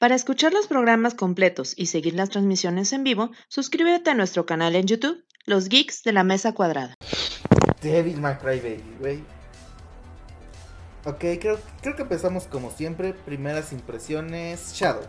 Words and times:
Para 0.00 0.14
escuchar 0.14 0.54
los 0.54 0.66
programas 0.66 1.14
completos 1.14 1.74
y 1.76 1.84
seguir 1.84 2.14
las 2.14 2.30
transmisiones 2.30 2.94
en 2.94 3.04
vivo, 3.04 3.32
suscríbete 3.48 4.08
a 4.08 4.14
nuestro 4.14 4.46
canal 4.46 4.74
en 4.74 4.86
YouTube, 4.86 5.22
Los 5.44 5.68
Geeks 5.68 6.02
de 6.04 6.14
la 6.14 6.24
Mesa 6.24 6.54
Cuadrada. 6.54 6.94
Devil 7.82 8.18
May 8.18 8.38
Cry 8.38 8.60
Baby, 8.60 8.96
güey. 8.98 9.18
Ok, 11.04 11.18
creo, 11.38 11.58
creo 11.82 11.96
que 11.96 12.00
empezamos 12.00 12.46
como 12.46 12.70
siempre. 12.70 13.12
Primeras 13.12 13.74
impresiones. 13.74 14.72
Shadow. 14.72 15.02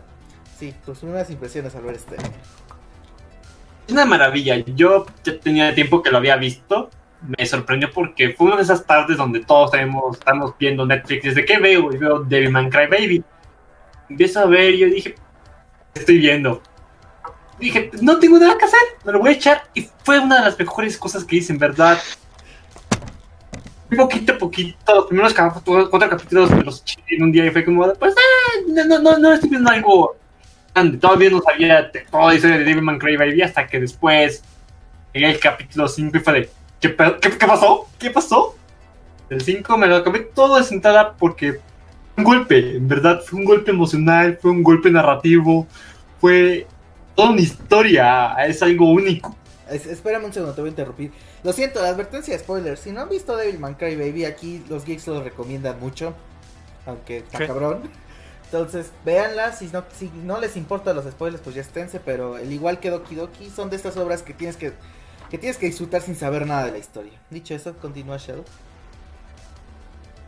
Sí, 0.58 0.74
tus 0.84 0.98
primeras 0.98 1.30
impresiones 1.30 1.74
al 1.74 1.84
ver 1.84 1.94
este. 1.94 2.16
Es 2.16 3.92
una 3.92 4.04
maravilla. 4.04 4.58
Yo 4.58 5.06
ya 5.24 5.40
tenía 5.40 5.74
tiempo 5.74 6.02
que 6.02 6.10
lo 6.10 6.18
había 6.18 6.36
visto. 6.36 6.90
Me 7.38 7.46
sorprendió 7.46 7.90
porque 7.90 8.34
fue 8.34 8.48
una 8.48 8.56
de 8.56 8.64
esas 8.64 8.84
tardes 8.84 9.16
donde 9.16 9.40
todos 9.40 9.70
tenemos, 9.70 10.18
estamos 10.18 10.52
viendo 10.58 10.84
Netflix. 10.84 11.24
¿Desde 11.24 11.46
qué 11.46 11.56
veo? 11.56 11.90
Y 11.94 11.96
veo 11.96 12.18
Devil 12.24 12.50
May 12.50 12.68
Cry 12.68 12.88
Baby. 12.88 13.24
Empiezo 14.08 14.40
a 14.40 14.46
ver 14.46 14.74
y 14.74 14.78
yo 14.78 14.86
dije, 14.88 15.14
¿qué 15.94 16.00
estoy 16.00 16.18
viendo? 16.18 16.62
Dije, 17.58 17.90
no 18.00 18.18
tengo 18.18 18.38
nada 18.38 18.58
que 18.58 18.64
hacer, 18.64 18.80
me 19.04 19.12
lo 19.12 19.20
voy 19.20 19.30
a 19.30 19.32
echar. 19.32 19.62
Y 19.74 19.88
fue 20.04 20.18
una 20.18 20.38
de 20.40 20.44
las 20.46 20.58
mejores 20.58 20.96
cosas 20.98 21.24
que 21.24 21.36
hice, 21.36 21.52
en 21.52 21.58
verdad. 21.58 21.98
Poquito 23.96 24.32
a 24.32 24.38
poquito, 24.38 24.94
los 24.94 25.06
primeros 25.06 25.34
cap- 25.34 25.62
cuatro 25.64 26.08
capítulos 26.08 26.50
me 26.50 26.64
los 26.64 26.80
eché 26.80 26.98
en 27.08 27.24
un 27.24 27.30
día 27.32 27.44
y 27.44 27.50
fue 27.50 27.62
como, 27.62 27.92
pues, 27.94 28.14
ah, 28.16 28.60
no, 28.86 28.98
no, 29.00 29.18
no, 29.18 29.32
estoy 29.34 29.50
viendo 29.50 29.70
algo 29.70 30.16
grande. 30.74 30.96
Todavía 30.96 31.28
no 31.28 31.42
sabía 31.42 31.82
de 31.92 32.00
toda 32.10 32.28
la 32.28 32.34
historia 32.34 32.56
de 32.58 32.64
Devil 32.64 32.82
May 32.82 32.98
Cry 32.98 33.16
Baby 33.18 33.42
hasta 33.42 33.66
que 33.66 33.78
después 33.80 34.42
llegué 35.12 35.26
al 35.26 35.38
capítulo 35.38 35.86
5 35.88 36.16
y 36.16 36.20
fue 36.20 36.32
de, 36.32 36.50
¿qué, 36.80 36.96
qué, 37.20 37.36
qué 37.38 37.46
pasó? 37.46 37.86
¿Qué 37.98 38.10
pasó? 38.10 38.56
El 39.28 39.42
5 39.42 39.76
me 39.76 39.86
lo 39.86 39.96
acabé 39.96 40.20
todo 40.20 40.56
de 40.56 40.64
sentada 40.64 41.12
porque 41.12 41.60
un 42.16 42.24
golpe, 42.24 42.76
en 42.76 42.88
verdad, 42.88 43.20
fue 43.24 43.38
un 43.40 43.44
golpe 43.44 43.70
emocional, 43.70 44.38
fue 44.40 44.50
un 44.50 44.62
golpe 44.62 44.90
narrativo, 44.90 45.66
fue 46.20 46.66
toda 47.14 47.30
una 47.30 47.40
historia, 47.40 48.34
es 48.46 48.62
algo 48.62 48.90
único. 48.90 49.36
Es- 49.70 49.86
espérame 49.86 50.24
un 50.26 50.32
segundo, 50.32 50.54
te 50.54 50.60
voy 50.60 50.68
a 50.68 50.72
interrumpir. 50.72 51.12
Lo 51.42 51.52
siento, 51.52 51.80
la 51.82 51.88
advertencia 51.88 52.34
de 52.34 52.40
spoilers. 52.40 52.80
Si 52.80 52.90
no 52.92 53.00
han 53.02 53.08
visto 53.08 53.36
Devil 53.36 53.58
May 53.58 53.74
Cry 53.74 53.96
Baby, 53.96 54.24
aquí 54.24 54.64
los 54.68 54.84
geeks 54.84 55.06
lo 55.08 55.22
recomiendan 55.22 55.78
mucho. 55.80 56.14
Aunque 56.86 57.18
está 57.18 57.38
¿Qué? 57.38 57.46
cabrón. 57.46 57.82
Entonces, 58.46 58.92
véanla. 59.04 59.52
Si 59.52 59.66
no, 59.68 59.84
si 59.96 60.10
no 60.24 60.40
les 60.40 60.56
importan 60.56 60.96
los 60.96 61.04
spoilers, 61.06 61.42
pues 61.42 61.54
ya 61.56 61.62
esténse. 61.62 62.00
Pero 62.00 62.38
el 62.38 62.52
igual 62.52 62.80
que 62.80 62.90
Doki 62.90 63.14
Doki, 63.14 63.50
son 63.50 63.70
de 63.70 63.76
estas 63.76 63.96
obras 63.96 64.22
que 64.22 64.34
tienes 64.34 64.56
que, 64.56 64.72
que 65.30 65.38
tienes 65.38 65.58
que 65.58 65.66
disfrutar 65.66 66.02
sin 66.02 66.16
saber 66.16 66.46
nada 66.46 66.66
de 66.66 66.72
la 66.72 66.78
historia. 66.78 67.12
Dicho 67.30 67.54
eso, 67.54 67.74
continúa 67.78 68.18
Shadow. 68.18 68.44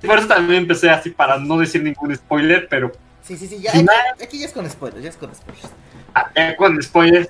Y 0.05 0.07
por 0.07 0.19
eso 0.19 0.29
también 0.29 0.63
empecé 0.63 0.91
así 0.91 1.09
para 1.11 1.39
no 1.39 1.57
decir 1.59 1.83
ningún 1.83 2.15
spoiler, 2.15 2.69
pero 2.69 2.93
Sí, 3.23 3.39
sí, 3.39 3.47
sí, 3.49 3.59
ya. 3.59 3.73
Final. 3.73 3.95
Aquí, 4.13 4.25
aquí 4.25 4.39
ya 4.41 4.47
es 4.47 4.53
con 4.53 4.69
spoilers, 4.69 5.03
ya 5.03 5.09
es 5.09 5.17
con 5.17 5.35
spoilers. 5.35 5.69
ah, 6.15 6.31
ya 6.37 6.55
con 6.57 6.83
spoilers. 6.83 7.29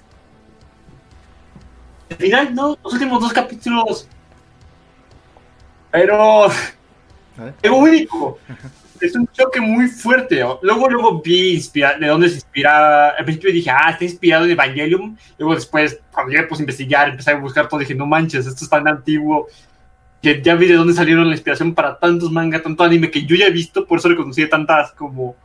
Al 2.11 2.17
final, 2.17 2.52
no, 2.55 2.77
los 2.83 2.92
últimos 2.95 3.20
dos 3.22 3.33
capítulos. 3.33 4.08
Pero. 5.92 6.47
Es 7.62 7.70
único. 7.70 8.39
Es 9.00 9.14
un 9.14 9.27
choque 9.28 9.61
muy 9.61 9.86
fuerte. 9.89 10.45
Luego, 10.62 10.89
luego 10.89 11.22
vi 11.22 11.55
inspira- 11.56 11.97
de 11.98 12.06
dónde 12.08 12.28
se 12.28 12.36
inspira. 12.36 13.11
Al 13.11 13.25
principio 13.25 13.52
dije, 13.52 13.70
ah, 13.70 13.91
está 13.91 14.05
inspirado 14.05 14.45
en 14.47 14.50
Evangelium. 14.52 15.17
Luego, 15.39 15.55
después, 15.55 15.98
cuando 16.12 16.33
me 16.33 16.42
puse 16.45 16.62
a 16.62 16.64
investigar, 16.64 17.08
empecé 17.08 17.30
a 17.30 17.34
buscar 17.36 17.69
todo, 17.69 17.78
dije, 17.80 17.95
no 17.95 18.06
manches, 18.06 18.47
esto 18.47 18.64
es 18.64 18.70
tan 18.70 18.86
antiguo. 18.89 19.47
Ya 20.42 20.55
vi 20.55 20.67
de 20.67 20.75
dónde 20.75 20.94
salieron 20.94 21.27
la 21.28 21.34
inspiración 21.34 21.75
para 21.75 21.98
tantos 21.98 22.33
manga, 22.33 22.62
tanto 22.62 22.83
anime 22.83 23.11
que 23.11 23.25
yo 23.27 23.36
ya 23.36 23.47
he 23.47 23.50
visto. 23.50 23.86
Por 23.86 23.98
eso 23.98 24.08
le 24.08 24.17
conocí 24.17 24.48
tantas 24.48 24.92
como 24.92 25.36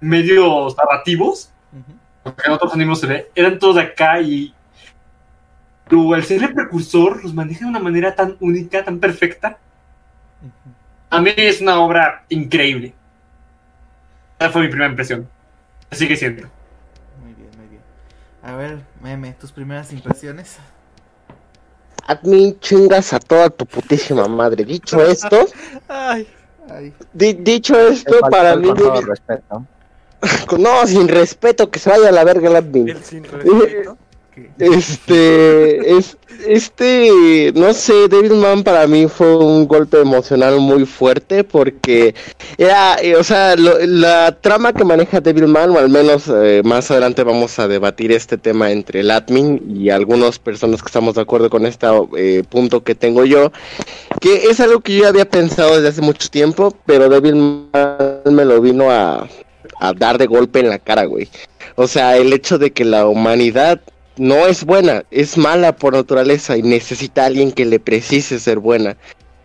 medios 0.00 0.76
narrativos. 0.76 1.50
Ujú. 1.72 1.98
Porque 2.22 2.42
en 2.46 2.52
otros 2.52 2.74
animes 2.74 3.00
se 3.00 3.06
ve, 3.06 3.30
eran 3.34 3.58
todos 3.58 3.76
de 3.76 3.82
acá 3.82 4.20
y. 4.20 4.54
Pero 5.88 6.14
al 6.14 6.22
ser 6.22 6.42
el 6.42 6.54
precursor, 6.54 7.22
los 7.22 7.34
maneja 7.34 7.64
de 7.64 7.70
una 7.70 7.80
manera 7.80 8.14
tan 8.14 8.36
única, 8.40 8.84
tan 8.84 8.98
perfecta. 8.98 9.58
A 11.08 11.20
mí 11.20 11.32
es 11.36 11.60
una 11.60 11.80
obra 11.80 12.24
increíble. 12.28 12.94
Esa 14.38 14.50
fue 14.50 14.62
mi 14.62 14.68
primera 14.68 14.88
impresión. 14.88 15.28
Sigue 15.90 16.16
siendo. 16.16 16.48
Muy 17.20 17.34
bien, 17.34 17.50
muy 17.58 17.66
bien. 17.66 17.82
A 18.42 18.54
ver, 18.54 18.78
meme, 19.02 19.32
tus 19.32 19.50
primeras 19.50 19.92
impresiones. 19.92 20.58
Admin, 22.10 22.58
chingas 22.58 23.12
a 23.12 23.20
toda 23.20 23.50
tu 23.50 23.64
putísima 23.66 24.26
madre. 24.26 24.64
Dicho 24.64 25.00
esto, 25.02 25.46
Ay, 25.88 26.26
Ay, 26.68 26.92
di- 27.12 27.34
dicho 27.34 27.78
esto, 27.78 28.18
para 28.30 28.56
mí, 28.56 28.66
con 28.66 28.76
todo 28.76 29.00
respeto. 29.02 29.64
no, 30.58 30.86
sin 30.86 31.06
respeto, 31.08 31.70
que 31.70 31.78
se 31.78 31.88
vaya 31.90 32.08
a 32.08 32.12
la 32.12 32.24
verga 32.24 32.48
el 32.48 32.56
admin. 32.56 32.88
el 32.88 33.02
sin 33.04 33.22
respeto. 33.24 33.96
Este, 34.58 35.96
es, 35.96 36.16
este, 36.46 37.52
no 37.54 37.72
sé, 37.72 38.08
Devilman 38.08 38.62
para 38.62 38.86
mí 38.86 39.06
fue 39.08 39.36
un 39.36 39.66
golpe 39.66 40.00
emocional 40.00 40.60
muy 40.60 40.86
fuerte 40.86 41.44
porque 41.44 42.14
era, 42.58 42.96
eh, 43.02 43.16
o 43.16 43.24
sea, 43.24 43.56
la 43.56 44.38
trama 44.40 44.72
que 44.72 44.84
maneja 44.84 45.20
Devilman, 45.20 45.70
o 45.70 45.78
al 45.78 45.88
menos 45.88 46.24
eh, 46.28 46.62
más 46.64 46.90
adelante 46.90 47.22
vamos 47.24 47.58
a 47.58 47.68
debatir 47.68 48.12
este 48.12 48.38
tema 48.38 48.70
entre 48.70 49.00
el 49.00 49.10
admin 49.10 49.62
y 49.74 49.90
algunas 49.90 50.38
personas 50.38 50.82
que 50.82 50.86
estamos 50.86 51.14
de 51.14 51.22
acuerdo 51.22 51.50
con 51.50 51.66
este 51.66 51.86
eh, 52.16 52.42
punto 52.48 52.82
que 52.82 52.94
tengo 52.94 53.24
yo, 53.24 53.52
que 54.20 54.44
es 54.50 54.60
algo 54.60 54.80
que 54.80 54.96
yo 54.96 55.08
había 55.08 55.28
pensado 55.28 55.76
desde 55.76 55.88
hace 55.88 56.02
mucho 56.02 56.28
tiempo, 56.28 56.74
pero 56.86 57.08
Devilman 57.08 57.68
me 58.24 58.44
lo 58.44 58.60
vino 58.60 58.90
a, 58.90 59.28
a 59.80 59.92
dar 59.92 60.18
de 60.18 60.26
golpe 60.26 60.60
en 60.60 60.68
la 60.68 60.78
cara, 60.78 61.04
güey. 61.04 61.28
O 61.76 61.86
sea, 61.86 62.16
el 62.16 62.32
hecho 62.32 62.58
de 62.58 62.72
que 62.72 62.84
la 62.84 63.06
humanidad 63.06 63.80
no 64.16 64.46
es 64.46 64.64
buena, 64.64 65.04
es 65.10 65.36
mala 65.36 65.76
por 65.76 65.94
naturaleza 65.94 66.56
y 66.56 66.62
necesita 66.62 67.22
a 67.22 67.26
alguien 67.26 67.52
que 67.52 67.64
le 67.64 67.80
precise 67.80 68.38
ser 68.38 68.58
buena. 68.58 68.96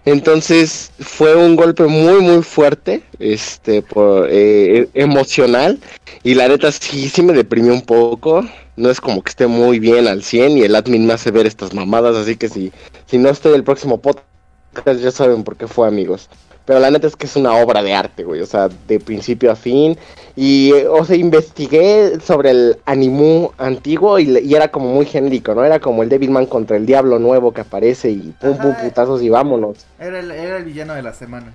Entonces 0.06 0.92
fue 1.00 1.36
un 1.36 1.56
golpe 1.56 1.84
muy 1.86 2.22
muy 2.22 2.44
fuerte, 2.44 3.02
este, 3.18 3.82
por, 3.82 4.28
eh, 4.30 4.88
emocional 4.94 5.80
y 6.24 6.36
la 6.36 6.48
neta 6.48 6.72
sí, 6.72 7.10
sí 7.10 7.24
me 7.24 7.34
deprimió 7.34 7.74
un 7.74 7.82
poco. 7.82 8.46
No 8.78 8.90
es 8.90 9.02
como 9.02 9.24
que 9.24 9.30
esté 9.30 9.48
muy 9.48 9.80
bien 9.80 10.08
al 10.08 10.24
100 10.24 10.58
y 10.58 10.62
el 10.62 10.76
admin 10.76 11.08
me 11.08 11.14
hace 11.14 11.32
ver 11.32 11.48
estas 11.48 11.74
mamadas, 11.74 12.16
así 12.16 12.36
que 12.36 12.50
si, 12.50 12.72
si 13.06 13.18
no 13.18 13.30
estoy 13.30 13.54
el 13.54 13.64
próximo 13.64 14.00
podcast 14.00 14.26
ya 15.02 15.12
saben 15.12 15.44
por 15.44 15.56
qué 15.56 15.68
fue 15.68 15.88
amigos. 15.88 16.30
Pero 16.66 16.80
la 16.80 16.90
neta 16.90 17.08
es 17.08 17.16
que 17.16 17.28
es 17.28 17.36
una 17.36 17.54
obra 17.54 17.84
de 17.84 17.94
arte, 17.94 18.24
güey, 18.24 18.42
o 18.42 18.46
sea, 18.46 18.70
de 18.88 19.00
principio 19.00 19.52
a 19.52 19.56
fin. 19.56 19.98
Y, 20.36 20.74
o 20.74 21.06
sea, 21.06 21.16
investigué 21.16 22.20
sobre 22.20 22.50
el 22.50 22.78
animu 22.86 23.52
antiguo 23.58 24.20
y, 24.20 24.54
era 24.54 24.70
como 24.70 24.92
muy 24.92 25.06
genérico, 25.06 25.54
¿no? 25.54 25.64
Era 25.64 25.80
como 25.80 26.04
el 26.04 26.10
Devilman 26.10 26.48
contra 26.48 26.76
el 26.76 26.86
diablo 26.86 27.20
nuevo 27.20 27.54
que 27.54 27.62
aparece 27.62 28.10
y 28.10 28.34
pum, 28.42 28.58
pum, 28.58 28.74
putazos 28.82 29.22
y 29.22 29.30
vámonos. 29.30 29.86
Era 30.00 30.20
el, 30.20 30.32
era 30.32 30.58
el 30.58 30.66
villano 30.66 30.96
de 30.96 31.04
la 31.04 31.14
semana. 31.14 31.54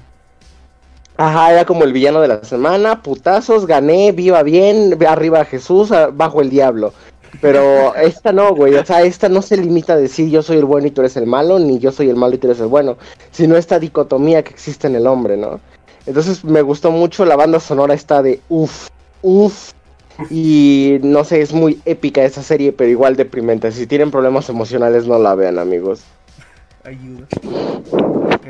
Ajá, 1.16 1.52
era 1.52 1.64
como 1.66 1.84
el 1.84 1.92
villano 1.92 2.22
de 2.22 2.28
la 2.28 2.42
semana, 2.44 3.02
putazos, 3.02 3.66
gané, 3.66 4.12
viva 4.12 4.42
bien, 4.42 4.96
arriba 5.06 5.44
Jesús, 5.44 5.90
bajo 6.14 6.40
el 6.40 6.48
diablo. 6.48 6.94
Pero 7.40 7.94
esta 7.94 8.32
no, 8.32 8.54
güey, 8.54 8.74
o 8.74 8.84
sea, 8.84 9.02
esta 9.02 9.28
no 9.28 9.40
se 9.40 9.56
limita 9.56 9.94
a 9.94 9.96
decir 9.96 10.28
yo 10.30 10.42
soy 10.42 10.58
el 10.58 10.64
bueno 10.64 10.88
y 10.88 10.90
tú 10.90 11.00
eres 11.00 11.16
el 11.16 11.26
malo, 11.26 11.58
ni 11.58 11.78
yo 11.78 11.92
soy 11.92 12.08
el 12.08 12.16
malo 12.16 12.34
y 12.34 12.38
tú 12.38 12.48
eres 12.48 12.60
el 12.60 12.66
bueno, 12.66 12.98
sino 13.30 13.56
esta 13.56 13.78
dicotomía 13.78 14.42
que 14.42 14.50
existe 14.50 14.86
en 14.88 14.96
el 14.96 15.06
hombre, 15.06 15.36
¿no? 15.36 15.60
Entonces 16.06 16.44
me 16.44 16.62
gustó 16.62 16.90
mucho, 16.90 17.24
la 17.24 17.36
banda 17.36 17.60
sonora 17.60 17.94
está 17.94 18.22
de 18.22 18.40
uff, 18.48 18.88
uff, 19.22 19.72
y 20.28 20.98
no 21.02 21.24
sé, 21.24 21.40
es 21.40 21.52
muy 21.52 21.80
épica 21.84 22.22
esa 22.24 22.42
serie, 22.42 22.72
pero 22.72 22.90
igual 22.90 23.16
deprimente. 23.16 23.70
Si 23.72 23.86
tienen 23.86 24.10
problemas 24.10 24.48
emocionales, 24.48 25.06
no 25.06 25.18
la 25.18 25.34
vean, 25.34 25.58
amigos. 25.58 26.02
Ayuda. 26.84 27.26
Ok. 27.92 28.46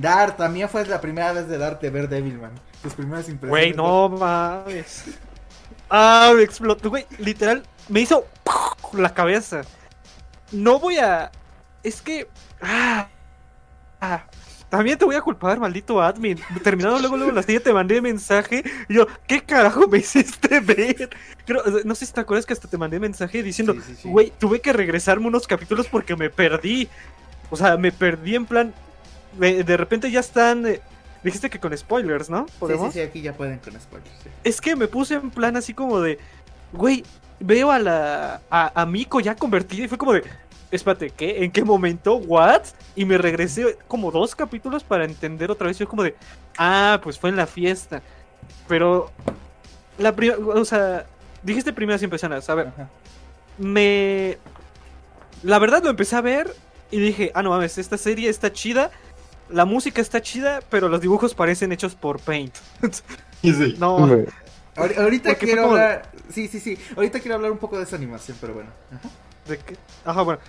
Dar, 0.00 0.36
también 0.36 0.68
fue 0.68 0.86
la 0.86 1.00
primera 1.00 1.32
vez 1.32 1.48
de 1.48 1.58
darte 1.58 1.90
ver 1.90 2.08
Devilman. 2.08 2.52
Tus 2.82 2.94
primeras 2.94 3.28
impresiones. 3.28 3.50
Güey, 3.50 3.76
no 3.76 4.08
mames. 4.08 5.04
Ah, 5.90 6.32
me 6.34 6.42
explotó, 6.42 6.90
güey. 6.90 7.06
Literal, 7.18 7.62
me 7.88 8.00
hizo 8.00 8.26
la 8.92 9.12
cabeza. 9.14 9.62
No 10.52 10.78
voy 10.78 10.98
a. 10.98 11.30
Es 11.82 12.00
que. 12.02 12.28
Ah, 12.60 13.08
ah, 14.00 14.24
también 14.68 14.98
te 14.98 15.04
voy 15.04 15.14
a 15.14 15.20
culpar, 15.20 15.58
maldito 15.60 16.02
admin. 16.02 16.38
Terminando 16.64 16.98
luego, 16.98 17.16
luego 17.16 17.32
la 17.32 17.42
serie 17.42 17.60
te 17.60 17.72
mandé 17.72 18.00
mensaje. 18.00 18.64
Y 18.88 18.94
yo, 18.94 19.06
¿qué 19.26 19.40
carajo 19.42 19.86
me 19.86 19.98
hiciste 19.98 20.60
ver? 20.60 21.10
Creo- 21.46 21.62
no 21.84 21.94
sé 21.94 22.06
si 22.06 22.12
te 22.12 22.20
acuerdas 22.20 22.46
que 22.46 22.52
hasta 22.52 22.68
te 22.68 22.76
mandé 22.76 22.98
mensaje 22.98 23.42
diciendo, 23.42 23.74
Sí, 23.74 23.80
sí, 23.86 23.96
sí. 24.02 24.08
güey, 24.08 24.32
tuve 24.38 24.60
que 24.60 24.72
regresarme 24.72 25.28
unos 25.28 25.46
capítulos 25.46 25.86
porque 25.88 26.16
me 26.16 26.30
perdí. 26.30 26.88
O 27.50 27.56
sea, 27.56 27.76
me 27.76 27.92
perdí 27.92 28.34
en 28.34 28.46
plan. 28.46 28.74
De, 29.38 29.62
de 29.62 29.76
repente 29.76 30.10
ya 30.10 30.20
están. 30.20 30.66
Dijiste 31.26 31.50
que 31.50 31.60
con 31.60 31.76
spoilers, 31.76 32.30
¿no? 32.30 32.46
Sí, 32.46 32.52
sí, 32.52 32.58
¿Podemos? 32.58 32.92
sí, 32.94 33.00
aquí 33.00 33.20
ya 33.22 33.32
pueden 33.34 33.58
con 33.58 33.78
spoilers. 33.80 34.10
sí. 34.22 34.30
Es 34.44 34.60
que 34.60 34.74
me 34.76 34.88
puse 34.88 35.14
en 35.14 35.30
plan 35.30 35.56
así 35.56 35.74
como 35.74 36.00
de, 36.00 36.18
güey, 36.72 37.04
veo 37.40 37.70
a 37.70 37.78
la 37.78 38.40
a, 38.50 38.80
a 38.82 38.86
Miko 38.86 39.20
ya 39.20 39.34
convertida 39.36 39.84
y 39.84 39.88
fue 39.88 39.98
como 39.98 40.12
de, 40.14 40.24
espérate, 40.70 41.10
¿qué? 41.10 41.44
¿En 41.44 41.52
qué 41.52 41.62
momento? 41.64 42.16
¿What? 42.16 42.62
Y 42.94 43.04
me 43.04 43.18
regresé 43.18 43.76
como 43.88 44.10
dos 44.10 44.34
capítulos 44.34 44.82
para 44.84 45.04
entender 45.04 45.50
otra 45.50 45.66
vez. 45.68 45.78
Yo 45.78 45.86
como 45.88 46.02
de, 46.02 46.14
ah, 46.58 46.98
pues 47.02 47.18
fue 47.18 47.30
en 47.30 47.36
la 47.36 47.46
fiesta. 47.46 48.02
Pero 48.68 49.10
la 49.98 50.14
pri- 50.14 50.30
o 50.30 50.64
sea, 50.64 51.06
dijiste 51.42 51.72
primeras 51.72 52.02
impresiones. 52.02 52.48
A 52.50 52.54
ver, 52.54 52.68
Ajá. 52.68 52.88
me. 53.58 54.38
La 55.42 55.58
verdad 55.58 55.82
lo 55.82 55.90
empecé 55.90 56.16
a 56.16 56.20
ver 56.20 56.52
y 56.90 56.98
dije, 56.98 57.30
ah, 57.34 57.42
no 57.42 57.50
mames, 57.50 57.78
esta 57.78 57.98
serie 57.98 58.28
está 58.28 58.52
chida. 58.52 58.90
La 59.48 59.64
música 59.64 60.00
está 60.00 60.20
chida, 60.20 60.60
pero 60.70 60.88
los 60.88 61.00
dibujos 61.00 61.34
parecen 61.34 61.72
hechos 61.72 61.94
por 61.94 62.20
Paint. 62.20 62.54
Sí, 63.42 63.52
sí. 63.52 63.76
No, 63.78 63.98
Ahorita 64.76 65.30
Porque 65.30 65.46
quiero 65.46 65.62
como- 65.64 65.74
hablar. 65.76 66.10
Sí, 66.30 66.48
sí, 66.48 66.58
sí. 66.58 66.76
Ahorita 66.96 67.20
quiero 67.20 67.36
hablar 67.36 67.52
un 67.52 67.58
poco 67.58 67.76
de 67.78 67.84
esa 67.84 67.96
animación, 67.96 68.36
pero 68.40 68.54
bueno. 68.54 68.70
Ajá. 68.92 69.08
de 69.46 69.58
que- 69.58 69.76
Ajá, 70.04 70.22
bueno. 70.22 70.40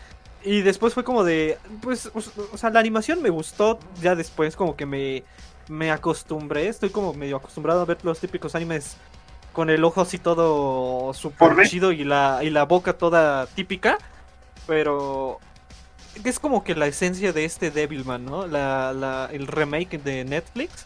Y 0.44 0.62
después 0.62 0.94
fue 0.94 1.04
como 1.04 1.24
de. 1.24 1.58
Pues, 1.82 2.08
o, 2.08 2.20
o 2.54 2.58
sea, 2.58 2.70
la 2.70 2.80
animación 2.80 3.22
me 3.22 3.30
gustó. 3.30 3.78
Ya 4.02 4.16
después, 4.16 4.56
como 4.56 4.76
que 4.76 4.86
me, 4.86 5.24
me 5.68 5.92
acostumbré. 5.92 6.68
Estoy 6.70 6.90
como 6.90 7.14
medio 7.14 7.38
acostumbrado 7.38 7.82
a 7.82 7.86
ver 7.86 7.98
los 8.04 8.20
típicos 8.20 8.56
animes 8.56 8.98
con 9.54 9.70
el 9.70 9.84
ojo 9.84 10.02
así 10.02 10.18
todo 10.18 11.14
súper 11.14 11.38
¿Por 11.50 11.56
qué? 11.58 11.68
chido 11.70 11.92
y 11.92 12.04
la, 12.04 12.40
y 12.44 12.50
la 12.50 12.64
boca 12.64 12.94
toda 12.94 13.46
típica. 13.48 13.98
Pero. 14.66 15.40
Es 16.24 16.40
como 16.40 16.64
que 16.64 16.76
la 16.76 16.88
esencia 16.88 17.34
de 17.34 17.46
este 17.46 17.72
Devilman, 17.72 18.26
¿no? 18.26 18.48
La, 18.48 18.94
la, 18.94 19.30
el 19.32 19.48
remake 19.48 19.98
de 20.04 20.24
Netflix. 20.26 20.86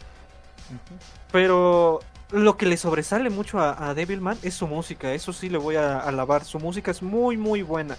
Pero 1.31 1.99
lo 2.31 2.57
que 2.57 2.65
le 2.65 2.77
sobresale 2.77 3.29
mucho 3.29 3.59
a, 3.59 3.89
a 3.89 3.93
Devilman 3.93 4.37
es 4.43 4.53
su 4.53 4.67
música. 4.67 5.13
Eso 5.13 5.33
sí 5.33 5.49
le 5.49 5.57
voy 5.57 5.75
a 5.75 5.99
alabar. 5.99 6.43
Su 6.45 6.59
música 6.59 6.91
es 6.91 7.01
muy, 7.01 7.37
muy 7.37 7.61
buena. 7.61 7.97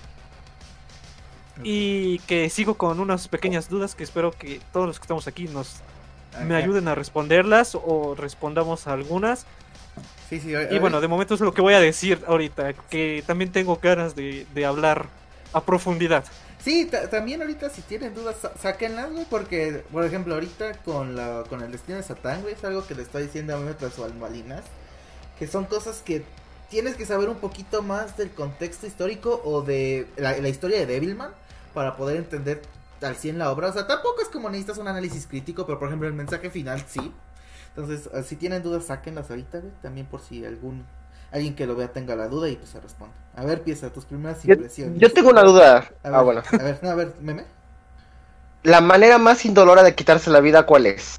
Y 1.65 2.19
que 2.21 2.49
sigo 2.51 2.75
con 2.75 2.99
unas 2.99 3.29
pequeñas 3.29 3.69
dudas 3.69 3.95
que 3.95 4.05
espero 4.05 4.33
que 4.33 4.61
todos 4.73 4.87
los 4.87 4.99
que 4.99 5.05
estamos 5.05 5.27
aquí 5.27 5.45
nos 5.49 5.77
me 6.47 6.55
ayuden 6.57 6.89
a 6.89 6.95
responderlas 6.95 7.75
o 7.75 8.15
respondamos 8.17 8.87
a 8.87 8.95
algunas. 8.95 9.45
Sí, 10.31 10.41
sí. 10.41 10.51
Y 10.51 10.55
a- 10.55 10.81
bueno, 10.81 11.01
de 11.03 11.09
momento 11.09 11.35
es 11.35 11.41
lo 11.41 11.53
que 11.53 11.61
voy 11.61 11.75
a 11.75 11.81
decir 11.81 12.23
ahorita, 12.27 12.73
que 12.73 13.23
también 13.27 13.53
tengo 13.53 13.77
ganas 13.83 14.15
de, 14.17 14.47
de 14.55 14.65
hablar 14.65 15.09
a 15.53 15.61
profundidad. 15.61 16.25
Sí, 16.63 16.87
ta- 16.87 17.09
también 17.11 17.41
ahorita 17.41 17.71
si 17.71 17.83
tienen 17.83 18.15
dudas, 18.15 18.37
sa- 18.41 18.53
sáquenlas, 18.57 19.11
güey, 19.13 19.25
porque, 19.29 19.83
por 19.91 20.05
ejemplo, 20.05 20.35
ahorita 20.35 20.75
con 20.85 21.17
la 21.17 21.45
con 21.49 21.61
el 21.63 21.73
destino 21.73 21.99
de 21.99 22.05
Satán, 22.05 22.43
güey, 22.43 22.55
es 22.55 22.63
algo 22.65 22.87
que 22.87 22.95
le 22.95 23.03
está 23.03 23.19
diciendo 23.19 23.57
a 23.57 23.59
mí 23.59 23.73
tras 23.79 23.99
almalinas, 23.99 24.63
que 25.39 25.47
son 25.49 25.65
cosas 25.65 26.03
que 26.05 26.25
tienes 26.71 26.95
que 26.95 27.05
saber 27.05 27.29
un 27.29 27.37
poquito 27.39 27.83
más 27.83 28.17
del 28.17 28.31
contexto 28.31 28.87
histórico 28.87 29.41
o 29.45 29.63
de 29.63 30.07
la, 30.17 30.37
la 30.39 30.49
historia 30.49 30.79
de 30.79 30.87
Devilman 30.87 31.33
para 31.75 31.97
poder 31.97 32.17
entender 32.17 32.63
al 33.03 33.17
100 33.17 33.39
la 33.39 33.51
obra. 33.51 33.69
O 33.69 33.73
sea, 33.73 33.87
tampoco 33.89 34.23
es 34.23 34.29
como 34.29 34.49
necesitas 34.49 34.79
un 34.79 34.87
análisis 34.89 35.27
crítico, 35.27 35.67
pero 35.67 35.79
por 35.81 35.89
ejemplo 35.89 36.07
el 36.07 36.15
mensaje 36.15 36.49
final 36.51 36.85
sí. 36.87 37.13
Entonces, 37.75 38.09
eh, 38.15 38.23
si 38.23 38.37
tienen 38.37 38.63
dudas, 38.63 38.85
sáquenlas 38.85 39.29
ahorita, 39.31 39.59
güey, 39.59 39.73
también 39.83 40.07
por 40.07 40.21
si 40.21 40.45
algún 40.45 40.85
alguien 41.33 41.55
que 41.55 41.67
lo 41.67 41.75
vea 41.77 41.89
tenga 41.93 42.15
la 42.17 42.29
duda 42.29 42.49
y 42.49 42.57
pues 42.57 42.71
se 42.71 42.81
responda. 42.81 43.15
A 43.37 43.45
ver, 43.45 43.63
pieza 43.63 43.91
tus 43.91 44.05
primeras 44.05 44.45
impresiones. 44.45 44.99
yo 44.99 45.13
tengo 45.13 45.31
una 45.31 45.43
duda. 45.43 45.77
A 46.03 46.11
ver, 46.11 46.15
Ah, 46.15 46.23
bueno. 46.23 46.43
A 46.53 46.57
ver, 46.63 46.79
no, 46.83 46.91
a 46.91 46.95
ver, 46.95 47.15
meme. 47.21 47.45
La 48.63 48.81
manera 48.81 49.19
más 49.19 49.45
indolora 49.45 49.83
de 49.83 49.95
quitarse 49.95 50.31
la 50.31 50.41
vida, 50.41 50.65
¿cuál 50.67 50.87
es? 50.87 51.19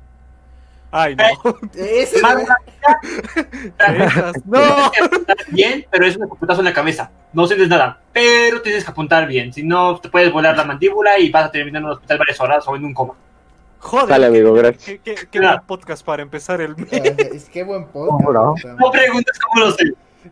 Ay, 0.91 1.15
no. 1.15 1.23
Ese 1.75 2.21
Más 2.21 2.35
güey- 2.37 2.45
Esas- 3.89 4.45
no. 4.45 4.59
Tienes 4.61 4.91
que 4.93 5.03
apuntar 5.03 5.37
bien, 5.49 5.85
pero 5.89 6.05
es 6.05 6.15
un 6.17 6.23
escopetazo 6.23 6.59
en 6.61 6.65
la 6.65 6.73
cabeza. 6.73 7.11
No 7.33 7.47
sientes 7.47 7.67
nada, 7.67 7.99
pero 8.13 8.61
tienes 8.61 8.85
que 8.85 8.91
apuntar 8.91 9.27
bien. 9.27 9.51
Si 9.51 9.63
no, 9.63 9.99
te 9.99 10.09
puedes 10.09 10.31
volar 10.31 10.55
la 10.55 10.63
mandíbula 10.63 11.17
y 11.19 11.31
vas 11.31 11.45
a 11.45 11.51
terminar 11.51 11.81
en 11.81 11.85
un 11.87 11.91
hospital 11.93 12.19
varias 12.19 12.39
horas 12.39 12.63
o 12.67 12.75
en 12.75 12.85
un 12.85 12.93
coma. 12.93 13.15
Joder. 13.79 14.07
Dale, 14.07 14.29
qué- 14.31 14.37
amigo, 14.37 14.53
gracias. 14.53 14.99
Qué, 15.03 15.15
qué- 15.29 15.39
buen 15.39 15.59
podcast 15.65 16.05
para 16.05 16.21
empezar 16.21 16.61
el 16.61 16.77
mes. 16.77 16.89
Es 16.93 17.49
que 17.49 17.63
buen 17.63 17.87
podcast. 17.87 18.23
Puta 18.25 18.39
No 18.69 18.75
madre. 18.77 18.99
preguntes 19.01 19.39
cómo 19.39 19.65
lo 19.65 19.71
sé. 19.71 19.83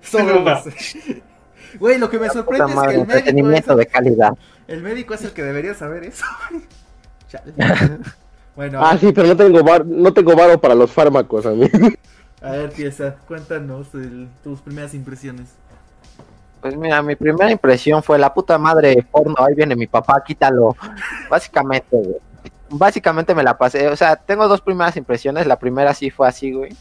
Sé. 0.02 1.22
Güey, 1.80 1.98
lo 1.98 2.10
que 2.10 2.20
me 2.20 2.30
sorprende 2.30 2.74
es 2.74 2.80
que 2.80 2.82
el 2.82 2.88
médico, 2.88 2.92
es 2.92 3.18
entretenimiento 3.18 3.72
el, 3.72 3.78
de 3.78 3.86
calidad. 3.86 4.34
el 4.68 4.82
médico 4.82 5.14
es 5.14 5.24
el 5.24 5.32
que 5.32 5.42
debería 5.42 5.74
saber 5.74 6.04
eso. 6.04 6.26
Chale. 7.30 7.54
bueno, 8.56 8.82
Ah, 8.84 8.98
sí, 8.98 9.12
pero 9.14 9.28
no 9.30 9.38
tengo 9.38 9.64
bar, 9.64 9.86
no 9.86 10.14
tengo 10.14 10.36
varo 10.36 10.60
para 10.60 10.76
los 10.76 10.92
fármacos, 10.92 11.46
amigo. 11.46 11.70
a 12.42 12.52
ver, 12.52 12.72
pieza, 12.72 13.16
cuéntanos 13.26 13.88
el- 13.94 14.28
tus 14.44 14.60
primeras 14.62 14.94
impresiones. 14.94 15.50
Pues 16.60 16.76
mira, 16.76 17.02
mi 17.02 17.16
primera 17.16 17.50
impresión 17.50 18.04
fue 18.04 18.20
la 18.20 18.34
puta 18.34 18.58
madre 18.58 19.04
porno, 19.10 19.36
ahí 19.38 19.56
viene 19.56 19.76
mi 19.76 19.88
papá, 19.88 20.22
quítalo. 20.26 20.76
Básicamente, 21.30 21.88
güey. 21.98 22.18
Básicamente 22.70 23.34
me 23.34 23.44
la 23.44 23.58
pasé, 23.58 23.88
o 23.88 23.96
sea, 23.96 24.16
tengo 24.18 24.48
dos 24.48 24.62
primeras 24.62 24.96
impresiones, 24.98 25.48
la 25.48 25.58
primera 25.58 25.94
sí 25.94 26.10
fue 26.12 26.28
así, 26.28 26.52
güey. 26.52 26.76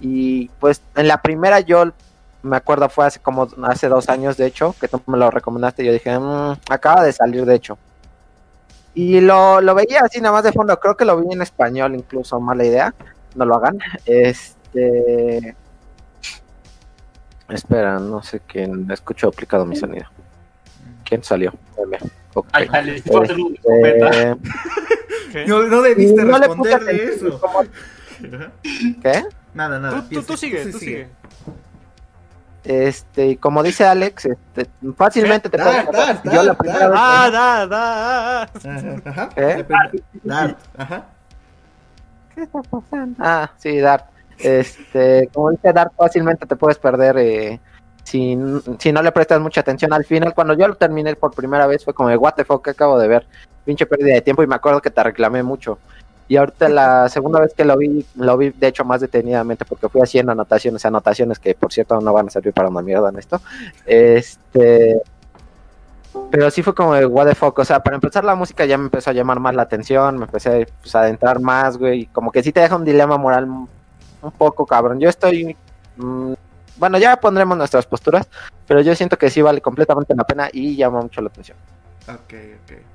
Y 0.00 0.48
pues 0.58 0.80
en 0.96 1.06
la 1.06 1.20
primera 1.22 1.60
yo 1.60 1.92
me 2.42 2.56
acuerdo 2.56 2.88
fue 2.88 3.06
hace 3.06 3.20
como 3.20 3.48
hace 3.64 3.88
dos 3.88 4.08
años, 4.08 4.36
de 4.36 4.46
hecho, 4.46 4.74
que 4.80 4.88
tú 4.88 5.00
me 5.06 5.18
lo 5.18 5.30
recomendaste, 5.30 5.82
y 5.82 5.86
yo 5.86 5.92
dije, 5.92 6.18
"Mm, 6.18 6.54
acaba 6.70 7.02
de 7.04 7.12
salir, 7.12 7.44
de 7.46 7.54
hecho. 7.54 7.78
Y 8.94 9.20
lo, 9.20 9.60
lo 9.60 9.74
veía 9.74 10.00
así 10.00 10.20
nada 10.20 10.34
más 10.34 10.44
de 10.44 10.52
fondo, 10.52 10.78
creo 10.78 10.96
que 10.96 11.04
lo 11.04 11.16
vi 11.20 11.32
en 11.32 11.40
español 11.42 11.94
incluso, 11.94 12.38
mala 12.40 12.64
idea, 12.64 12.94
no 13.34 13.44
lo 13.44 13.56
hagan. 13.56 13.78
Este... 14.04 15.56
Espera, 17.48 17.98
no 17.98 18.22
sé 18.22 18.40
quién, 18.46 18.90
escucho 18.90 19.28
aplicado 19.28 19.66
mi 19.66 19.76
sonido. 19.76 20.06
¿Quién 21.04 21.22
salió? 21.22 21.52
Vale, 21.76 21.98
ok. 22.34 22.46
Ay. 22.52 23.02
Eh, 23.06 24.34
¿Qué? 25.32 25.46
No, 25.46 25.62
no 25.64 25.82
debiste 25.82 26.24
no 26.24 26.38
le 26.38 26.48
puse 26.48 26.70
responderle 26.78 27.14
eso. 27.14 27.40
¿cómo- 27.40 27.60
Ajá. 27.60 28.52
¿Qué? 29.02 29.24
Nada, 29.54 29.78
nada. 29.78 30.02
Tú, 30.08 30.16
tú, 30.20 30.22
tú 30.22 30.36
sigue, 30.36 30.64
sí 30.64 30.72
tú 30.72 30.78
sigue. 30.78 31.08
Este, 32.64 33.26
y 33.28 33.36
como 33.36 33.62
dice 33.62 33.84
Alex, 33.84 34.26
este, 34.26 34.70
fácilmente 34.96 35.48
te 35.48 35.58
puedes 35.58 35.84
Yo 36.24 36.42
la 36.44 36.54
primera 36.54 36.88
vez 36.88 36.98
Ah, 37.00 37.30
da, 37.32 37.66
da. 37.66 38.42
Ajá, 38.42 39.02
ajá. 39.04 39.28
¿Qué? 39.34 39.42
Depende. 39.42 40.02
Dar, 40.22 40.56
ajá. 40.76 41.04
¿Qué 42.34 42.42
está 42.42 42.62
pasando? 42.62 43.16
Ah, 43.18 43.50
sí, 43.58 43.78
Dart. 43.78 44.06
Este, 44.38 45.28
como 45.32 45.50
dice 45.50 45.72
Dart, 45.72 45.92
fácilmente 45.96 46.46
te 46.46 46.56
puedes 46.56 46.78
perder 46.78 47.16
eh, 47.18 47.60
si, 48.04 48.38
si 48.78 48.92
no 48.92 49.02
le 49.02 49.12
prestas 49.12 49.40
mucha 49.40 49.60
atención 49.60 49.92
al 49.92 50.04
final. 50.04 50.32
Cuando 50.34 50.54
yo 50.54 50.68
lo 50.68 50.76
terminé 50.76 51.14
por 51.16 51.34
primera 51.34 51.66
vez 51.66 51.84
fue 51.84 51.94
como, 51.94 52.08
de, 52.08 52.16
what 52.16 52.34
the 52.34 52.44
fuck, 52.44 52.64
¿qué 52.64 52.70
acabo 52.70 52.98
de 52.98 53.08
ver? 53.08 53.26
Pinche 53.64 53.86
pérdida 53.86 54.14
de 54.14 54.20
tiempo 54.20 54.42
y 54.42 54.46
me 54.46 54.54
acuerdo 54.54 54.80
que 54.80 54.90
te 54.90 55.02
reclamé 55.02 55.42
mucho. 55.42 55.78
Y 56.28 56.36
ahorita 56.36 56.68
la 56.68 57.08
segunda 57.08 57.40
vez 57.40 57.52
que 57.54 57.64
lo 57.64 57.76
vi, 57.76 58.06
lo 58.16 58.36
vi 58.36 58.50
de 58.50 58.68
hecho 58.68 58.84
más 58.84 59.00
detenidamente 59.00 59.64
porque 59.64 59.88
fui 59.88 60.00
haciendo 60.00 60.32
anotaciones, 60.32 60.84
anotaciones 60.86 61.38
que 61.38 61.54
por 61.54 61.72
cierto 61.72 62.00
no 62.00 62.12
van 62.12 62.28
a 62.28 62.30
servir 62.30 62.52
para 62.52 62.68
una 62.68 62.82
mierda 62.82 63.10
en 63.10 63.18
esto. 63.18 63.40
Este, 63.84 65.00
pero 66.30 66.50
sí 66.50 66.62
fue 66.62 66.74
como 66.74 66.94
de 66.94 67.06
what 67.06 67.26
the 67.26 67.34
fuck, 67.34 67.58
o 67.58 67.64
sea, 67.64 67.80
para 67.80 67.96
empezar 67.96 68.24
la 68.24 68.34
música 68.34 68.64
ya 68.64 68.78
me 68.78 68.84
empezó 68.84 69.10
a 69.10 69.12
llamar 69.12 69.40
más 69.40 69.54
la 69.54 69.62
atención, 69.62 70.18
me 70.18 70.24
empecé 70.24 70.66
pues, 70.80 70.94
a 70.94 71.00
adentrar 71.00 71.40
más, 71.40 71.76
güey, 71.76 72.06
como 72.06 72.30
que 72.30 72.42
sí 72.42 72.52
te 72.52 72.60
deja 72.60 72.76
un 72.76 72.84
dilema 72.84 73.18
moral 73.18 73.44
un 73.44 73.68
un 74.22 74.32
poco 74.32 74.64
cabrón. 74.64 75.00
Yo 75.00 75.08
estoy, 75.08 75.56
mm, 75.96 76.32
bueno, 76.76 76.98
ya 76.98 77.16
pondremos 77.16 77.58
nuestras 77.58 77.86
posturas, 77.86 78.28
pero 78.66 78.80
yo 78.80 78.94
siento 78.94 79.18
que 79.18 79.30
sí 79.30 79.42
vale 79.42 79.60
completamente 79.60 80.14
la 80.14 80.24
pena 80.24 80.48
y 80.52 80.76
llama 80.76 81.02
mucho 81.02 81.20
la 81.20 81.28
atención. 81.28 81.58
Ok, 82.08 82.34
ok. 82.64 82.91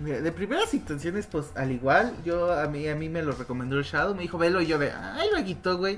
Mira, 0.00 0.20
De 0.20 0.32
primeras 0.32 0.72
intenciones, 0.74 1.26
pues 1.26 1.46
al 1.54 1.70
igual, 1.72 2.14
yo 2.24 2.52
a 2.52 2.66
mí 2.68 2.88
a 2.88 2.94
mí 2.94 3.08
me 3.08 3.22
lo 3.22 3.32
recomendó 3.32 3.78
el 3.78 3.84
Shadow, 3.84 4.14
me 4.14 4.22
dijo 4.22 4.38
velo 4.38 4.60
y 4.60 4.66
yo 4.66 4.78
de, 4.78 4.92
ay, 4.92 5.28
lo 5.36 5.44
quitó, 5.44 5.76
güey. 5.78 5.96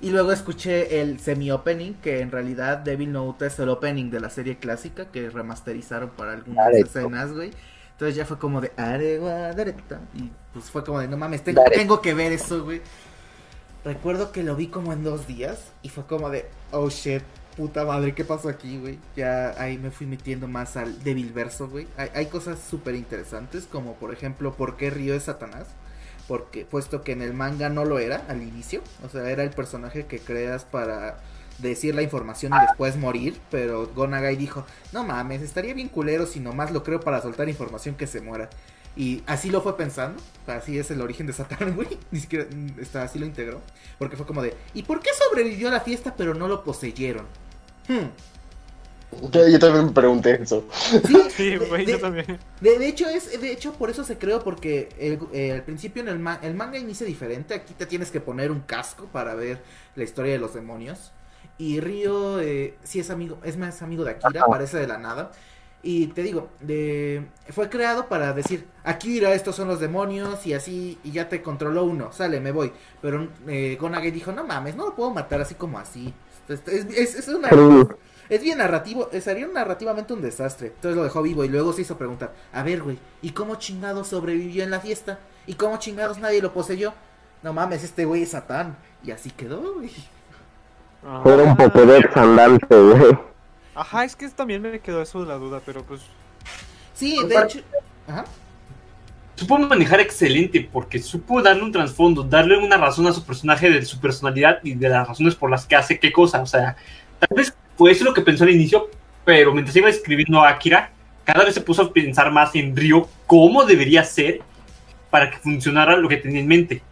Y 0.00 0.10
luego 0.10 0.32
escuché 0.32 1.00
el 1.00 1.20
semi-opening, 1.20 1.94
que 1.94 2.20
en 2.20 2.30
realidad 2.30 2.78
Devil 2.78 3.12
Note 3.12 3.46
es 3.46 3.58
el 3.58 3.68
opening 3.68 4.10
de 4.10 4.20
la 4.20 4.28
serie 4.28 4.58
clásica 4.58 5.06
que 5.06 5.30
remasterizaron 5.30 6.10
para 6.10 6.32
algunas 6.32 6.74
escenas, 6.74 7.32
güey. 7.32 7.52
Entonces 7.92 8.16
ya 8.16 8.26
fue 8.26 8.38
como 8.38 8.60
de, 8.60 8.72
aregua. 8.76 9.52
Y 10.14 10.30
pues 10.52 10.70
fue 10.70 10.84
como 10.84 10.98
de, 11.00 11.08
no 11.08 11.16
mames, 11.16 11.42
tengo 11.44 12.02
que 12.02 12.12
ver 12.12 12.32
eso, 12.32 12.64
güey. 12.64 12.82
Recuerdo 13.84 14.32
que 14.32 14.42
lo 14.42 14.56
vi 14.56 14.66
como 14.66 14.92
en 14.92 15.04
dos 15.04 15.26
días 15.26 15.72
y 15.82 15.90
fue 15.90 16.04
como 16.06 16.30
de, 16.30 16.48
oh 16.70 16.88
shit, 16.88 17.22
puta 17.56 17.84
madre, 17.84 18.14
¿qué 18.14 18.24
pasó 18.24 18.48
aquí, 18.48 18.78
güey? 18.78 18.98
Ya 19.16 19.54
ahí 19.58 19.78
me 19.78 19.90
fui 19.90 20.06
metiendo 20.06 20.48
más 20.48 20.76
al 20.76 21.02
Devil 21.02 21.32
verso, 21.32 21.68
güey. 21.68 21.86
Hay, 21.96 22.26
cosas 22.26 22.58
súper 22.58 22.94
interesantes, 22.94 23.66
como 23.70 23.94
por 23.94 24.12
ejemplo, 24.12 24.54
¿por 24.54 24.76
qué 24.76 24.90
Río 24.90 25.14
es 25.14 25.24
Satanás? 25.24 25.66
Porque, 26.28 26.64
puesto 26.64 27.02
que 27.02 27.12
en 27.12 27.22
el 27.22 27.34
manga 27.34 27.68
no 27.68 27.84
lo 27.84 27.98
era 27.98 28.24
al 28.28 28.42
inicio, 28.42 28.82
o 29.04 29.08
sea, 29.08 29.30
era 29.30 29.42
el 29.42 29.50
personaje 29.50 30.06
que 30.06 30.18
creas 30.18 30.64
para 30.64 31.18
decir 31.58 31.94
la 31.94 32.02
información 32.02 32.52
y 32.54 32.66
después 32.66 32.96
morir, 32.96 33.38
pero 33.50 33.86
Gonagai 33.94 34.36
dijo, 34.36 34.66
no 34.92 35.04
mames, 35.04 35.42
estaría 35.42 35.74
bien 35.74 35.88
culero 35.88 36.26
si 36.26 36.40
nomás 36.40 36.72
lo 36.72 36.82
creo 36.82 37.00
para 37.00 37.20
soltar 37.20 37.48
información 37.48 37.94
que 37.94 38.06
se 38.06 38.20
muera. 38.20 38.48
Y 38.96 39.22
así 39.26 39.50
lo 39.50 39.60
fue 39.60 39.76
pensando, 39.76 40.22
así 40.46 40.78
es 40.78 40.90
el 40.90 41.00
origen 41.00 41.26
de 41.26 41.32
Satán, 41.32 41.74
güey, 41.76 41.88
ni 42.10 42.20
siquiera 42.20 42.46
mm, 42.50 42.80
está, 42.80 43.02
así 43.02 43.18
lo 43.18 43.26
integró, 43.26 43.60
porque 43.98 44.16
fue 44.16 44.26
como 44.26 44.42
de, 44.42 44.54
¿y 44.72 44.84
por 44.84 45.00
qué 45.00 45.10
sobrevivió 45.28 45.68
a 45.68 45.72
la 45.72 45.80
fiesta 45.80 46.14
pero 46.16 46.34
no 46.34 46.48
lo 46.48 46.64
poseyeron? 46.64 47.26
Hmm. 47.88 48.08
Yo, 49.30 49.46
yo 49.48 49.58
también 49.60 49.86
me 49.86 49.92
pregunté 49.92 50.42
eso. 50.42 50.64
Sí, 51.06 51.16
Sí, 51.36 51.50
de- 51.50 51.58
güey, 51.58 51.84
de- 51.86 51.92
yo 51.92 52.00
también. 52.00 52.26
De, 52.60 52.78
de 52.78 52.88
hecho 52.88 53.08
es 53.08 53.40
de 53.40 53.52
hecho 53.52 53.72
por 53.74 53.88
eso 53.90 54.02
se 54.04 54.18
creó 54.18 54.40
porque 54.42 54.88
el- 54.98 55.20
eh, 55.32 55.52
al 55.52 55.62
principio 55.62 56.02
en 56.02 56.08
el, 56.08 56.18
ma- 56.18 56.40
el 56.42 56.54
manga 56.54 56.78
inicia 56.78 57.06
diferente 57.06 57.54
aquí 57.54 57.74
te 57.74 57.86
tienes 57.86 58.10
que 58.10 58.20
poner 58.20 58.50
un 58.50 58.60
casco 58.60 59.06
para 59.06 59.34
ver 59.34 59.62
la 59.94 60.02
historia 60.04 60.32
de 60.32 60.38
los 60.38 60.52
demonios 60.54 61.12
y 61.58 61.78
Ryo 61.80 62.40
eh, 62.40 62.76
sí 62.82 62.98
es 62.98 63.10
amigo 63.10 63.38
es 63.44 63.56
más 63.56 63.82
amigo 63.82 64.02
de 64.04 64.12
Akira 64.12 64.40
Ajá. 64.40 64.46
aparece 64.48 64.78
de 64.78 64.88
la 64.88 64.98
nada 64.98 65.30
y 65.82 66.08
te 66.08 66.22
digo 66.24 66.48
de 66.60 67.26
fue 67.50 67.68
creado 67.68 68.08
para 68.08 68.32
decir 68.32 68.66
Akira 68.82 69.32
estos 69.34 69.54
son 69.54 69.68
los 69.68 69.78
demonios 69.78 70.44
y 70.46 70.54
así 70.54 70.98
y 71.04 71.12
ya 71.12 71.28
te 71.28 71.40
controló 71.42 71.84
uno 71.84 72.12
sale 72.12 72.40
me 72.40 72.50
voy 72.50 72.72
pero 73.00 73.28
eh, 73.46 73.76
Gonage 73.80 74.10
dijo 74.10 74.32
no 74.32 74.42
mames 74.44 74.74
no 74.74 74.86
lo 74.86 74.96
puedo 74.96 75.10
matar 75.10 75.40
así 75.40 75.54
como 75.54 75.78
así 75.78 76.12
es, 76.48 76.60
es- 76.66 77.14
es- 77.14 77.28
una 77.28 77.48
bien 78.42 78.58
narrativo, 78.58 79.08
eh, 79.12 79.20
sería 79.20 79.46
narrativamente 79.46 80.12
un 80.14 80.22
desastre. 80.22 80.68
Entonces 80.68 80.96
lo 80.96 81.04
dejó 81.04 81.22
vivo 81.22 81.44
y 81.44 81.48
luego 81.48 81.72
se 81.72 81.82
hizo 81.82 81.96
preguntar, 81.98 82.32
a 82.52 82.62
ver, 82.62 82.82
güey, 82.82 82.98
¿y 83.22 83.30
cómo 83.30 83.56
chingados 83.56 84.08
sobrevivió 84.08 84.64
en 84.64 84.70
la 84.70 84.80
fiesta? 84.80 85.18
¿Y 85.46 85.54
cómo 85.54 85.78
chingados 85.78 86.18
nadie 86.18 86.40
lo 86.40 86.52
poseyó? 86.52 86.94
No 87.42 87.52
mames, 87.52 87.84
este 87.84 88.04
güey 88.06 88.22
es 88.22 88.30
Satán. 88.30 88.76
Y 89.02 89.10
así 89.10 89.30
quedó, 89.30 89.74
güey. 89.74 89.90
Era 91.24 91.42
un 91.42 91.56
Pokédex 91.56 92.16
andante, 92.16 92.66
güey. 92.80 93.18
Ajá, 93.74 94.04
es 94.04 94.16
que 94.16 94.28
también 94.30 94.62
me 94.62 94.80
quedó 94.80 95.02
eso 95.02 95.20
de 95.20 95.26
la 95.26 95.34
duda, 95.34 95.60
pero 95.66 95.82
pues. 95.82 96.00
Sí, 96.94 97.22
de 97.26 97.36
hecho... 97.36 97.60
Ajá. 98.08 98.24
Supo 99.36 99.58
manejar 99.58 100.00
excelente 100.00 100.68
porque 100.72 101.00
supo 101.00 101.42
darle 101.42 101.62
un 101.64 101.72
trasfondo, 101.72 102.22
darle 102.22 102.56
una 102.56 102.76
razón 102.76 103.06
a 103.08 103.12
su 103.12 103.24
personaje 103.24 103.68
de 103.68 103.84
su 103.84 103.98
personalidad 104.00 104.60
y 104.62 104.74
de 104.74 104.88
las 104.88 105.08
razones 105.08 105.34
por 105.34 105.50
las 105.50 105.66
que 105.66 105.74
hace 105.74 105.98
qué 105.98 106.12
cosa. 106.12 106.40
O 106.42 106.46
sea, 106.46 106.76
tal 107.18 107.36
vez 107.36 107.52
fue 107.76 107.90
eso 107.90 108.04
lo 108.04 108.14
que 108.14 108.20
pensó 108.20 108.44
al 108.44 108.50
inicio, 108.50 108.88
pero 109.24 109.52
mientras 109.52 109.74
iba 109.76 109.88
escribiendo 109.88 110.40
a 110.42 110.50
Akira, 110.50 110.92
cada 111.24 111.44
vez 111.44 111.54
se 111.54 111.60
puso 111.60 111.82
a 111.82 111.92
pensar 111.92 112.30
más 112.30 112.54
en 112.54 112.76
Ryo 112.76 113.08
cómo 113.26 113.64
debería 113.64 114.04
ser 114.04 114.40
para 115.10 115.30
que 115.30 115.38
funcionara 115.38 115.96
lo 115.96 116.08
que 116.08 116.18
tenía 116.18 116.40
en 116.40 116.46
mente. 116.46 116.82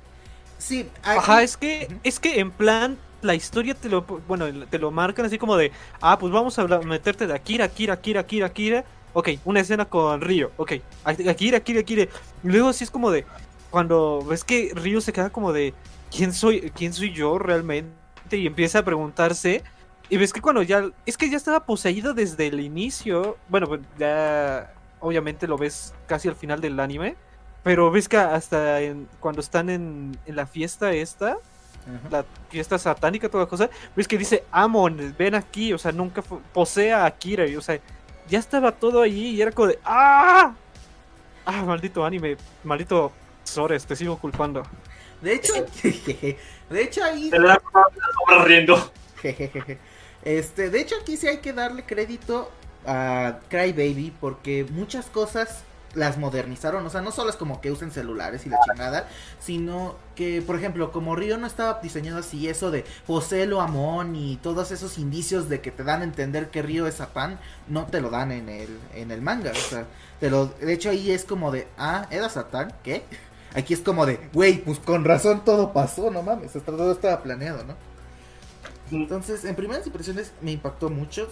Sí, 0.58 0.86
aquí- 1.02 1.18
Ajá, 1.18 1.42
es 1.42 1.56
que, 1.56 1.88
es 2.02 2.18
que 2.18 2.40
en 2.40 2.50
plan, 2.50 2.96
la 3.20 3.34
historia 3.36 3.74
te 3.74 3.88
lo, 3.88 4.02
bueno, 4.02 4.46
te 4.68 4.78
lo 4.80 4.90
marcan 4.90 5.26
así 5.26 5.38
como 5.38 5.56
de, 5.56 5.70
ah, 6.00 6.18
pues 6.18 6.32
vamos 6.32 6.58
a 6.58 6.62
hablar- 6.62 6.84
meterte 6.84 7.26
de 7.28 7.34
Akira, 7.34 7.66
Akira, 7.66 7.94
Akira, 7.94 8.20
Akira, 8.20 8.46
Akira. 8.46 8.84
Ok, 9.14 9.30
una 9.44 9.60
escena 9.60 9.84
con 9.84 10.20
Ryo, 10.20 10.50
ok, 10.56 10.72
Akira, 11.04 11.58
Akira, 11.58 11.80
Akira. 11.80 12.02
Y 12.02 12.08
luego 12.48 12.68
así 12.68 12.84
es 12.84 12.90
como 12.90 13.10
de, 13.10 13.26
cuando 13.70 14.22
ves 14.24 14.44
que 14.44 14.72
Ryo 14.74 15.00
se 15.00 15.12
queda 15.12 15.30
como 15.30 15.52
de, 15.52 15.74
¿quién 16.10 16.32
soy, 16.32 16.70
quién 16.74 16.92
soy 16.92 17.12
yo 17.12 17.38
realmente? 17.38 17.92
Y 18.30 18.46
empieza 18.46 18.78
a 18.78 18.84
preguntarse. 18.84 19.62
Y 20.08 20.16
ves 20.16 20.32
que 20.32 20.40
cuando 20.40 20.62
ya, 20.62 20.90
es 21.06 21.16
que 21.16 21.28
ya 21.30 21.36
estaba 21.36 21.64
poseído 21.66 22.14
desde 22.14 22.46
el 22.46 22.60
inicio. 22.60 23.36
Bueno, 23.48 23.66
pues 23.66 23.80
ya, 23.98 24.72
obviamente 25.00 25.46
lo 25.46 25.56
ves 25.58 25.94
casi 26.06 26.28
al 26.28 26.36
final 26.36 26.60
del 26.60 26.78
anime. 26.80 27.16
Pero 27.62 27.90
ves 27.90 28.08
que 28.08 28.16
hasta 28.16 28.80
en- 28.80 29.08
cuando 29.20 29.40
están 29.40 29.70
en, 29.70 30.16
en 30.26 30.36
la 30.36 30.46
fiesta 30.46 30.92
esta, 30.92 31.32
Ajá. 31.32 32.08
la 32.10 32.24
fiesta 32.48 32.76
satánica, 32.78 33.28
toda 33.28 33.46
cosa, 33.46 33.70
ves 33.94 34.08
que 34.08 34.18
dice, 34.18 34.44
Amon, 34.50 35.14
ven 35.18 35.34
aquí, 35.34 35.72
o 35.72 35.78
sea, 35.78 35.92
nunca 35.92 36.22
posee 36.22 36.92
a 36.92 37.04
Akira, 37.06 37.46
y, 37.46 37.54
o 37.56 37.60
sea, 37.62 37.78
ya 38.32 38.38
estaba 38.38 38.72
todo 38.72 39.02
ahí 39.02 39.26
y 39.26 39.42
era 39.42 39.52
como 39.52 39.68
de, 39.68 39.78
¡ah! 39.84 40.54
Ah, 41.44 41.64
maldito 41.66 42.02
anime, 42.02 42.38
maldito 42.64 43.12
Sores, 43.44 43.84
te 43.84 43.94
sigo 43.94 44.16
culpando. 44.16 44.62
De 45.20 45.34
hecho, 45.34 45.52
de 46.70 46.82
hecho 46.82 47.04
ahí... 47.04 47.28
Se 47.28 47.38
la 47.38 47.60
riendo. 48.44 48.92
Este, 50.24 50.70
de 50.70 50.80
hecho 50.80 50.94
aquí 51.02 51.16
sí 51.16 51.26
hay 51.26 51.38
que 51.38 51.52
darle 51.52 51.82
crédito 51.82 52.48
a 52.86 53.40
Crybaby 53.48 54.12
porque 54.20 54.64
muchas 54.70 55.06
cosas 55.06 55.64
las 55.94 56.18
modernizaron, 56.18 56.86
o 56.86 56.90
sea, 56.90 57.00
no 57.00 57.12
solo 57.12 57.30
es 57.30 57.36
como 57.36 57.60
que 57.60 57.70
usen 57.70 57.90
celulares 57.90 58.46
y 58.46 58.48
la 58.48 58.58
chingada, 58.64 59.08
sino 59.40 59.96
que, 60.14 60.42
por 60.42 60.56
ejemplo, 60.56 60.92
como 60.92 61.16
Río 61.16 61.36
no 61.38 61.46
estaba 61.46 61.80
diseñado 61.82 62.18
así, 62.18 62.48
eso 62.48 62.70
de 62.70 62.84
Poselo 63.06 63.60
Amón 63.60 64.16
y 64.16 64.36
todos 64.36 64.70
esos 64.70 64.98
indicios 64.98 65.48
de 65.48 65.60
que 65.60 65.70
te 65.70 65.84
dan 65.84 66.00
a 66.00 66.04
entender 66.04 66.50
que 66.50 66.62
Río 66.62 66.86
es 66.86 66.96
Satán, 66.96 67.38
no 67.68 67.86
te 67.86 68.00
lo 68.00 68.10
dan 68.10 68.32
en 68.32 68.48
el, 68.48 68.78
en 68.94 69.10
el 69.10 69.22
manga, 69.22 69.52
o 69.52 69.54
sea, 69.54 69.86
te 70.20 70.30
lo, 70.30 70.46
de 70.46 70.72
hecho 70.72 70.90
ahí 70.90 71.10
es 71.10 71.24
como 71.24 71.50
de, 71.50 71.66
ah, 71.78 72.06
¿era 72.10 72.28
Satán? 72.28 72.72
¿Qué? 72.82 73.02
Aquí 73.54 73.74
es 73.74 73.80
como 73.80 74.06
de, 74.06 74.18
güey, 74.32 74.58
pues 74.64 74.78
con 74.78 75.04
razón 75.04 75.44
todo 75.44 75.72
pasó, 75.72 76.10
no 76.10 76.22
mames, 76.22 76.56
hasta 76.56 76.72
todo 76.72 76.92
estaba 76.92 77.22
planeado, 77.22 77.64
¿no? 77.64 77.74
Entonces, 78.90 79.44
en 79.44 79.54
primeras 79.54 79.86
impresiones 79.86 80.32
me 80.40 80.52
impactó 80.52 80.90
mucho. 80.90 81.28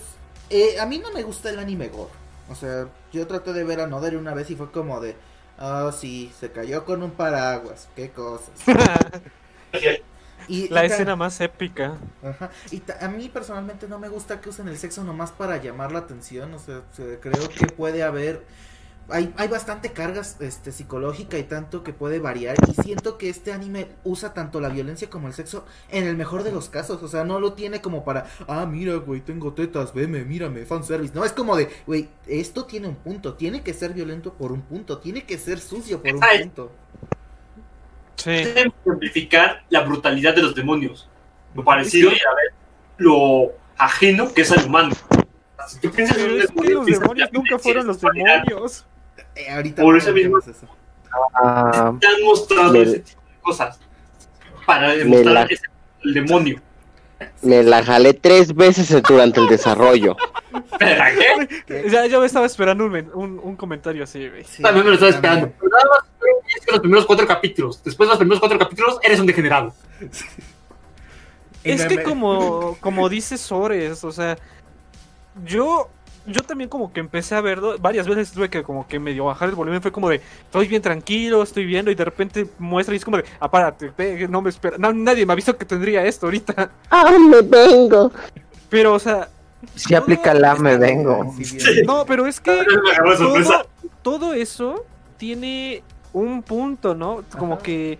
Eh, 0.48 0.80
a 0.80 0.86
mí 0.86 0.98
no 0.98 1.12
me 1.12 1.22
gusta 1.22 1.50
el 1.50 1.58
anime 1.58 1.88
gore. 1.88 2.10
O 2.50 2.54
sea, 2.54 2.88
yo 3.12 3.26
traté 3.26 3.52
de 3.52 3.64
ver 3.64 3.80
a 3.80 3.86
Noder 3.86 4.16
una 4.16 4.34
vez 4.34 4.50
y 4.50 4.56
fue 4.56 4.70
como 4.70 5.00
de, 5.00 5.16
oh 5.58 5.92
sí, 5.92 6.32
se 6.38 6.50
cayó 6.50 6.84
con 6.84 7.02
un 7.02 7.12
paraguas, 7.12 7.88
qué 7.96 8.10
cosas. 8.10 8.50
Y, 10.48 10.68
la 10.68 10.82
y 10.82 10.86
escena 10.86 11.14
más 11.14 11.40
épica. 11.40 11.98
Ajá. 12.24 12.50
Y 12.72 12.82
a 13.00 13.08
mí 13.08 13.28
personalmente 13.28 13.86
no 13.86 14.00
me 14.00 14.08
gusta 14.08 14.40
que 14.40 14.48
usen 14.48 14.66
el 14.66 14.78
sexo 14.78 15.04
nomás 15.04 15.30
para 15.30 15.58
llamar 15.58 15.92
la 15.92 16.00
atención. 16.00 16.52
O 16.54 16.58
sea, 16.58 16.82
creo 17.20 17.48
que 17.48 17.66
puede 17.66 18.02
haber. 18.02 18.44
Hay, 19.10 19.32
hay 19.36 19.48
bastante 19.48 19.92
cargas 19.92 20.36
este, 20.40 20.72
psicológica 20.72 21.38
y 21.38 21.44
tanto 21.44 21.82
que 21.82 21.92
puede 21.92 22.18
variar. 22.18 22.56
Y 22.68 22.82
siento 22.82 23.18
que 23.18 23.28
este 23.28 23.52
anime 23.52 23.88
usa 24.04 24.34
tanto 24.34 24.60
la 24.60 24.68
violencia 24.68 25.10
como 25.10 25.28
el 25.28 25.34
sexo 25.34 25.64
en 25.90 26.06
el 26.06 26.16
mejor 26.16 26.42
de 26.42 26.52
los 26.52 26.68
casos. 26.68 27.02
O 27.02 27.08
sea, 27.08 27.24
no 27.24 27.40
lo 27.40 27.54
tiene 27.54 27.80
como 27.80 28.04
para. 28.04 28.26
Ah, 28.48 28.66
mira, 28.66 28.94
güey, 28.96 29.20
tengo 29.20 29.52
tetas, 29.52 29.92
veme, 29.94 30.24
mírame, 30.24 30.64
fanservice. 30.64 31.14
No, 31.14 31.24
es 31.24 31.32
como 31.32 31.56
de, 31.56 31.68
güey, 31.86 32.08
esto 32.26 32.64
tiene 32.64 32.88
un 32.88 32.96
punto. 32.96 33.34
Tiene 33.34 33.62
que 33.62 33.74
ser 33.74 33.92
violento 33.92 34.34
por 34.34 34.52
un 34.52 34.62
punto. 34.62 34.98
Tiene 34.98 35.24
que 35.24 35.38
ser 35.38 35.58
sucio 35.58 36.02
por 36.02 36.14
un 36.14 36.24
Ay. 36.24 36.40
punto. 36.40 36.72
Sí. 38.16 38.44
Simplificar 38.84 39.64
la 39.70 39.80
brutalidad 39.80 40.34
de 40.34 40.42
los 40.42 40.54
demonios. 40.54 41.08
Lo 41.54 41.64
parecido 41.64 42.10
y 42.10 42.14
a 42.14 42.34
ver 42.34 42.60
lo 43.00 43.52
ajeno 43.76 44.32
que 44.32 44.42
es 44.42 44.52
al 44.52 44.66
humano. 44.66 44.94
Si 45.66 45.80
tú 45.80 45.90
piensas 45.90 46.16
en 46.18 46.24
Pero 46.24 46.34
un 46.34 46.42
es 46.42 46.50
que 46.50 46.70
los 46.74 46.86
demonios 46.86 47.32
nunca 47.32 47.58
fueron 47.58 47.86
los 47.86 48.00
demonios. 48.00 48.86
Eh, 49.34 49.50
ahorita 49.50 49.82
Por 49.82 49.94
no 49.94 49.98
eso 49.98 50.12
mismo- 50.12 50.38
eso. 50.38 50.52
Ah, 51.34 51.92
Te 52.00 52.06
han 52.06 52.22
mostrado 52.22 52.72
Me- 52.72 52.82
ese 52.82 52.98
tipo 53.00 53.20
de 53.20 53.40
cosas 53.42 53.78
para 54.66 54.92
demostrar 54.94 55.34
la- 55.34 55.42
ese- 55.44 55.64
el 56.04 56.14
demonio. 56.14 56.60
Me 57.42 57.62
la 57.62 57.82
jalé 57.84 58.14
tres 58.14 58.54
veces 58.54 58.90
durante 59.02 59.40
el 59.40 59.46
desarrollo. 59.48 60.16
¿Pero 60.78 61.04
qué? 61.66 61.84
Ya, 61.90 62.06
ya 62.06 62.18
me 62.18 62.24
estaba 62.26 62.46
esperando 62.46 62.86
un, 62.86 62.94
un, 63.12 63.38
un 63.42 63.56
comentario 63.56 64.04
así, 64.04 64.26
güey. 64.28 64.44
Sí, 64.44 64.62
También 64.62 64.84
me 64.86 64.90
lo 64.92 64.94
estaba 64.94 65.12
también. 65.12 65.34
esperando. 65.44 65.56
Pero 65.58 65.70
nada 65.70 65.84
más 65.90 66.08
es 66.56 66.64
que 66.64 66.72
los 66.72 66.80
primeros 66.80 67.06
cuatro 67.06 67.26
capítulos. 67.26 67.82
Después 67.84 68.08
de 68.08 68.12
los 68.12 68.18
primeros 68.18 68.40
cuatro 68.40 68.58
capítulos, 68.58 68.98
eres 69.02 69.20
un 69.20 69.26
degenerado. 69.26 69.74
Es 71.62 71.84
que 71.84 72.02
como, 72.02 72.76
como 72.80 73.08
dice 73.10 73.36
Sores, 73.36 74.02
o 74.02 74.12
sea, 74.12 74.38
yo, 75.44 75.90
yo 76.30 76.42
también 76.42 76.70
como 76.70 76.92
que 76.92 77.00
empecé 77.00 77.34
a 77.34 77.40
verlo, 77.40 77.76
varias 77.78 78.06
veces 78.06 78.32
tuve 78.32 78.48
que 78.48 78.62
como 78.62 78.86
que 78.86 78.98
medio 78.98 79.26
bajar 79.26 79.48
el 79.48 79.54
volumen, 79.54 79.82
fue 79.82 79.92
como 79.92 80.08
de, 80.08 80.20
estoy 80.44 80.68
bien 80.68 80.82
tranquilo, 80.82 81.42
estoy 81.42 81.64
viendo, 81.64 81.90
y 81.90 81.94
de 81.94 82.04
repente 82.04 82.46
muestra 82.58 82.94
y 82.94 82.98
es 82.98 83.04
como 83.04 83.18
de, 83.18 83.24
apárate, 83.38 83.92
ve, 83.96 84.26
no 84.28 84.42
me 84.42 84.50
espera, 84.50 84.78
no, 84.78 84.92
nadie 84.92 85.26
me 85.26 85.32
avisó 85.32 85.56
que 85.56 85.64
tendría 85.64 86.04
esto 86.04 86.26
ahorita, 86.26 86.70
¡Ah, 86.90 87.12
me 87.18 87.42
vengo! 87.42 88.12
pero 88.68 88.94
o 88.94 88.98
sea, 88.98 89.28
si 89.74 89.94
aplica 89.94 90.32
la 90.32 90.54
me 90.54 90.76
vengo. 90.76 91.34
No, 91.84 92.04
pero 92.06 92.26
es 92.26 92.40
que 92.40 92.64
todo, 93.18 93.66
todo 94.02 94.34
eso 94.34 94.86
tiene 95.18 95.82
un 96.12 96.42
punto, 96.42 96.94
¿no? 96.94 97.22
Como 97.38 97.54
Ajá. 97.54 97.62
que 97.62 97.98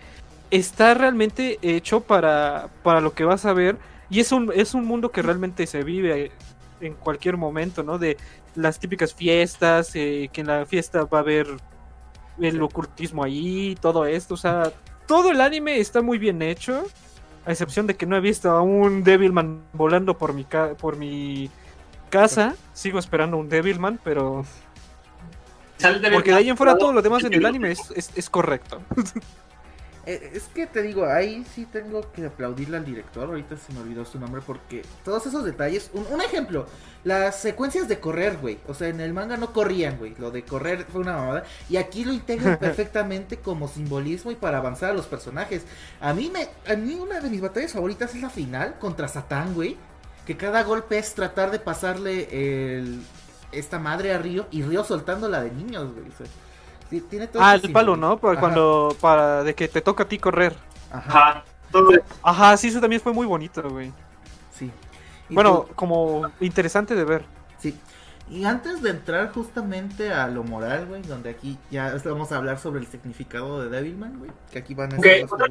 está 0.51 0.95
realmente 0.95 1.59
hecho 1.63 2.01
para, 2.01 2.69
para 2.83 3.01
lo 3.01 3.13
que 3.13 3.25
vas 3.25 3.45
a 3.45 3.53
ver. 3.53 3.77
Y 4.09 4.21
es 4.21 4.33
un, 4.33 4.51
es 4.55 4.75
un 4.75 4.85
mundo 4.87 5.11
que 5.11 5.23
realmente 5.23 5.67
se 5.67 5.85
vive 5.85 6.33
en 6.81 6.95
cualquier 6.95 7.37
momento, 7.37 7.83
¿no? 7.83 7.99
De 7.99 8.17
las 8.55 8.79
típicas 8.79 9.15
fiestas, 9.15 9.93
eh, 9.95 10.29
que 10.33 10.41
en 10.41 10.47
la 10.49 10.67
fiesta 10.67 11.05
va 11.05 11.19
a 11.19 11.21
haber 11.21 11.47
el 12.41 12.63
ocultismo 12.63 13.23
ahí, 13.25 13.77
todo 13.81 14.07
esto. 14.07 14.35
O 14.35 14.37
sea, 14.37 14.73
todo 15.07 15.31
el 15.31 15.41
anime 15.41 15.79
está 15.79 16.03
muy 16.03 16.19
bien 16.19 16.43
hecho. 16.43 16.85
A 17.47 17.53
excepción 17.53 17.87
de 17.87 17.97
que 17.97 18.07
no 18.07 18.17
he 18.17 18.21
visto 18.21 18.51
a 18.51 18.61
un 18.63 19.03
Devilman 19.03 19.63
volando 19.73 20.17
por 20.19 20.35
mi, 20.35 20.45
ca- 20.45 20.75
por 20.75 20.97
mi 20.97 21.51
casa. 22.11 22.55
Sigo 22.75 22.99
esperando 22.99 23.37
un 23.37 23.49
Devilman, 23.49 23.99
pero... 24.05 24.45
Porque 26.17 26.31
de 26.31 26.37
ahí 26.37 26.49
en 26.51 26.57
fuera 26.59 26.73
todo 26.79 26.93
lo 26.93 27.01
demás 27.03 27.25
en 27.25 27.33
el 27.33 27.47
anime 27.47 27.71
es, 27.73 27.91
es, 27.97 28.11
es 28.15 28.29
correcto. 28.31 28.83
Eh, 30.11 30.33
Es 30.35 30.45
que 30.49 30.67
te 30.67 30.83
digo, 30.83 31.07
ahí 31.07 31.45
sí 31.55 31.67
tengo 31.67 32.11
que 32.13 32.27
aplaudirle 32.27 32.77
al 32.79 32.85
director, 32.85 33.29
ahorita 33.29 33.57
se 33.57 33.73
me 33.73 33.81
olvidó 33.81 34.05
su 34.05 34.19
nombre, 34.19 34.41
porque 34.45 34.83
todos 35.05 35.27
esos 35.27 35.45
detalles, 35.45 35.91
un, 35.93 36.07
un 36.11 36.21
ejemplo, 36.21 36.67
las 37.05 37.39
secuencias 37.41 37.87
de 37.89 38.01
correr, 38.01 38.39
güey, 38.39 38.59
o 38.67 38.75
sea, 38.75 38.89
en 38.89 39.01
el 39.01 39.13
manga 39.13 39.37
no 39.37 39.53
corrían, 39.53 39.99
güey, 39.99 40.15
lo 40.19 40.31
de 40.31 40.43
correr 40.45 40.87
fue 40.91 41.03
una 41.03 41.17
mamada, 41.17 41.45
y 41.69 41.77
aquí 41.77 42.05
lo 42.05 42.13
integran 42.13 42.59
perfectamente 42.61 43.39
como 43.39 43.69
simbolismo 43.69 44.31
y 44.31 44.37
para 44.37 44.59
avanzar 44.59 44.91
a 44.91 44.95
los 44.95 45.07
personajes. 45.07 45.63
A 46.01 46.13
mí 46.15 46.31
me, 46.33 46.49
a 46.73 46.77
mí 46.77 46.95
una 46.95 47.21
de 47.21 47.31
mis 47.31 47.41
batallas 47.41 47.73
favoritas 47.73 48.15
es 48.15 48.21
la 48.23 48.31
final 48.31 48.79
contra 48.79 49.07
Satán, 49.09 49.55
güey. 49.55 49.77
que 50.27 50.37
cada 50.37 50.63
golpe 50.65 50.99
es 50.99 51.15
tratar 51.15 51.51
de 51.51 51.59
pasarle 51.61 52.29
el, 52.79 53.03
esta 53.53 53.79
madre 53.79 54.13
a 54.15 54.19
Río 54.19 54.47
y 54.51 54.63
Río 54.63 54.85
soltándola 54.85 55.43
de 55.43 55.51
niños, 55.53 55.93
güey. 55.95 56.09
O 56.09 56.17
sea, 56.17 56.27
sí, 56.91 57.01
tiene 57.09 57.27
todo 57.29 57.43
Ah, 57.43 57.55
ese 57.55 57.67
el 57.69 57.73
palo, 57.73 57.95
simbolismo. 57.95 58.15
¿no? 58.15 58.21
Para 58.21 58.33
Ajá, 58.33 58.41
cuando, 58.41 58.97
para 59.01 59.43
de 59.45 59.55
que 59.55 59.69
te 59.69 59.81
toca 59.81 60.03
a 60.03 60.09
ti 60.09 60.19
correr. 60.19 60.55
Ajá, 60.93 61.45
Ajá. 62.23 62.57
Sí, 62.57 62.69
eso 62.69 62.81
también 62.81 63.01
fue 63.01 63.13
muy 63.13 63.27
bonito, 63.27 63.63
güey. 63.71 63.93
sí. 64.53 64.71
Y 65.29 65.35
Bueno, 65.35 65.63
pues, 65.63 65.75
como 65.77 66.29
interesante 66.41 66.97
de 66.97 67.05
ver. 67.05 67.25
Sí. 67.59 67.79
Y 68.29 68.45
antes 68.45 68.83
de 68.83 68.91
entrar 68.91 69.33
justamente 69.33 70.13
a 70.13 70.27
lo 70.29 70.43
moral, 70.45 70.87
güey, 70.87 71.03
donde 71.03 71.31
aquí 71.31 71.57
ya 71.71 71.95
vamos 72.05 72.33
a 72.33 72.37
hablar 72.37 72.59
sobre 72.59 72.81
el 72.81 72.87
significado 72.89 73.63
de 73.63 73.69
Devilman, 73.71 74.19
güey, 74.19 74.31
que 74.53 74.59
aquí 74.59 74.75
van 74.75 74.93
a 74.93 74.99
Ok. 74.99 75.07
estar 75.07 75.39
los- 75.39 75.51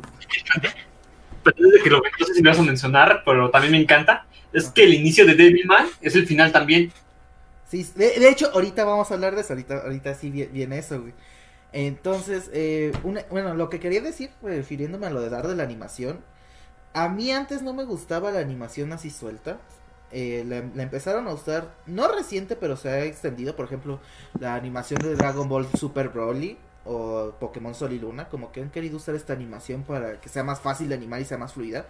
pero 1.43 1.55
desde 1.58 1.84
que 1.84 1.89
lo 1.89 1.98
no 2.19 2.25
sé 2.25 2.34
si 2.34 2.41
me 2.41 2.50
vas 2.50 2.60
a 2.60 2.63
mencionar, 2.63 3.22
pero 3.25 3.50
también 3.50 3.72
me 3.72 3.81
encanta, 3.81 4.25
es 4.51 4.69
que 4.69 4.84
el 4.84 4.93
inicio 4.93 5.25
de 5.25 5.36
Devilman 5.36 5.88
es 6.01 6.15
el 6.15 6.25
final 6.27 6.51
también. 6.51 6.91
Sí, 7.70 7.84
de, 7.96 8.20
de 8.20 8.30
hecho, 8.30 8.50
ahorita 8.54 8.84
vamos 8.84 9.12
a 9.12 9.14
hablar 9.14 9.36
de 9.36 9.42
eso, 9.42 9.54
ahorita, 9.54 9.80
ahorita 9.84 10.16
sí 10.16 10.32
vi- 10.32 10.46
viene 10.48 10.80
eso, 10.80 11.02
güey. 11.02 11.14
Entonces, 11.74 12.50
eh, 12.54 12.94
una- 13.04 13.24
bueno, 13.32 13.54
lo 13.56 13.70
que 13.70 13.80
quería 13.80 14.02
decir, 14.02 14.32
refiriéndome 14.44 15.08
a 15.08 15.12
lo 15.12 15.22
de 15.22 15.30
dar 15.30 15.48
de 15.48 15.56
la 15.56 15.64
animación, 15.64 16.20
a 16.94 17.10
mí 17.10 17.32
antes 17.32 17.62
no 17.64 17.74
me 17.74 17.86
gustaba 17.86 18.32
la 18.32 18.40
animación 18.42 18.94
así 18.94 19.10
suelta. 19.12 19.60
Eh, 20.12 20.46
la, 20.48 20.64
la 20.76 20.84
empezaron 20.84 21.28
a 21.28 21.34
usar, 21.34 21.76
no 21.88 22.08
reciente, 22.10 22.56
pero 22.58 22.78
se 22.78 22.90
ha 22.90 23.06
extendido, 23.06 23.56
por 23.56 23.66
ejemplo, 23.66 24.00
la 24.40 24.56
animación 24.56 25.02
de 25.02 25.16
Dragon 25.16 25.50
Ball 25.50 25.68
Super 25.80 26.10
Broly 26.10 26.58
o 26.86 27.34
Pokémon 27.40 27.76
Sol 27.76 27.94
y 27.94 28.00
Luna, 28.00 28.30
como 28.30 28.52
que 28.52 28.62
han 28.62 28.72
querido 28.72 28.98
usar 28.98 29.16
esta 29.16 29.34
animación 29.34 29.84
para 29.84 30.22
que 30.22 30.30
sea 30.30 30.44
más 30.46 30.62
fácil 30.62 30.90
de 30.90 30.96
animar 30.96 31.22
y 31.22 31.26
sea 31.26 31.38
más 31.40 31.54
fluida. 31.54 31.88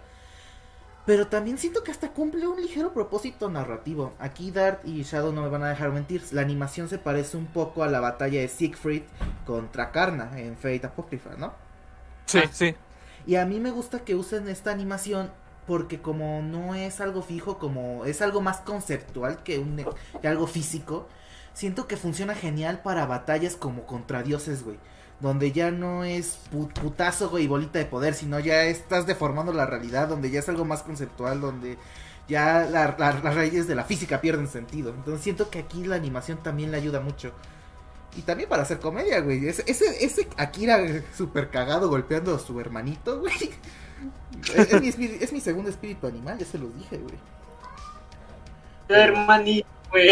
Pero 1.10 1.26
también 1.26 1.58
siento 1.58 1.82
que 1.82 1.90
hasta 1.90 2.12
cumple 2.12 2.46
un 2.46 2.62
ligero 2.62 2.94
propósito 2.94 3.50
narrativo. 3.50 4.14
Aquí 4.20 4.52
Dart 4.52 4.86
y 4.86 5.02
Shadow 5.02 5.32
no 5.32 5.42
me 5.42 5.48
van 5.48 5.64
a 5.64 5.70
dejar 5.70 5.90
mentir. 5.90 6.22
La 6.30 6.40
animación 6.42 6.88
se 6.88 6.98
parece 6.98 7.36
un 7.36 7.46
poco 7.46 7.82
a 7.82 7.88
la 7.88 7.98
batalla 7.98 8.38
de 8.38 8.46
Siegfried 8.46 9.02
contra 9.44 9.90
Karna 9.90 10.38
en 10.38 10.56
Fate 10.56 10.86
Apocrypha, 10.86 11.30
¿no? 11.36 11.52
Sí, 12.26 12.38
Ah. 12.38 12.48
sí. 12.52 12.76
Y 13.26 13.34
a 13.34 13.44
mí 13.44 13.58
me 13.58 13.72
gusta 13.72 14.04
que 14.04 14.14
usen 14.14 14.48
esta 14.48 14.70
animación 14.70 15.32
porque 15.66 16.00
como 16.00 16.42
no 16.42 16.76
es 16.76 17.00
algo 17.00 17.22
fijo, 17.22 17.58
como 17.58 18.04
es 18.04 18.22
algo 18.22 18.40
más 18.40 18.58
conceptual 18.60 19.42
que, 19.42 19.58
un, 19.58 19.84
que 20.22 20.28
algo 20.28 20.46
físico, 20.46 21.08
siento 21.54 21.88
que 21.88 21.96
funciona 21.96 22.36
genial 22.36 22.82
para 22.82 23.06
batallas 23.06 23.56
como 23.56 23.84
contra 23.84 24.22
dioses, 24.22 24.62
güey. 24.62 24.78
Donde 25.20 25.52
ya 25.52 25.70
no 25.70 26.02
es 26.04 26.38
pu- 26.52 26.72
putazo, 26.72 27.28
güey, 27.28 27.44
y 27.44 27.46
bolita 27.48 27.78
de 27.78 27.84
poder, 27.84 28.14
sino 28.14 28.38
ya 28.40 28.64
estás 28.64 29.06
deformando 29.06 29.52
la 29.52 29.66
realidad, 29.66 30.08
donde 30.08 30.30
ya 30.30 30.40
es 30.40 30.48
algo 30.48 30.64
más 30.64 30.82
conceptual, 30.82 31.40
donde 31.42 31.76
ya 32.26 32.66
la- 32.70 32.94
la- 32.98 33.20
las 33.22 33.34
raíces 33.34 33.66
de 33.68 33.74
la 33.74 33.84
física 33.84 34.20
pierden 34.20 34.48
sentido. 34.48 34.90
Entonces 34.94 35.22
siento 35.22 35.50
que 35.50 35.58
aquí 35.58 35.84
la 35.84 35.96
animación 35.96 36.38
también 36.42 36.70
le 36.70 36.78
ayuda 36.78 37.00
mucho. 37.00 37.32
Y 38.16 38.22
también 38.22 38.48
para 38.48 38.62
hacer 38.62 38.80
comedia, 38.80 39.20
güey. 39.20 39.46
Ese, 39.46 39.62
ese, 39.66 40.04
ese 40.04 40.26
Akira 40.36 40.78
super 41.16 41.50
cagado 41.50 41.88
golpeando 41.88 42.34
a 42.34 42.38
su 42.38 42.58
hermanito, 42.58 43.20
güey. 43.20 43.34
Es, 44.56 44.72
es 44.72 44.96
mi, 44.98 45.04
es 45.04 45.32
mi 45.34 45.40
segundo 45.40 45.68
espíritu 45.68 46.06
animal, 46.06 46.38
ya 46.38 46.46
se 46.46 46.56
los 46.56 46.74
dije, 46.74 46.96
güey. 46.96 47.18
Hermanito, 48.88 49.68
güey. 49.90 50.10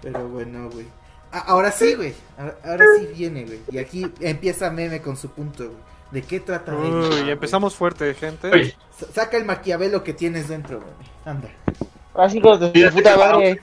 Pero 0.00 0.28
bueno, 0.28 0.70
güey. 0.70 0.86
Ah, 1.32 1.44
ahora 1.46 1.70
sí, 1.72 1.94
güey. 1.94 2.14
Ahora, 2.38 2.56
ahora 2.64 2.84
sí 2.98 3.08
viene, 3.16 3.44
güey. 3.44 3.60
Y 3.70 3.78
aquí 3.78 4.06
empieza 4.20 4.70
Meme 4.70 5.00
con 5.00 5.16
su 5.16 5.30
punto, 5.30 5.64
güey. 5.64 5.76
¿De 6.10 6.22
qué 6.22 6.40
trata 6.40 6.74
Uy, 6.74 6.90
güey? 6.90 7.30
empezamos 7.30 7.74
fuerte, 7.74 8.12
gente. 8.14 8.74
Saca 9.14 9.36
el 9.36 9.44
maquiavelo 9.44 10.02
que 10.02 10.12
tienes 10.12 10.48
dentro, 10.48 10.78
güey. 10.80 10.90
Anda. 11.24 11.48
Así 12.14 12.38
hijos 12.38 12.58
de 12.58 12.72
mira, 12.74 12.90
puta 12.90 13.16
madre. 13.16 13.60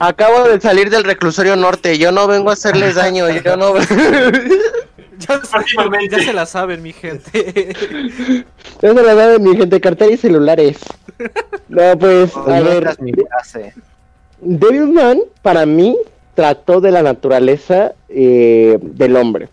Acabo 0.00 0.44
de 0.44 0.58
salir 0.60 0.88
del 0.88 1.04
reclusorio 1.04 1.54
norte. 1.56 1.98
Yo 1.98 2.10
no 2.12 2.26
vengo 2.26 2.48
a 2.48 2.54
hacerles 2.54 2.94
daño. 2.94 3.28
Yo 3.28 3.56
no. 3.56 3.74
Ya, 5.16 5.40
se- 5.40 6.08
ya 6.10 6.18
se 6.18 6.32
la 6.32 6.44
saben, 6.44 6.82
mi 6.82 6.92
gente. 6.92 7.70
Eso 8.82 8.94
la 8.94 9.14
verdad 9.14 9.38
mi 9.38 9.56
gente, 9.56 9.80
cartera 9.80 10.10
y 10.12 10.16
celulares. 10.16 10.78
No, 11.68 11.96
pues, 11.96 12.36
a 12.36 12.60
ver. 12.60 12.96
Devilman, 14.40 15.20
para 15.40 15.64
mí, 15.66 15.96
trató 16.34 16.80
de 16.80 16.90
la 16.90 17.02
naturaleza 17.02 17.94
eh, 18.08 18.78
del 18.80 19.16
hombre. 19.16 19.48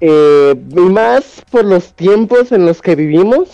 Eh, 0.00 0.54
y 0.76 0.80
más 0.80 1.42
por 1.50 1.64
los 1.64 1.92
tiempos 1.94 2.52
en 2.52 2.66
los 2.66 2.82
que 2.82 2.94
vivimos, 2.94 3.48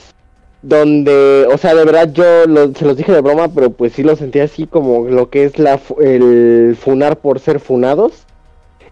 donde, 0.63 1.47
o 1.53 1.57
sea, 1.59 1.75
de 1.75 1.85
verdad 1.85 2.13
yo 2.13 2.47
lo- 2.47 2.75
se 2.75 2.85
los 2.85 2.97
dije 2.97 3.13
de 3.13 3.21
broma, 3.21 3.49
pero 3.49 3.71
pues 3.71 3.93
sí 3.93 4.03
lo 4.03 4.17
sentí 4.17 4.41
así 4.41 4.67
como 4.67 5.05
lo 5.09 5.31
que 5.31 5.45
es 5.45 5.59
la, 5.59 5.81
el 6.01 6.77
funar 6.81 7.19
por 7.19 7.39
ser 7.39 7.61
funados. 7.61 8.25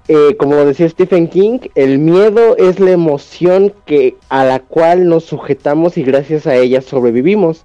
Eh, 0.06 0.36
como 0.36 0.56
decía 0.56 0.88
Stephen 0.88 1.28
King, 1.28 1.60
el 1.74 1.98
miedo 1.98 2.56
es 2.58 2.78
la 2.78 2.90
emoción 2.90 3.72
que 3.86 4.16
a 4.28 4.44
la 4.44 4.60
cual 4.60 5.08
nos 5.08 5.24
sujetamos 5.24 5.96
y 5.96 6.02
gracias 6.02 6.46
a 6.46 6.56
ella 6.56 6.82
sobrevivimos 6.82 7.64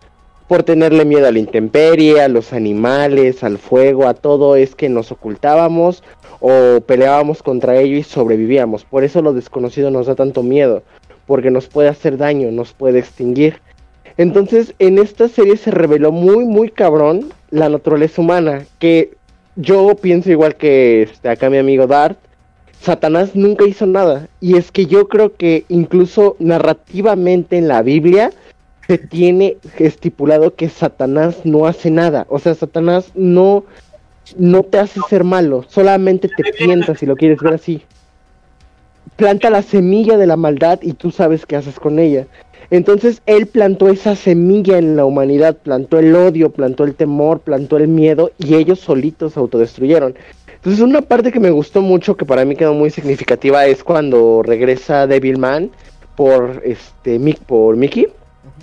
por 0.50 0.64
tenerle 0.64 1.06
miedo 1.06 1.28
a 1.28 1.32
la 1.32 1.38
intemperie, 1.38 2.22
a 2.22 2.28
los 2.28 2.54
animales, 2.54 3.44
al 3.44 3.60
fuego, 3.60 4.08
a 4.08 4.16
todo 4.16 4.56
es 4.56 4.74
que 4.74 4.90
nos 4.90 5.12
ocultábamos 5.12 6.04
o 6.40 6.82
peleábamos 6.82 7.44
contra 7.44 7.80
ello 7.80 7.96
y 7.96 8.02
sobrevivíamos. 8.02 8.84
Por 8.84 9.04
eso 9.04 9.22
lo 9.22 9.34
desconocido 9.34 9.92
nos 9.92 10.08
da 10.08 10.16
tanto 10.16 10.42
miedo, 10.42 10.82
porque 11.28 11.52
nos 11.52 11.68
puede 11.68 11.90
hacer 11.90 12.18
daño, 12.18 12.52
nos 12.52 12.74
puede 12.74 12.98
extinguir. 12.98 13.62
Entonces, 14.18 14.74
en 14.80 14.98
esta 14.98 15.28
serie 15.28 15.56
se 15.56 15.70
reveló 15.70 16.12
muy, 16.12 16.46
muy 16.46 16.70
cabrón 16.70 17.32
la 17.52 17.70
naturaleza 17.70 18.20
humana, 18.20 18.66
que 18.80 19.12
yo 19.56 19.96
pienso 20.02 20.32
igual 20.32 20.56
que 20.56 21.04
este, 21.04 21.30
acá 21.30 21.52
mi 21.52 21.60
amigo 21.60 21.86
Dart, 21.86 22.18
Satanás 22.82 23.36
nunca 23.36 23.68
hizo 23.68 23.86
nada. 23.86 24.28
Y 24.42 24.58
es 24.58 24.72
que 24.72 24.88
yo 24.88 25.08
creo 25.10 25.36
que 25.36 25.66
incluso 25.70 26.38
narrativamente 26.40 27.56
en 27.58 27.68
la 27.68 27.84
Biblia 27.84 28.32
se 28.90 28.98
tiene 28.98 29.58
estipulado 29.78 30.56
que 30.56 30.68
Satanás 30.68 31.42
no 31.44 31.68
hace 31.68 31.92
nada. 31.92 32.26
O 32.28 32.40
sea, 32.40 32.56
Satanás 32.56 33.12
no, 33.14 33.64
no 34.36 34.64
te 34.64 34.80
hace 34.80 35.00
ser 35.08 35.24
malo, 35.24 35.64
solamente 35.68 36.28
te 36.28 36.52
tienta 36.52 36.96
si 36.96 37.06
lo 37.06 37.16
quieres 37.16 37.40
ver 37.40 37.54
así. 37.54 37.84
Planta 39.16 39.52
la 39.52 39.62
semilla 39.62 40.18
de 40.18 40.26
la 40.26 40.38
maldad 40.38 40.80
y 40.82 40.94
tú 40.94 41.12
sabes 41.12 41.46
qué 41.46 41.56
haces 41.56 41.80
con 41.80 42.00
ella. 42.00 42.26
Entonces 42.72 43.22
él 43.28 43.46
plantó 43.46 43.90
esa 43.90 44.16
semilla 44.16 44.80
en 44.80 44.96
la 44.96 45.06
humanidad, 45.06 45.58
plantó 45.58 46.00
el 46.00 46.16
odio, 46.16 46.50
plantó 46.50 46.84
el 46.84 46.96
temor, 46.96 47.42
plantó 47.42 47.78
el 47.78 47.90
miedo 47.90 48.32
y 48.40 48.56
ellos 48.56 48.80
solitos 48.80 49.34
se 49.34 49.40
autodestruyeron. 49.40 50.16
Entonces 50.56 50.82
una 50.82 51.04
parte 51.04 51.32
que 51.32 51.40
me 51.40 51.52
gustó 51.52 51.82
mucho, 51.82 52.18
que 52.18 52.26
para 52.26 52.44
mí 52.44 52.56
quedó 52.56 52.74
muy 52.74 52.90
significativa, 52.90 53.68
es 53.68 53.84
cuando 53.84 54.42
regresa 54.42 55.06
Devilman 55.06 55.70
por 56.16 56.64
este 56.66 57.20
Mick 57.20 57.38
por 57.42 57.78
Mickey 57.78 58.08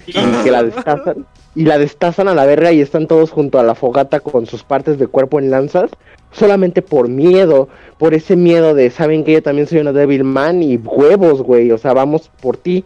y 0.07 0.13
que 0.45 0.51
la 0.51 0.63
destazan 0.63 1.27
y 1.55 1.65
la 1.65 1.79
destazan 1.79 2.29
a 2.29 2.35
la 2.35 2.45
verga 2.45 2.71
y 2.73 2.81
están 2.81 3.07
todos 3.07 3.31
junto 3.31 3.59
a 3.59 3.63
la 3.63 3.75
fogata 3.75 4.21
con 4.21 4.47
sus 4.47 4.63
partes 4.63 4.99
de 4.99 5.07
cuerpo 5.07 5.39
en 5.39 5.51
lanzas 5.51 5.91
solamente 6.33 6.83
por 6.83 7.09
miedo, 7.09 7.69
por 7.99 8.15
ese 8.15 8.37
miedo 8.37 8.75
de 8.75 8.91
saben 8.91 9.25
que 9.25 9.33
yo 9.33 9.43
también 9.43 9.67
soy 9.67 9.79
una 9.79 9.93
Devilman 9.93 10.63
y 10.63 10.77
huevos, 10.77 11.43
güey, 11.43 11.71
o 11.73 11.79
sea, 11.79 11.95
vamos 11.95 12.31
por 12.41 12.57
ti. 12.57 12.85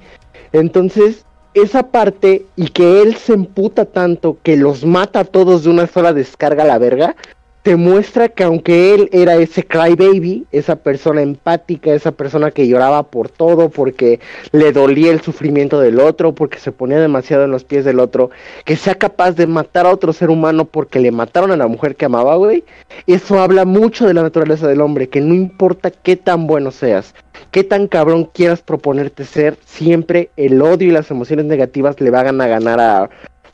Entonces, 0.52 1.24
esa 1.54 1.88
parte 1.88 2.46
y 2.56 2.68
que 2.68 3.02
él 3.02 3.16
se 3.16 3.32
emputa 3.32 3.84
tanto 3.84 4.38
que 4.42 4.56
los 4.56 4.84
mata 4.84 5.20
a 5.20 5.24
todos 5.24 5.64
de 5.64 5.70
una 5.70 5.86
sola 5.86 6.12
descarga 6.12 6.62
a 6.62 6.66
la 6.66 6.78
verga, 6.78 7.16
te 7.62 7.76
muestra 7.76 8.28
que 8.28 8.42
aunque 8.44 8.94
él 8.94 9.08
era 9.12 9.36
ese 9.36 9.64
crybaby, 9.64 10.46
esa 10.50 10.76
persona 10.76 11.20
empática, 11.20 11.92
esa 11.92 12.12
persona 12.12 12.50
que 12.50 12.66
lloraba 12.66 13.02
por 13.04 13.28
todo, 13.28 13.68
porque 13.68 14.18
le 14.52 14.72
dolía 14.72 15.12
el 15.12 15.20
sufrimiento 15.20 15.78
del 15.78 16.00
otro, 16.00 16.34
porque 16.34 16.58
se 16.58 16.72
ponía 16.72 16.98
demasiado 16.98 17.44
en 17.44 17.50
los 17.50 17.64
pies 17.64 17.84
del 17.84 18.00
otro, 18.00 18.30
que 18.64 18.76
sea 18.76 18.94
capaz 18.94 19.32
de 19.32 19.46
matar 19.46 19.86
a 19.86 19.92
otro 19.92 20.12
ser 20.12 20.30
humano 20.30 20.64
porque 20.64 21.00
le 21.00 21.10
mataron 21.10 21.50
a 21.50 21.56
la 21.56 21.66
mujer 21.66 21.96
que 21.96 22.06
amaba, 22.06 22.36
güey, 22.36 22.64
eso 23.06 23.40
habla 23.40 23.66
mucho 23.66 24.06
de 24.06 24.14
la 24.14 24.22
naturaleza 24.22 24.66
del 24.66 24.80
hombre, 24.80 25.08
que 25.08 25.20
no 25.20 25.34
importa 25.34 25.90
qué 25.90 26.16
tan 26.16 26.46
bueno 26.46 26.70
seas, 26.70 27.14
qué 27.50 27.62
tan 27.62 27.88
cabrón 27.88 28.24
quieras 28.24 28.62
proponerte 28.62 29.24
ser, 29.24 29.58
siempre 29.66 30.30
el 30.36 30.62
odio 30.62 30.88
y 30.88 30.92
las 30.92 31.10
emociones 31.10 31.44
negativas 31.44 32.00
le 32.00 32.10
van 32.10 32.40
a 32.40 32.46
ganar 32.46 32.80
a, 32.80 33.10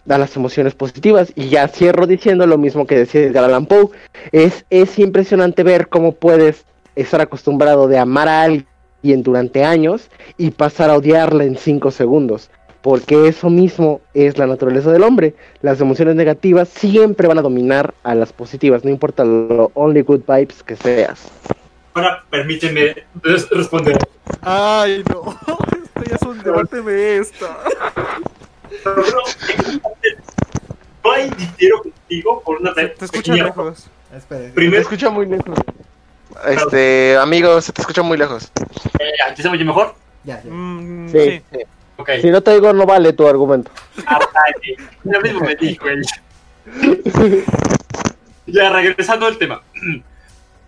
a 0.09 0.19
las 0.19 0.37
emociones 0.37 0.75
positivas. 0.75 1.33
Y 1.35 1.49
ya 1.49 1.69
cierro 1.69 2.07
diciendo 2.07 2.47
lo 2.47 2.59
mismo 2.59 2.87
que 2.87 2.97
decía 2.99 3.23
Edgar 3.23 3.45
Allan 3.45 3.67
Poe. 3.67 3.89
Es, 4.33 4.65
es 4.71 4.99
impresionante 4.99 5.63
ver 5.63 5.89
cómo 5.89 6.13
puedes 6.13 6.65
estar 6.95 7.21
acostumbrado 7.21 7.89
de 7.89 7.99
amar 7.99 8.29
a 8.29 8.43
alguien 8.43 9.23
durante 9.23 9.65
años 9.65 10.09
y 10.39 10.51
pasar 10.51 10.91
a 10.91 10.97
odiarla 10.97 11.45
en 11.45 11.57
cinco 11.57 11.91
segundos. 11.91 12.51
Porque 12.83 13.27
eso 13.27 13.51
mismo 13.51 14.01
es 14.15 14.39
la 14.39 14.47
naturaleza 14.47 14.93
del 14.93 15.03
hombre. 15.03 15.35
Las 15.61 15.81
emociones 15.81 16.15
negativas 16.15 16.69
siempre 16.69 17.27
van 17.27 17.39
a 17.39 17.43
dominar 17.43 17.95
a 18.05 18.15
las 18.15 18.33
positivas, 18.33 18.85
no 18.85 18.91
importa 18.91 19.25
lo 19.25 19.73
only 19.75 20.03
good 20.03 20.21
vibes 20.29 20.63
que 20.63 20.77
seas. 20.77 21.29
Ahora 21.95 22.23
permíteme 22.31 22.95
res- 23.23 23.49
responder. 23.51 23.97
Ay, 24.43 25.03
no. 25.11 25.23
Esto 25.97 26.05
ya 26.11 26.15
es 26.15 26.23
un 26.23 26.39
debáteme 26.43 27.17
esta. 27.17 27.59
No 31.05 31.13
hay 31.13 31.31
difiero 31.31 31.83
contigo 31.83 32.43
por 32.45 32.61
una 32.61 32.75
Te, 32.75 32.89
pequeña- 32.89 33.45
lejos. 33.45 33.89
Primero- 34.55 34.77
te 34.77 34.81
escucha 34.83 35.11
muy 35.11 35.27
lejos. 35.27 35.59
Este, 36.47 37.17
amigo, 37.17 37.61
se 37.61 37.73
te 37.73 37.81
escucha 37.81 38.03
muy 38.03 38.19
lejos. 38.19 38.51
Eh, 38.99 39.11
¿Aquí 39.31 39.43
se 39.43 39.49
me 39.49 39.55
oye 39.57 39.65
mejor? 39.65 39.95
ya, 40.25 40.43
ya. 40.43 40.51
Mm, 40.51 41.09
Sí. 41.09 41.43
sí. 41.53 41.59
Ok. 41.99 42.11
Si 42.21 42.31
no 42.31 42.43
te 42.43 42.53
digo, 42.55 42.73
no 42.73 42.85
vale 42.85 43.13
tu 43.13 43.27
argumento. 43.27 43.71
Ah, 44.07 44.19
vale. 44.19 44.77
Lo 45.05 45.21
mismo 45.21 45.41
me 45.41 45.55
dijo 45.55 45.87
él. 45.89 46.03
Ya, 48.47 48.71
regresando 48.71 49.27
al 49.27 49.39
tema. 49.39 49.63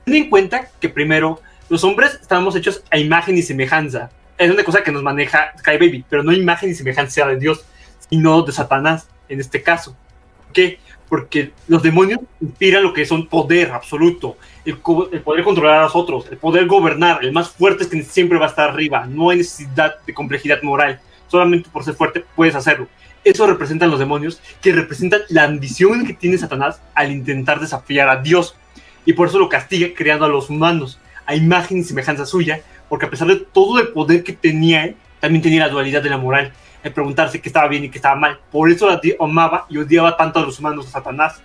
Ten 0.04 0.14
en 0.14 0.31
cuenta 0.31 0.68
que 0.81 0.88
primero, 0.88 1.40
los 1.68 1.85
hombres 1.85 2.14
estamos 2.20 2.57
hechos 2.57 2.83
a 2.90 2.98
imagen 2.98 3.37
y 3.37 3.42
semejanza. 3.42 4.11
Es 4.38 4.50
una 4.50 4.64
cosa 4.64 4.83
que 4.83 4.90
nos 4.92 5.02
maneja 5.02 5.52
Sky 5.59 5.72
Baby, 5.72 6.04
pero 6.09 6.22
no 6.22 6.33
imagen 6.33 6.70
y 6.70 6.74
semejanza 6.74 7.26
de 7.26 7.37
Dios, 7.37 7.64
sino 8.11 8.42
de 8.42 8.53
Satanás, 8.53 9.09
en 9.29 9.40
este 9.40 9.62
caso. 9.62 9.97
¿Por 10.44 10.53
qué? 10.53 10.79
Porque 11.09 11.53
los 11.66 11.83
demonios 11.83 12.21
inspiran 12.40 12.83
lo 12.83 12.92
que 12.92 13.07
son 13.07 13.27
poder 13.29 13.71
absoluto, 13.71 14.37
el, 14.64 14.79
el 15.12 15.23
poder 15.23 15.44
controlar 15.44 15.79
a 15.79 15.83
los 15.85 15.97
otros, 15.97 16.27
el 16.31 16.37
poder 16.37 16.66
gobernar, 16.66 17.25
el 17.25 17.33
más 17.33 17.51
fuerte 17.51 17.85
es 17.85 17.90
que 17.90 18.03
siempre 18.03 18.38
va 18.38 18.47
a 18.47 18.51
estar 18.51 18.71
arriba, 18.71 19.07
no 19.07 19.31
hay 19.31 19.38
necesidad 19.38 19.94
de 20.07 20.14
complejidad 20.14 20.62
moral, 20.62 21.01
solamente 21.29 21.71
por 21.71 21.85
ser 21.85 21.94
fuerte 21.94 22.25
puedes 22.37 22.55
hacerlo. 22.55 22.88
Eso 23.25 23.47
representan 23.47 23.90
los 23.90 23.99
demonios, 23.99 24.40
que 24.62 24.73
representan 24.73 25.21
la 25.29 25.44
ambición 25.44 26.07
que 26.07 26.14
tiene 26.14 26.38
Satanás 26.38 26.81
al 26.94 27.11
intentar 27.11 27.61
desafiar 27.61 28.09
a 28.09 28.23
Dios. 28.23 28.57
Y 29.05 29.12
por 29.12 29.29
eso 29.29 29.38
lo 29.38 29.49
castiga 29.49 29.88
creando 29.94 30.25
a 30.25 30.29
los 30.29 30.51
humanos, 30.51 30.99
a 31.27 31.35
imagen 31.35 31.79
y 31.79 31.83
semejanza 31.83 32.25
suya, 32.25 32.61
porque 32.88 33.07
a 33.07 33.11
pesar 33.11 33.29
de 33.29 33.37
todo 33.37 33.81
el 33.81 33.88
poder 33.88 34.23
que 34.23 34.33
tenía 34.33 34.94
también 35.21 35.42
tenía 35.42 35.66
la 35.66 35.73
dualidad 35.73 36.03
de 36.03 36.11
la 36.11 36.18
moral, 36.18 36.53
el 36.83 36.93
preguntarse 36.93 37.41
qué 37.41 37.49
estaba 37.49 37.69
bien 37.69 37.85
y 37.85 37.91
qué 37.91 37.99
estaba 37.99 38.17
mal. 38.17 38.38
Por 38.51 38.71
eso 38.71 38.88
la 38.88 39.01
amaba 39.21 39.67
y 39.69 39.79
odiaba 39.79 40.17
tanto 40.17 40.38
a 40.38 40.43
los 40.43 40.59
humanos 40.59 40.87
a 40.88 40.91
Satanás. 40.91 41.41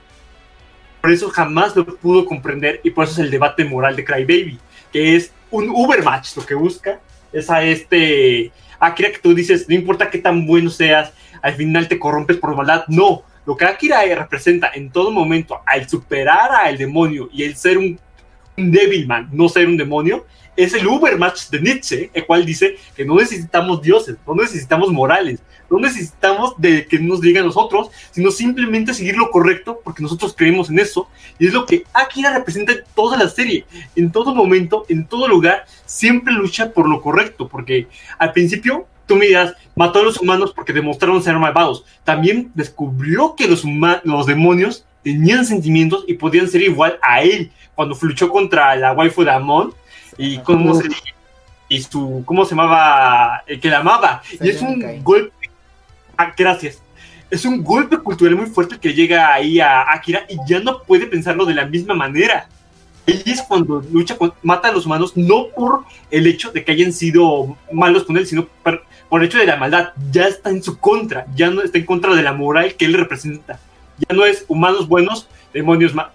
Por 1.02 1.12
eso 1.12 1.30
jamás 1.30 1.76
lo 1.76 1.86
pudo 1.86 2.26
comprender 2.26 2.80
y 2.84 2.92
por 2.92 3.06
eso 3.06 3.14
es 3.14 3.20
el 3.20 3.32
debate 3.32 3.66
moral 3.66 3.96
de 3.96 4.06
Crybaby, 4.06 4.60
que 4.92 5.16
es 5.16 5.34
un 5.52 5.70
Ubermatch, 5.70 6.38
lo 6.38 6.46
que 6.46 6.56
busca 6.56 7.00
es 7.34 7.50
a 7.50 7.64
este 7.64 8.52
Akira 8.80 9.12
que 9.12 9.18
tú 9.18 9.34
dices, 9.34 9.68
no 9.68 9.76
importa 9.76 10.10
qué 10.10 10.20
tan 10.20 10.46
bueno 10.46 10.70
seas, 10.70 11.14
al 11.42 11.54
final 11.54 11.88
te 11.88 12.00
corrompes 12.00 12.38
por 12.38 12.56
maldad. 12.56 12.86
No, 12.88 13.24
lo 13.46 13.58
que 13.58 13.66
Akira 13.66 14.04
representa 14.16 14.72
en 14.74 14.92
todo 14.92 15.12
momento 15.12 15.62
al 15.66 15.90
superar 15.90 16.52
al 16.52 16.78
demonio 16.78 17.30
y 17.32 17.44
el 17.44 17.56
ser 17.56 17.78
un, 17.78 18.00
un 18.58 18.72
Devilman, 18.72 19.30
no 19.32 19.50
ser 19.50 19.68
un 19.68 19.78
demonio, 19.78 20.26
es 20.56 20.74
el 20.74 20.88
Ubermatch 20.88 21.50
de 21.50 21.62
Nietzsche, 21.62 22.12
el 22.14 22.26
cual 22.26 22.46
dice 22.46 22.78
que 22.96 23.06
no 23.06 23.16
necesitamos 23.16 23.82
dioses, 23.82 24.18
no 24.26 24.36
necesitamos 24.36 24.92
morales, 24.92 25.40
no 25.70 25.80
necesitamos 25.80 26.54
de 26.58 26.86
que 26.86 27.00
nos 27.00 27.22
digan 27.22 27.46
nosotros, 27.46 27.90
sino 28.12 28.30
simplemente 28.32 28.94
seguir 28.94 29.18
lo 29.18 29.32
correcto 29.32 29.82
porque 29.84 30.04
nosotros 30.04 30.34
creemos 30.38 30.70
en 30.70 30.80
eso. 30.80 31.08
Y 31.40 31.48
es 31.48 31.54
lo 31.54 31.66
que 31.66 31.84
Akira 31.94 32.34
representa 32.34 32.74
en 32.74 32.84
toda 32.96 33.18
la 33.18 33.30
serie, 33.30 33.66
en 33.96 34.12
todo 34.12 34.36
momento, 34.36 34.86
en 34.90 35.06
todo 35.06 35.28
lugar, 35.28 35.66
siempre 35.86 36.34
lucha 36.34 36.72
por 36.72 36.88
lo 36.88 37.02
correcto, 37.02 37.48
porque 37.48 37.88
al 38.20 38.34
principio 38.34 38.88
tú 39.08 39.16
me 39.16 39.26
dirás, 39.28 39.54
mató 39.76 40.00
a 40.00 40.04
los 40.04 40.20
humanos 40.20 40.54
porque 40.56 40.74
demostraron 40.74 41.22
ser 41.22 41.38
malvados. 41.38 41.86
También 42.04 42.52
descubrió 42.54 43.36
que 43.36 43.48
los, 43.48 43.64
los 44.04 44.26
demonios 44.26 44.86
tenían 45.04 45.46
sentimientos 45.46 46.06
y 46.08 46.14
podían 46.14 46.48
ser 46.48 46.62
igual 46.62 46.98
a 47.02 47.22
él 47.22 47.52
cuando 47.76 47.98
luchó 48.02 48.30
contra 48.30 48.76
la 48.76 48.94
waifu 48.94 49.24
de 49.24 49.32
Amon 49.32 49.74
y 50.18 50.38
cómo 50.40 50.76
se 50.76 50.90
y 51.70 51.82
su 51.82 52.24
cómo 52.26 52.46
se 52.46 52.52
llamaba 52.52 53.44
el 53.48 53.60
que 53.60 53.70
la 53.70 53.80
amaba. 53.80 54.22
Y 54.42 54.50
es 54.50 54.62
un 54.62 55.04
golpe 55.04 55.50
ah, 56.18 56.34
gracias. 56.38 56.82
Es 57.32 57.46
un 57.46 57.64
golpe 57.64 57.98
cultural 57.98 58.36
muy 58.36 58.46
fuerte 58.46 58.78
que 58.78 58.94
llega 58.94 59.34
ahí 59.34 59.60
a 59.60 59.92
Akira 59.92 60.26
y 60.30 60.38
ya 60.48 60.60
no 60.60 60.84
puede 60.84 61.08
pensarlo 61.08 61.46
de 61.46 61.56
la 61.56 61.66
misma 61.66 61.96
manera. 61.96 62.48
Ahí 63.08 63.24
es 63.26 63.42
cuando 63.42 63.84
lucha 63.92 64.18
con, 64.18 64.34
mata 64.44 64.70
a 64.70 64.72
los 64.72 64.86
humanos 64.86 65.18
no 65.18 65.48
por 65.48 65.84
el 66.12 66.28
hecho 66.28 66.52
de 66.52 66.64
que 66.64 66.72
hayan 66.74 66.94
sido 66.94 67.58
malos 67.72 68.04
con 68.04 68.18
él 68.18 68.28
sino 68.28 68.46
por, 68.46 68.86
por 69.10 69.22
el 69.22 69.28
hecho 69.28 69.40
de 69.40 69.48
la 69.48 69.56
maldad. 69.56 69.94
Ya 70.12 70.28
está 70.28 70.52
en 70.52 70.62
su 70.62 70.78
contra 70.78 71.26
ya 71.36 71.50
no 71.50 71.64
está 71.64 71.80
en 71.80 71.86
contra 71.86 72.14
de 72.14 72.22
la 72.22 72.34
moral 72.34 72.76
que 72.76 72.86
él 72.86 72.94
representa. 72.94 73.60
Ya 73.98 74.16
no 74.16 74.26
es 74.26 74.46
humanos 74.48 74.88
buenos 74.88 75.28
demonios, 75.54 75.94
ma- 75.96 76.12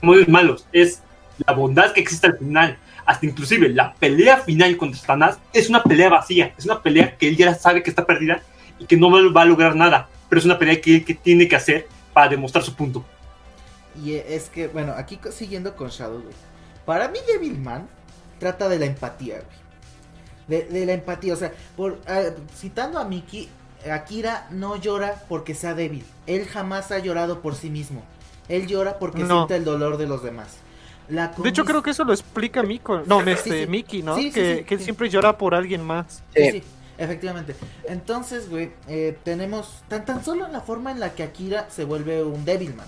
demonios 0.00 0.28
malos. 0.28 0.66
Es 0.72 1.02
la 1.46 1.52
bondad 1.52 1.92
que 1.92 2.00
existe 2.00 2.28
al 2.28 2.38
final 2.38 2.78
hasta 3.10 3.26
inclusive 3.26 3.68
la 3.70 3.92
pelea 3.94 4.36
final 4.38 4.76
contra 4.76 5.00
Satanás 5.00 5.38
es 5.52 5.68
una 5.68 5.82
pelea 5.82 6.08
vacía, 6.08 6.54
es 6.56 6.64
una 6.64 6.80
pelea 6.80 7.16
que 7.16 7.28
él 7.28 7.36
ya 7.36 7.52
sabe 7.54 7.82
que 7.82 7.90
está 7.90 8.06
perdida 8.06 8.40
y 8.78 8.86
que 8.86 8.96
no 8.96 9.10
va 9.10 9.42
a 9.42 9.44
lograr 9.44 9.74
nada, 9.74 10.08
pero 10.28 10.38
es 10.38 10.44
una 10.44 10.58
pelea 10.58 10.80
que 10.80 10.96
él 10.96 11.04
que 11.04 11.14
tiene 11.14 11.48
que 11.48 11.56
hacer 11.56 11.88
para 12.12 12.28
demostrar 12.28 12.62
su 12.62 12.74
punto. 12.74 13.04
Y 14.00 14.12
eh, 14.12 14.24
es 14.28 14.48
que, 14.48 14.68
bueno, 14.68 14.94
aquí 14.96 15.18
siguiendo 15.32 15.74
con 15.74 15.88
Shadow, 15.88 16.20
güey. 16.22 16.34
Para 16.86 17.08
mí, 17.08 17.18
Devilman 17.26 17.88
trata 18.38 18.68
de 18.68 18.78
la 18.78 18.86
empatía, 18.86 19.42
güey. 19.42 19.58
De, 20.46 20.66
de 20.68 20.86
la 20.86 20.92
empatía, 20.92 21.34
o 21.34 21.36
sea, 21.36 21.52
por, 21.76 21.98
citando 22.56 23.00
a 23.00 23.04
Miki, 23.04 23.48
Akira 23.90 24.46
no 24.50 24.76
llora 24.76 25.16
porque 25.28 25.54
sea 25.54 25.74
débil. 25.74 26.04
Él 26.28 26.46
jamás 26.46 26.92
ha 26.92 27.00
llorado 27.00 27.40
por 27.40 27.56
sí 27.56 27.70
mismo. 27.70 28.04
Él 28.48 28.68
llora 28.68 28.98
porque 29.00 29.24
No. 29.24 29.38
siente 29.38 29.56
el 29.56 29.64
dolor 29.64 29.96
de 29.96 30.06
los 30.06 30.22
demás. 30.22 30.58
La 31.10 31.28
De 31.28 31.48
hecho, 31.48 31.64
creo 31.64 31.82
que 31.82 31.90
eso 31.90 32.04
lo 32.04 32.12
explica 32.12 32.62
Miko. 32.62 33.02
No, 33.06 33.20
este, 33.22 33.64
sí. 33.64 33.66
Mickey, 33.66 34.02
¿no? 34.02 34.16
Sí, 34.16 34.30
que, 34.30 34.58
sí, 34.58 34.64
que 34.64 34.78
siempre 34.78 35.08
llora 35.10 35.36
por 35.36 35.54
alguien 35.54 35.82
más. 35.84 36.22
Sí, 36.34 36.42
Sí. 36.42 36.50
sí, 36.52 36.64
efectivamente. 36.98 37.56
Entonces, 37.84 38.48
güey, 38.48 38.72
eh, 38.88 39.18
tenemos 39.24 39.82
tan, 39.88 40.04
tan 40.04 40.24
solo 40.24 40.48
la 40.48 40.60
forma 40.60 40.90
en 40.92 41.00
la 41.00 41.14
que 41.14 41.22
Akira 41.22 41.68
se 41.70 41.84
vuelve 41.84 42.22
un 42.22 42.44
Devilman. 42.44 42.86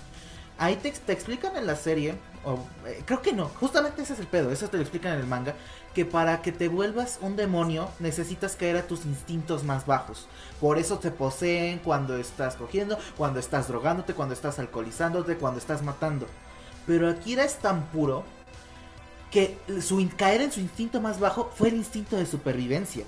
Ahí 0.57 0.75
te, 0.75 0.91
te 0.91 1.11
explican 1.11 1.57
en 1.57 1.65
la 1.65 1.75
serie, 1.75 2.15
o 2.45 2.59
eh, 2.87 3.01
creo 3.05 3.21
que 3.21 3.33
no, 3.33 3.45
justamente 3.59 4.03
ese 4.03 4.13
es 4.13 4.19
el 4.19 4.27
pedo, 4.27 4.51
eso 4.51 4.67
te 4.69 4.77
lo 4.77 4.83
explican 4.83 5.13
en 5.13 5.19
el 5.19 5.27
manga, 5.27 5.55
que 5.95 6.05
para 6.05 6.41
que 6.41 6.51
te 6.51 6.67
vuelvas 6.67 7.17
un 7.21 7.35
demonio 7.35 7.89
necesitas 7.99 8.55
caer 8.55 8.77
a 8.77 8.83
tus 8.83 9.05
instintos 9.05 9.63
más 9.63 9.85
bajos. 9.87 10.27
Por 10.61 10.77
eso 10.77 10.99
te 10.99 11.11
poseen 11.11 11.79
cuando 11.79 12.17
estás 12.17 12.55
cogiendo, 12.55 12.97
cuando 13.17 13.39
estás 13.39 13.67
drogándote, 13.67 14.13
cuando 14.13 14.33
estás 14.33 14.59
alcoholizándote, 14.59 15.37
cuando 15.37 15.59
estás 15.59 15.81
matando. 15.81 16.27
Pero 16.85 17.09
Akira 17.09 17.43
es 17.43 17.57
tan 17.57 17.85
puro 17.87 18.23
que 19.31 19.57
su 19.81 20.07
caer 20.15 20.41
en 20.41 20.51
su 20.51 20.59
instinto 20.59 21.01
más 21.01 21.19
bajo 21.19 21.51
fue 21.55 21.69
el 21.69 21.75
instinto 21.75 22.17
de 22.17 22.25
supervivencia. 22.25 23.05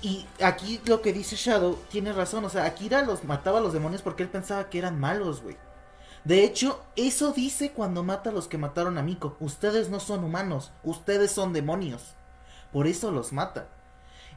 Y 0.00 0.26
aquí 0.42 0.80
lo 0.86 1.02
que 1.02 1.12
dice 1.12 1.36
Shadow 1.36 1.78
tiene 1.90 2.12
razón, 2.12 2.44
o 2.44 2.48
sea, 2.50 2.64
Akira 2.64 3.02
los 3.02 3.24
mataba 3.24 3.58
a 3.58 3.62
los 3.62 3.72
demonios 3.72 4.02
porque 4.02 4.22
él 4.22 4.28
pensaba 4.28 4.70
que 4.70 4.78
eran 4.78 4.98
malos, 4.98 5.42
güey. 5.42 5.56
De 6.24 6.44
hecho, 6.44 6.84
eso 6.96 7.32
dice 7.32 7.72
cuando 7.72 8.02
mata 8.02 8.30
a 8.30 8.32
los 8.32 8.48
que 8.48 8.58
mataron 8.58 8.98
a 8.98 9.02
Miko. 9.02 9.36
Ustedes 9.40 9.88
no 9.88 10.00
son 10.00 10.24
humanos, 10.24 10.72
ustedes 10.84 11.30
son 11.30 11.52
demonios. 11.52 12.14
Por 12.72 12.86
eso 12.86 13.10
los 13.10 13.32
mata. 13.32 13.68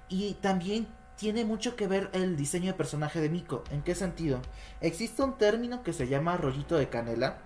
Y 0.08 0.36
también 0.36 0.88
tiene 1.16 1.46
mucho 1.46 1.76
que 1.76 1.88
ver 1.88 2.10
el 2.14 2.38
diseño 2.38 2.68
de 2.68 2.78
personaje 2.78 3.20
de 3.20 3.30
Miko. 3.30 3.64
¿En 3.72 3.82
qué 3.82 3.94
sentido? 3.94 4.42
Existe 4.80 5.22
un 5.22 5.38
término 5.38 5.84
que 5.84 5.94
se 5.94 6.08
llama 6.08 6.38
rollito 6.38 6.78
de 6.78 6.90
canela. 6.90 7.38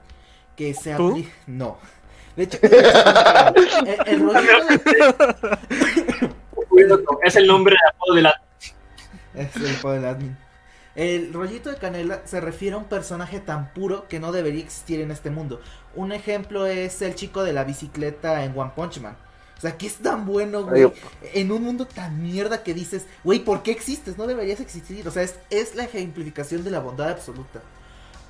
Que 0.55 0.73
se. 0.73 0.95
No. 1.47 1.77
De 2.35 2.43
hecho, 2.43 2.57
el, 2.61 2.71
el 4.07 4.21
rollito 4.21 4.91
de 6.73 7.03
Es 7.23 7.35
el 7.35 7.47
nombre 7.47 7.75
de 8.13 8.21
la... 8.21 8.41
Es 9.33 9.55
el 9.55 9.81
del 9.81 10.05
admin. 10.05 10.37
El 10.95 11.33
rollito 11.33 11.69
de 11.69 11.77
canela 11.77 12.21
se 12.25 12.39
refiere 12.39 12.75
a 12.75 12.77
un 12.77 12.85
personaje 12.85 13.39
tan 13.39 13.73
puro 13.73 14.07
que 14.07 14.19
no 14.19 14.31
debería 14.31 14.63
existir 14.63 15.01
en 15.01 15.11
este 15.11 15.29
mundo. 15.29 15.61
Un 15.93 16.11
ejemplo 16.13 16.65
es 16.67 17.01
el 17.01 17.15
chico 17.15 17.43
de 17.43 17.53
la 17.53 17.65
bicicleta 17.65 18.43
en 18.43 18.57
One 18.57 18.71
Punch 18.75 18.99
Man. 18.99 19.17
O 19.57 19.61
sea, 19.61 19.77
que 19.77 19.87
es 19.87 19.95
tan 19.95 20.25
bueno, 20.25 20.63
güey. 20.63 20.91
En 21.33 21.51
un 21.51 21.63
mundo 21.63 21.85
tan 21.85 22.21
mierda 22.21 22.63
que 22.63 22.73
dices, 22.73 23.05
güey, 23.23 23.39
¿por 23.39 23.63
qué 23.63 23.71
existes? 23.71 24.17
No 24.17 24.27
deberías 24.27 24.59
existir. 24.59 25.07
O 25.07 25.11
sea, 25.11 25.23
es, 25.23 25.35
es 25.49 25.75
la 25.75 25.83
ejemplificación 25.85 26.63
de 26.63 26.71
la 26.71 26.79
bondad 26.79 27.09
absoluta. 27.09 27.61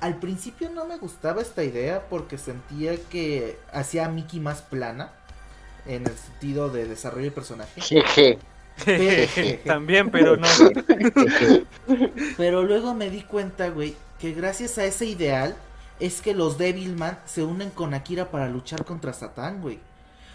Al 0.00 0.16
principio 0.18 0.70
no 0.70 0.84
me 0.84 0.98
gustaba 0.98 1.42
esta 1.42 1.64
idea 1.64 2.06
porque 2.08 2.38
sentía 2.38 2.96
que 3.10 3.58
hacía 3.72 4.06
a 4.06 4.08
Mickey 4.08 4.40
más 4.40 4.62
plana. 4.62 5.12
En 5.86 6.04
el 6.04 6.16
sentido 6.16 6.68
de 6.68 6.86
desarrollo 6.86 7.26
de 7.26 7.30
personaje. 7.30 7.80
Jeje. 7.80 8.38
También, 9.64 10.10
pero 10.10 10.36
no. 10.36 10.46
Pero 12.36 12.62
luego 12.62 12.94
me 12.94 13.10
di 13.10 13.22
cuenta, 13.22 13.70
güey, 13.70 13.96
que 14.18 14.32
gracias 14.32 14.78
a 14.78 14.84
ese 14.84 15.06
ideal 15.06 15.56
es 15.98 16.20
que 16.20 16.34
los 16.34 16.58
Devilman 16.58 17.18
se 17.24 17.42
unen 17.42 17.70
con 17.70 17.94
Akira 17.94 18.30
para 18.30 18.48
luchar 18.48 18.84
contra 18.84 19.12
Satán, 19.12 19.62
güey. 19.62 19.78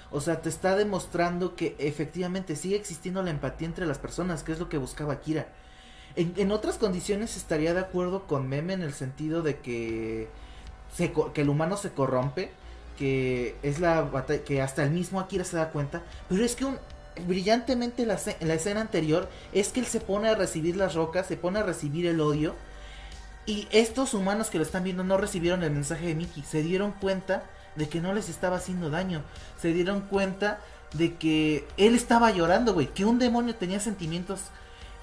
O 0.09 0.19
sea, 0.19 0.41
te 0.41 0.49
está 0.49 0.75
demostrando 0.75 1.55
que 1.55 1.75
efectivamente 1.77 2.55
sigue 2.55 2.75
existiendo 2.75 3.21
la 3.23 3.29
empatía 3.29 3.67
entre 3.67 3.85
las 3.85 3.99
personas, 3.99 4.43
que 4.43 4.51
es 4.51 4.59
lo 4.59 4.69
que 4.69 4.77
buscaba 4.77 5.13
Akira. 5.13 5.47
En, 6.15 6.33
en 6.37 6.51
otras 6.51 6.77
condiciones 6.77 7.37
estaría 7.37 7.73
de 7.73 7.79
acuerdo 7.81 8.27
con 8.27 8.47
Meme 8.47 8.73
en 8.73 8.81
el 8.81 8.93
sentido 8.93 9.41
de 9.41 9.59
que, 9.59 10.29
que 11.33 11.41
el 11.41 11.49
humano 11.49 11.77
se 11.77 11.91
corrompe, 11.91 12.51
que 12.97 13.57
es 13.63 13.79
la 13.79 14.01
batalla, 14.01 14.43
que 14.43 14.61
hasta 14.61 14.83
el 14.83 14.91
mismo 14.91 15.19
Akira 15.19 15.43
se 15.43 15.57
da 15.57 15.69
cuenta, 15.71 16.03
pero 16.29 16.43
es 16.45 16.55
que 16.55 16.65
un, 16.65 16.77
brillantemente 17.27 18.05
la, 18.05 18.19
en 18.39 18.47
la 18.47 18.53
escena 18.55 18.81
anterior 18.81 19.29
es 19.51 19.69
que 19.69 19.79
él 19.81 19.85
se 19.85 20.01
pone 20.01 20.29
a 20.29 20.35
recibir 20.35 20.75
las 20.75 20.95
rocas, 20.95 21.27
se 21.27 21.37
pone 21.37 21.59
a 21.59 21.63
recibir 21.63 22.05
el 22.05 22.19
odio 22.21 22.55
Y 23.45 23.67
estos 23.71 24.13
humanos 24.13 24.49
que 24.49 24.57
lo 24.57 24.63
están 24.63 24.83
viendo 24.83 25.03
no 25.03 25.17
recibieron 25.17 25.63
el 25.63 25.71
mensaje 25.71 26.07
de 26.07 26.15
Mickey. 26.15 26.43
Se 26.43 26.61
dieron 26.61 26.91
cuenta 26.93 27.49
de 27.75 27.89
que 27.89 28.01
no 28.01 28.13
les 28.13 28.29
estaba 28.29 28.57
haciendo 28.57 28.89
daño. 28.89 29.25
Se 29.57 29.73
dieron 29.73 30.01
cuenta 30.01 30.61
de 30.93 31.17
que 31.17 31.67
él 31.77 31.95
estaba 31.95 32.31
llorando, 32.31 32.73
güey. 32.73 32.93
Que 32.93 33.05
un 33.05 33.19
demonio 33.19 33.55
tenía 33.55 33.79
sentimientos. 33.79 34.51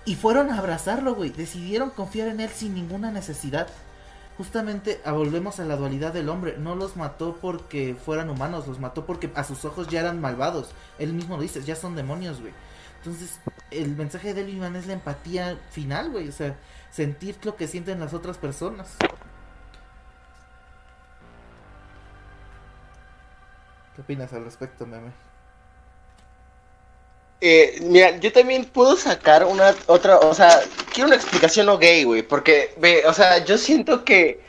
Y 0.09 0.14
fueron 0.14 0.51
a 0.51 0.57
abrazarlo, 0.57 1.14
güey. 1.14 1.29
Decidieron 1.29 1.90
confiar 1.90 2.29
en 2.29 2.40
él 2.40 2.49
sin 2.49 2.73
ninguna 2.73 3.11
necesidad. 3.11 3.68
Justamente 4.38 5.03
ah, 5.05 5.12
volvemos 5.12 5.61
a 5.61 5.66
la 5.66 5.77
dualidad 5.77 6.14
del 6.14 6.31
hombre. 6.31 6.57
No 6.57 6.75
los 6.75 6.97
mató 6.97 7.37
porque 7.42 7.94
fueran 7.94 8.31
humanos. 8.31 8.66
Los 8.66 8.81
mató 8.81 9.05
porque 9.05 9.31
a 9.35 9.44
sus 9.44 9.66
ojos 9.66 9.88
ya 9.88 10.01
eran 10.01 10.18
malvados. 10.18 10.71
Él 10.99 11.12
mismo 11.12 11.37
lo 11.37 11.42
dice, 11.42 11.62
ya 11.62 11.77
son 11.77 11.94
demonios, 11.94 12.40
güey. 12.40 12.55
Entonces, 12.97 13.38
el 13.71 13.97
mensaje 13.97 14.29
de 14.29 14.44
Devilman 14.44 14.77
es 14.77 14.87
la 14.87 14.94
empatía 14.94 15.59
final, 15.73 16.11
güey. 16.11 16.27
O 16.31 16.33
sea, 16.33 16.57
sentir 16.90 17.37
lo 17.44 17.57
que 17.57 17.68
sienten 17.68 18.01
las 18.01 18.14
otras 18.14 18.38
personas. 18.38 18.97
¿Qué 23.94 24.01
opinas 24.01 24.33
al 24.33 24.44
respecto, 24.44 24.87
meme? 24.87 25.28
Eh, 27.40 27.79
mira, 27.83 28.16
yo 28.18 28.33
también 28.33 28.64
puedo 28.64 28.96
sacar 28.96 29.44
una 29.44 29.74
otra, 29.87 30.18
o 30.18 30.35
sea, 30.35 30.61
quiero 30.92 31.07
una 31.07 31.16
explicación 31.16 31.66
no 31.66 31.79
gay, 31.79 32.03
güey, 32.03 32.22
porque, 32.22 32.74
ve, 32.79 33.05
o 33.07 33.12
sea, 33.12 33.44
yo 33.44 33.57
siento 33.57 34.05
que, 34.05 34.40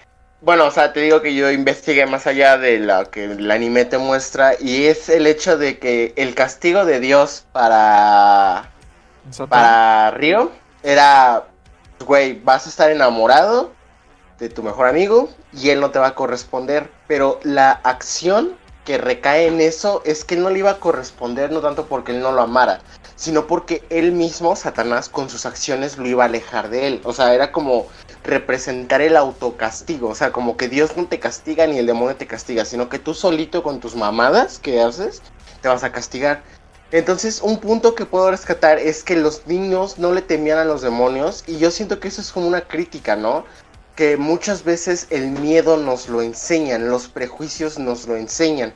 bueno, 0.41 0.65
o 0.65 0.71
sea, 0.71 0.91
te 0.91 1.01
digo 1.01 1.21
que 1.21 1.35
yo 1.35 1.51
investigué 1.51 2.07
más 2.07 2.25
allá 2.25 2.57
de 2.57 2.79
lo 2.79 3.11
que 3.11 3.25
el 3.25 3.51
anime 3.51 3.85
te 3.85 3.99
muestra 3.99 4.53
y 4.59 4.85
es 4.85 5.07
el 5.09 5.27
hecho 5.27 5.57
de 5.57 5.77
que 5.77 6.13
el 6.15 6.33
castigo 6.33 6.85
de 6.85 6.99
Dios 6.99 7.45
para 7.51 8.71
para 9.49 10.11
Río 10.11 10.51
era, 10.81 11.45
güey, 12.05 12.39
vas 12.43 12.65
a 12.65 12.69
estar 12.69 12.89
enamorado 12.89 13.71
de 14.39 14.49
tu 14.49 14.63
mejor 14.63 14.87
amigo 14.87 15.29
y 15.53 15.69
él 15.69 15.79
no 15.81 15.91
te 15.91 15.99
va 15.99 16.07
a 16.07 16.15
corresponder, 16.15 16.89
pero 17.07 17.39
la 17.43 17.71
acción 17.83 18.57
recae 18.97 19.47
en 19.47 19.61
eso 19.61 20.01
es 20.05 20.23
que 20.25 20.35
no 20.35 20.49
le 20.49 20.59
iba 20.59 20.71
a 20.71 20.79
corresponder 20.79 21.51
no 21.51 21.61
tanto 21.61 21.85
porque 21.85 22.11
él 22.11 22.21
no 22.21 22.31
lo 22.31 22.41
amara, 22.41 22.81
sino 23.15 23.47
porque 23.47 23.83
él 23.89 24.11
mismo, 24.11 24.55
Satanás, 24.55 25.09
con 25.09 25.29
sus 25.29 25.45
acciones 25.45 25.97
lo 25.97 26.07
iba 26.07 26.23
a 26.23 26.27
alejar 26.27 26.69
de 26.69 26.87
él. 26.87 27.01
O 27.03 27.13
sea, 27.13 27.33
era 27.33 27.51
como 27.51 27.87
representar 28.23 29.01
el 29.01 29.17
autocastigo. 29.17 30.09
O 30.09 30.15
sea, 30.15 30.31
como 30.31 30.57
que 30.57 30.69
Dios 30.69 30.97
no 30.97 31.05
te 31.05 31.19
castiga 31.19 31.67
ni 31.67 31.77
el 31.77 31.85
demonio 31.85 32.15
te 32.15 32.27
castiga, 32.27 32.65
sino 32.65 32.89
que 32.89 32.99
tú 32.99 33.13
solito 33.13 33.63
con 33.63 33.79
tus 33.79 33.95
mamadas 33.95 34.59
que 34.59 34.81
haces, 34.81 35.21
te 35.61 35.67
vas 35.67 35.83
a 35.83 35.91
castigar. 35.91 36.41
Entonces, 36.91 37.41
un 37.41 37.59
punto 37.59 37.93
que 37.93 38.05
puedo 38.05 38.31
rescatar 38.31 38.79
es 38.79 39.03
que 39.03 39.15
los 39.15 39.45
niños 39.45 39.99
no 39.99 40.11
le 40.11 40.23
temían 40.23 40.57
a 40.57 40.65
los 40.65 40.81
demonios 40.81 41.43
y 41.45 41.57
yo 41.57 41.69
siento 41.69 41.99
que 41.99 42.07
eso 42.07 42.21
es 42.21 42.31
como 42.31 42.47
una 42.47 42.61
crítica, 42.61 43.15
¿no? 43.15 43.45
Que 43.99 44.15
muchas 44.15 44.63
veces 44.63 45.07
el 45.09 45.31
miedo 45.31 45.75
nos 45.75 46.07
lo 46.07 46.21
enseñan, 46.21 46.87
los 46.87 47.09
prejuicios 47.09 47.77
nos 47.77 48.07
lo 48.07 48.15
enseñan 48.15 48.73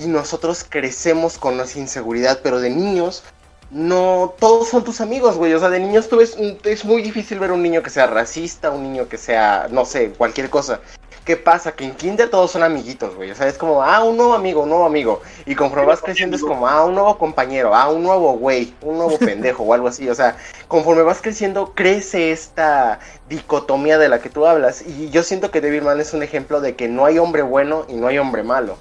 y 0.00 0.08
nosotros 0.08 0.66
crecemos 0.68 1.38
con 1.38 1.60
esa 1.60 1.78
inseguridad, 1.78 2.40
pero 2.42 2.58
de 2.58 2.70
niños 2.70 3.22
no 3.70 4.34
todos 4.40 4.66
son 4.70 4.82
tus 4.82 5.00
amigos, 5.00 5.36
güey. 5.36 5.54
O 5.54 5.60
sea, 5.60 5.70
de 5.70 5.78
niños 5.78 6.08
tú 6.08 6.16
ves, 6.16 6.36
es 6.64 6.84
muy 6.84 7.02
difícil 7.02 7.38
ver 7.38 7.52
un 7.52 7.62
niño 7.62 7.84
que 7.84 7.90
sea 7.90 8.08
racista, 8.08 8.72
un 8.72 8.82
niño 8.82 9.08
que 9.08 9.16
sea, 9.16 9.68
no 9.70 9.84
sé, 9.84 10.10
cualquier 10.10 10.50
cosa. 10.50 10.80
¿Qué 11.24 11.38
pasa? 11.38 11.72
Que 11.72 11.84
en 11.84 11.94
kinder 11.94 12.28
todos 12.28 12.50
son 12.50 12.62
amiguitos, 12.62 13.14
güey. 13.14 13.30
O 13.30 13.34
sea, 13.34 13.48
es 13.48 13.56
como, 13.56 13.82
ah, 13.82 14.04
un 14.04 14.18
nuevo 14.18 14.34
amigo, 14.34 14.62
un 14.62 14.68
nuevo 14.68 14.84
amigo. 14.84 15.22
Y 15.46 15.54
conforme 15.54 15.86
vas 15.86 16.02
creciendo 16.02 16.36
es 16.36 16.42
como, 16.42 16.68
ah, 16.68 16.84
un 16.84 16.94
nuevo 16.94 17.16
compañero, 17.16 17.74
ah, 17.74 17.88
un 17.88 18.02
nuevo 18.02 18.34
güey, 18.34 18.74
un 18.82 18.98
nuevo 18.98 19.16
pendejo 19.18 19.62
o 19.62 19.72
algo 19.72 19.88
así. 19.88 20.06
O 20.10 20.14
sea, 20.14 20.36
conforme 20.68 21.02
vas 21.02 21.22
creciendo 21.22 21.72
crece 21.74 22.30
esta 22.30 22.98
dicotomía 23.30 23.96
de 23.96 24.10
la 24.10 24.20
que 24.20 24.28
tú 24.28 24.44
hablas. 24.44 24.82
Y 24.82 25.08
yo 25.08 25.22
siento 25.22 25.50
que 25.50 25.62
Devilman 25.62 25.98
es 25.98 26.12
un 26.12 26.22
ejemplo 26.22 26.60
de 26.60 26.76
que 26.76 26.88
no 26.88 27.06
hay 27.06 27.18
hombre 27.18 27.40
bueno 27.40 27.86
y 27.88 27.94
no 27.94 28.08
hay 28.08 28.18
hombre 28.18 28.42
malo. 28.42 28.76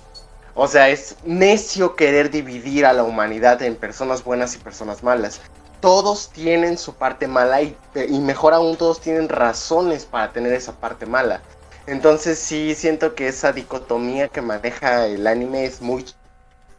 O 0.54 0.68
sea, 0.68 0.90
es 0.90 1.16
necio 1.24 1.96
querer 1.96 2.30
dividir 2.30 2.86
a 2.86 2.92
la 2.92 3.04
humanidad 3.04 3.62
en 3.62 3.78
personas 3.78 4.22
buenas 4.22 4.54
y 4.56 4.58
personas 4.58 5.02
malas. 5.02 5.40
Todos 5.80 6.30
tienen 6.30 6.78
su 6.78 6.94
parte 6.94 7.26
mala 7.28 7.62
y, 7.62 7.76
y 7.96 8.20
mejor 8.20 8.54
aún 8.54 8.76
todos 8.76 9.00
tienen 9.00 9.30
razones 9.30 10.06
para 10.06 10.34
tener 10.34 10.52
esa 10.52 10.74
parte 10.74 11.06
mala. 11.06 11.42
Entonces 11.86 12.40
sí 12.40 12.76
siento 12.76 13.14
que 13.16 13.28
esa 13.28 13.52
dicotomía 13.52 14.30
que 14.30 14.42
maneja 14.42 15.08
el 15.08 15.28
anime 15.28 15.66
es 15.66 15.82
muy 15.82 16.06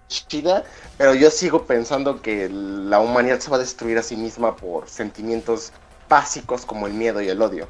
chida, 0.09 0.65
pero 0.97 1.15
yo 1.15 1.31
sigo 1.31 1.67
pensando 1.67 2.23
que 2.23 2.49
la 2.49 3.01
humanidad 3.01 3.41
se 3.41 3.51
va 3.51 3.57
a 3.57 3.61
destruir 3.61 3.99
a 3.99 4.03
sí 4.03 4.17
misma 4.17 4.57
por 4.57 4.89
sentimientos 4.89 5.73
básicos 6.09 6.65
como 6.65 6.87
el 6.87 6.95
miedo 6.95 7.21
y 7.21 7.29
el 7.29 7.43
odio. 7.43 7.69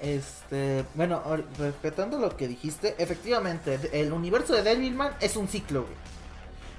Este, 0.00 0.84
bueno, 0.94 1.22
respetando 1.58 2.18
lo 2.18 2.36
que 2.36 2.48
dijiste, 2.48 2.94
efectivamente, 2.98 3.78
el 3.92 4.12
universo 4.12 4.54
de 4.54 4.62
Devilman 4.62 5.12
es 5.20 5.36
un 5.36 5.48
ciclo, 5.48 5.82
güey. 5.82 5.94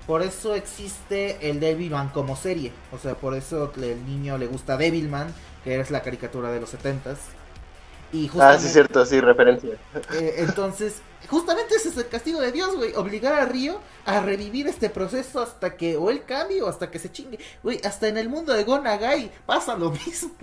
Por 0.07 0.23
eso 0.23 0.55
existe 0.55 1.49
el 1.49 1.59
Devilman 1.59 2.09
como 2.09 2.35
serie. 2.35 2.73
O 2.91 2.97
sea, 2.97 3.15
por 3.15 3.35
eso 3.35 3.71
el 3.75 4.05
niño 4.05 4.37
le 4.37 4.47
gusta 4.47 4.75
Devilman, 4.75 5.33
que 5.63 5.79
es 5.79 5.91
la 5.91 6.01
caricatura 6.01 6.51
de 6.51 6.59
los 6.59 6.69
setentas. 6.69 7.19
Y 8.11 8.29
ah, 8.39 8.57
sí, 8.59 8.67
es 8.67 8.73
cierto, 8.73 9.05
sí, 9.05 9.19
referencia. 9.21 9.77
Eh, 10.13 10.35
entonces, 10.37 11.01
justamente 11.29 11.75
ese 11.75 11.89
es 11.89 11.97
el 11.97 12.07
castigo 12.07 12.41
de 12.41 12.51
Dios, 12.51 12.75
güey. 12.75 12.93
Obligar 12.95 13.33
a 13.33 13.45
Río 13.45 13.79
a 14.05 14.19
revivir 14.19 14.67
este 14.67 14.89
proceso 14.89 15.41
hasta 15.41 15.77
que 15.77 15.95
o 15.95 16.09
él 16.09 16.23
cambie 16.25 16.61
o 16.61 16.67
hasta 16.67 16.91
que 16.91 16.99
se 16.99 17.11
chingue. 17.11 17.39
Güey, 17.63 17.79
hasta 17.83 18.07
en 18.07 18.17
el 18.17 18.27
mundo 18.27 18.53
de 18.53 18.63
Gonagai 18.63 19.31
pasa 19.45 19.77
lo 19.77 19.91
mismo. 20.05 20.35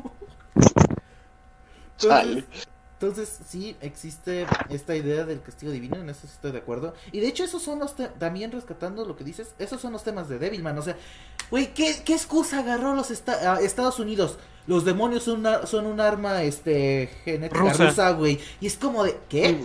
Entonces, 2.00 2.44
entonces, 3.00 3.38
sí, 3.46 3.76
existe 3.81 4.44
esta 4.70 4.96
idea 4.96 5.24
del 5.24 5.40
castigo 5.40 5.70
divino, 5.70 5.96
en 5.96 6.11
eso 6.11 6.26
estoy 6.26 6.50
de 6.50 6.59
acuerdo. 6.59 6.94
Y 7.12 7.20
de 7.20 7.28
hecho, 7.28 7.44
esos 7.44 7.62
son 7.62 7.78
los 7.78 7.94
también 7.94 8.50
rescatando 8.50 9.04
lo 9.04 9.14
que 9.14 9.22
dices, 9.22 9.54
esos 9.61 9.81
son 9.81 9.92
los 9.92 10.02
temas 10.02 10.28
de 10.28 10.40
Devilman. 10.40 10.76
O 10.78 10.83
sea, 10.83 10.96
güey, 11.48 11.72
¿qué, 11.74 12.02
¿qué, 12.04 12.14
excusa 12.14 12.59
agarró 12.59 12.96
los 12.96 13.12
Estados 13.12 14.00
Unidos? 14.00 14.38
Los 14.68 14.85
demonios 14.85 15.22
son, 15.22 15.44
son 15.64 15.87
un 15.87 15.98
arma 15.98 16.42
este 16.42 17.09
genética 17.24 17.72
rusa, 17.72 18.11
güey. 18.11 18.38
Y 18.61 18.66
es 18.66 18.76
como 18.76 19.02
de, 19.02 19.16
¿qué? 19.28 19.57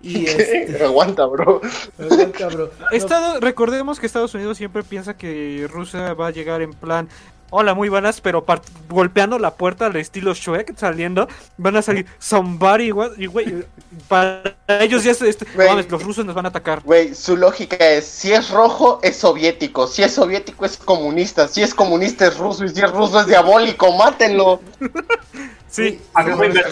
Y 0.00 0.26
este... 0.26 0.84
Aguanta, 0.84 1.26
bro. 1.26 1.60
Aguanta, 1.98 2.46
bro. 2.46 2.70
Estado, 2.92 3.40
recordemos 3.40 3.98
que 3.98 4.06
Estados 4.06 4.32
Unidos 4.34 4.56
siempre 4.56 4.84
piensa 4.84 5.16
que 5.16 5.68
Rusia 5.68 6.14
va 6.14 6.28
a 6.28 6.30
llegar 6.30 6.62
en 6.62 6.74
plan, 6.74 7.08
hola, 7.50 7.74
muy 7.74 7.88
buenas, 7.88 8.20
pero 8.20 8.44
golpeando 8.88 9.38
la 9.38 9.54
puerta 9.54 9.86
al 9.86 9.96
estilo 9.96 10.34
Shrek 10.34 10.76
saliendo, 10.76 11.28
van 11.56 11.76
a 11.76 11.82
salir 11.82 12.06
somebody, 12.18 12.92
y 13.16 13.26
güey, 13.26 13.64
para 14.08 14.56
ellos 14.68 15.04
ya 15.04 15.12
este, 15.12 15.46
los 15.88 16.02
rusos 16.02 16.24
nos 16.24 16.34
van 16.34 16.46
a 16.46 16.48
atacar. 16.48 16.82
Güey, 16.84 17.14
su 17.14 17.36
lógica 17.36 17.76
es, 17.76 18.06
si 18.06 18.32
es 18.32 18.50
rojo, 18.50 19.00
es 19.02 19.16
soviético, 19.16 19.86
si 19.86 20.02
es 20.02 20.12
soviético, 20.14 20.64
es 20.64 20.76
comunista, 20.76 21.48
si 21.48 21.62
es 21.62 21.74
comunista, 21.74 22.26
es 22.26 22.36
ruso, 22.38 22.64
y 22.64 22.68
si 22.68 22.80
es 22.80 22.90
ruso, 22.90 23.20
es 23.20 23.26
diabólico, 23.26 23.92
mátenlo. 23.96 24.60
sí, 25.68 26.00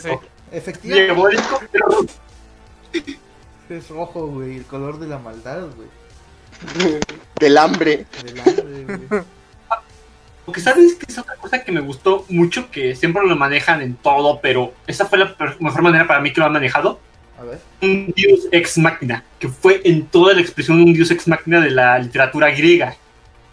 sí, 0.03 0.11
efectivamente. 0.53 1.07
Diabólico, 1.07 1.61
Es 3.69 3.89
rojo, 3.89 4.27
güey, 4.27 4.57
el 4.57 4.65
color 4.65 4.99
de 4.99 5.09
la 5.09 5.19
maldad, 5.19 5.67
güey. 5.75 5.89
Del 7.41 7.59
hambre. 7.59 8.07
Del 8.23 8.41
hambre, 8.41 9.07
güey. 9.09 9.23
Porque 10.47 10.61
sabes 10.61 10.95
que 10.95 11.07
es 11.09 11.19
otra 11.19 11.35
cosa 11.35 11.65
que 11.65 11.73
me 11.73 11.81
gustó 11.81 12.25
mucho, 12.29 12.71
que 12.71 12.95
siempre 12.95 13.27
lo 13.27 13.35
manejan 13.35 13.83
en 13.83 13.97
todo, 13.97 14.41
pero 14.41 14.73
esa 14.87 15.05
fue 15.05 15.19
la 15.19 15.35
mejor 15.59 15.83
manera 15.83 16.07
para 16.07 16.21
mí 16.21 16.33
que 16.33 16.39
lo 16.39 16.47
han 16.47 16.53
manejado. 16.53 17.01
A 17.37 17.43
ver. 17.43 17.59
Un 17.83 18.15
dios 18.17 18.47
ex 18.53 18.79
máquina, 18.79 19.25
que 19.41 19.49
fue 19.49 19.83
en 19.85 20.07
toda 20.07 20.35
la 20.35 20.41
expresión 20.41 20.81
un 20.81 20.95
dios 20.95 21.11
ex 21.11 21.27
máquina 21.27 21.61
de 21.61 21.71
la 21.73 21.99
literatura 21.99 22.49
griega. 22.53 22.97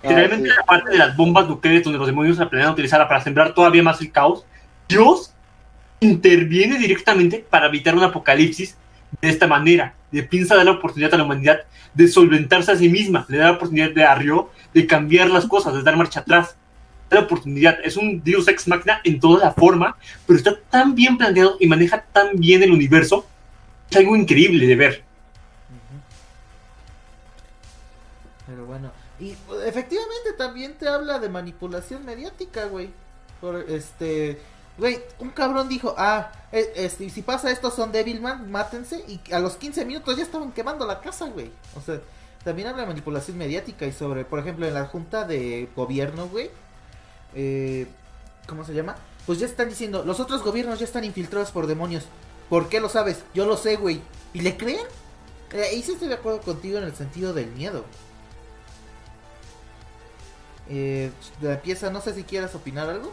Ah, 0.03 0.09
Literalmente 0.09 0.49
la 0.49 0.63
parte 0.63 0.91
de 0.91 0.99
las 0.99 1.17
bombas 1.17 1.47
nucleares 1.47 1.83
donde 1.83 1.97
los 1.97 2.05
demonios 2.05 2.37
se 2.37 2.45
planean 2.45 2.73
utilizar 2.73 3.05
para 3.07 3.21
sembrar 3.21 3.55
todavía 3.55 3.81
más 3.81 3.99
el 3.99 4.11
caos, 4.11 4.45
Dios 4.87 5.33
interviene 5.99 6.77
directamente 6.77 7.43
para 7.49 7.65
evitar 7.65 7.95
un 7.95 8.03
apocalipsis 8.03 8.77
de 9.19 9.29
esta 9.29 9.47
manera. 9.47 9.95
Le 10.11 10.21
piensa 10.21 10.55
dar 10.55 10.65
la 10.65 10.73
oportunidad 10.73 11.15
a 11.15 11.17
la 11.17 11.23
humanidad 11.23 11.61
de 11.95 12.07
solventarse 12.07 12.71
a 12.71 12.75
sí 12.75 12.87
misma, 12.87 13.25
le 13.29 13.37
da 13.37 13.45
la 13.45 13.51
oportunidad 13.53 13.89
de 13.89 14.03
Arrio 14.03 14.51
de 14.75 14.85
cambiar 14.85 15.31
las 15.31 15.47
cosas, 15.47 15.73
de 15.73 15.81
dar 15.81 15.97
marcha 15.97 16.19
atrás 16.19 16.55
la 17.13 17.21
oportunidad. 17.21 17.77
Es 17.83 17.97
un 17.97 18.23
Deus 18.23 18.47
Ex 18.47 18.67
Machina 18.67 19.01
en 19.03 19.19
toda 19.19 19.45
la 19.45 19.53
forma, 19.53 19.97
pero 20.25 20.37
está 20.37 20.59
tan 20.69 20.95
bien 20.95 21.17
planteado 21.17 21.57
y 21.59 21.67
maneja 21.67 22.03
tan 22.11 22.35
bien 22.35 22.63
el 22.63 22.71
universo. 22.71 23.25
Es 23.89 23.97
algo 23.97 24.15
increíble 24.15 24.65
de 24.65 24.75
ver. 24.75 25.03
Pero 28.45 28.65
bueno, 28.65 28.91
y 29.19 29.31
efectivamente 29.65 30.33
también 30.37 30.73
te 30.73 30.87
habla 30.87 31.19
de 31.19 31.29
manipulación 31.29 32.05
mediática, 32.05 32.65
güey. 32.65 32.89
Por 33.39 33.65
este, 33.69 34.39
güey, 34.77 34.99
un 35.19 35.29
cabrón 35.29 35.69
dijo, 35.69 35.95
ah, 35.97 36.31
e, 36.51 36.71
este, 36.75 37.09
si 37.09 37.21
pasa 37.21 37.51
esto 37.51 37.71
son 37.71 37.91
Devilman, 37.91 38.51
mátense. 38.51 39.03
Y 39.07 39.33
a 39.33 39.39
los 39.39 39.55
15 39.55 39.85
minutos 39.85 40.17
ya 40.17 40.23
estaban 40.23 40.51
quemando 40.51 40.85
la 40.85 40.99
casa, 40.99 41.25
güey. 41.27 41.51
O 41.75 41.81
sea, 41.81 42.01
también 42.43 42.67
habla 42.67 42.81
de 42.81 42.87
manipulación 42.87 43.37
mediática 43.37 43.85
y 43.85 43.93
sobre, 43.93 44.25
por 44.25 44.39
ejemplo, 44.39 44.67
en 44.67 44.73
la 44.73 44.85
junta 44.85 45.25
de 45.25 45.69
gobierno, 45.75 46.27
güey 46.27 46.49
eh, 47.35 47.87
¿cómo 48.47 48.63
se 48.63 48.73
llama? 48.73 48.95
Pues 49.25 49.39
ya 49.39 49.45
están 49.45 49.69
diciendo, 49.69 50.03
los 50.05 50.19
otros 50.19 50.43
gobiernos 50.43 50.79
ya 50.79 50.85
están 50.85 51.03
infiltrados 51.03 51.51
por 51.51 51.67
demonios. 51.67 52.05
¿Por 52.49 52.69
qué 52.69 52.79
lo 52.79 52.89
sabes? 52.89 53.23
Yo 53.33 53.45
lo 53.45 53.57
sé, 53.57 53.77
güey. 53.77 54.01
¿Y 54.33 54.41
le 54.41 54.57
creen? 54.57 54.85
Eh, 55.53 55.63
ahí 55.71 55.81
sí 55.81 55.93
estoy 55.93 56.09
de 56.09 56.15
acuerdo 56.15 56.41
contigo 56.41 56.77
en 56.77 56.83
el 56.83 56.95
sentido 56.95 57.33
del 57.33 57.47
miedo. 57.51 57.85
Eh, 60.69 61.11
la 61.41 61.61
pieza, 61.61 61.89
no 61.89 62.01
sé 62.01 62.13
si 62.13 62.23
quieras 62.23 62.55
opinar 62.55 62.89
algo. 62.89 63.11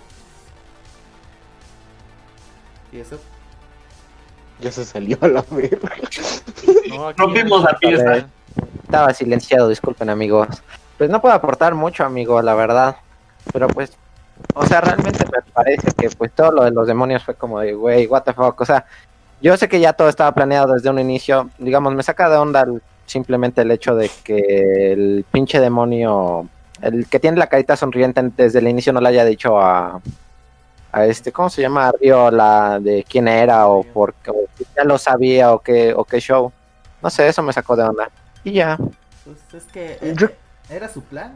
¿Y 2.93 2.99
eso? 2.99 3.19
Ya 4.61 4.73
se 4.73 4.85
salió 4.85 5.17
a 5.21 5.29
la 5.29 5.45
verga. 5.51 5.95
No, 6.89 7.13
Rompimos 7.13 7.63
la 7.63 7.79
pieza. 7.79 8.27
Estaba 8.83 9.15
silenciado, 9.15 9.69
disculpen 9.69 10.11
amigos. 10.11 10.49
Pues 10.99 11.09
no 11.09 11.21
puedo 11.21 11.35
aportar 11.35 11.75
mucho, 11.75 12.05
amigo, 12.05 12.43
la 12.43 12.55
verdad. 12.55 12.97
Pero 13.53 13.69
pues, 13.69 13.93
o 14.55 14.67
sea, 14.67 14.81
realmente 14.81 15.25
me 15.25 15.43
parece 15.53 15.89
que 15.93 16.11
pues 16.11 16.33
todo 16.33 16.51
lo 16.53 16.65
de 16.65 16.71
los 16.71 16.87
demonios 16.87 17.23
fue 17.25 17.35
como 17.35 17.61
de, 17.61 17.73
güey, 17.75 18.07
what 18.07 18.23
the 18.23 18.33
fuck. 18.33 18.61
O 18.61 18.65
sea, 18.65 18.85
yo 19.41 19.57
sé 19.57 19.69
que 19.69 19.81
ya 19.81 19.93
todo 19.93 20.09
estaba 20.09 20.33
planeado 20.33 20.75
desde 20.75 20.91
un 20.91 20.99
inicio. 20.99 21.51
Digamos, 21.59 21.95
me 21.95 22.03
saca 22.03 22.29
de 22.29 22.37
onda 22.37 22.63
el- 22.63 22.83
simplemente 23.07 23.63
el 23.63 23.71
hecho 23.71 23.95
de 23.95 24.11
que 24.23 24.93
el 24.93 25.25
pinche 25.33 25.59
demonio, 25.61 26.49
el 26.83 27.07
que 27.07 27.19
tiene 27.21 27.39
la 27.39 27.49
carita 27.49 27.77
sonriente 27.77 28.23
desde 28.37 28.59
el 28.61 28.69
inicio 28.69 28.93
no 28.93 29.01
le 29.01 29.09
haya 29.09 29.25
dicho 29.25 29.61
a, 29.61 30.01
a 30.93 31.07
este, 31.07 31.33
¿cómo 31.33 31.51
se 31.51 31.63
llama? 31.63 31.89
A 31.89 31.93
Río, 31.93 32.31
la 32.31 32.79
de 32.81 33.05
quién 33.09 33.27
era 33.29 33.67
o 33.67 33.83
porque 33.83 34.31
o 34.31 34.37
si 34.57 34.65
ya 34.77 34.85
lo 34.85 34.97
sabía 34.99 35.53
o 35.53 35.59
qué, 35.61 35.93
o 35.95 36.05
qué 36.05 36.21
show. 36.21 36.53
No 37.03 37.11
sé, 37.11 37.27
eso 37.29 37.43
me 37.43 37.53
sacó 37.53 37.75
de 37.77 37.83
onda. 37.85 38.11
Y 38.45 38.53
ya. 38.53 38.77
Pues 39.25 39.39
es 39.65 39.65
que 39.73 39.99
eh, 40.01 40.15
Yo- 40.17 40.29
era 40.69 40.89
su 40.89 41.03
plan. 41.03 41.33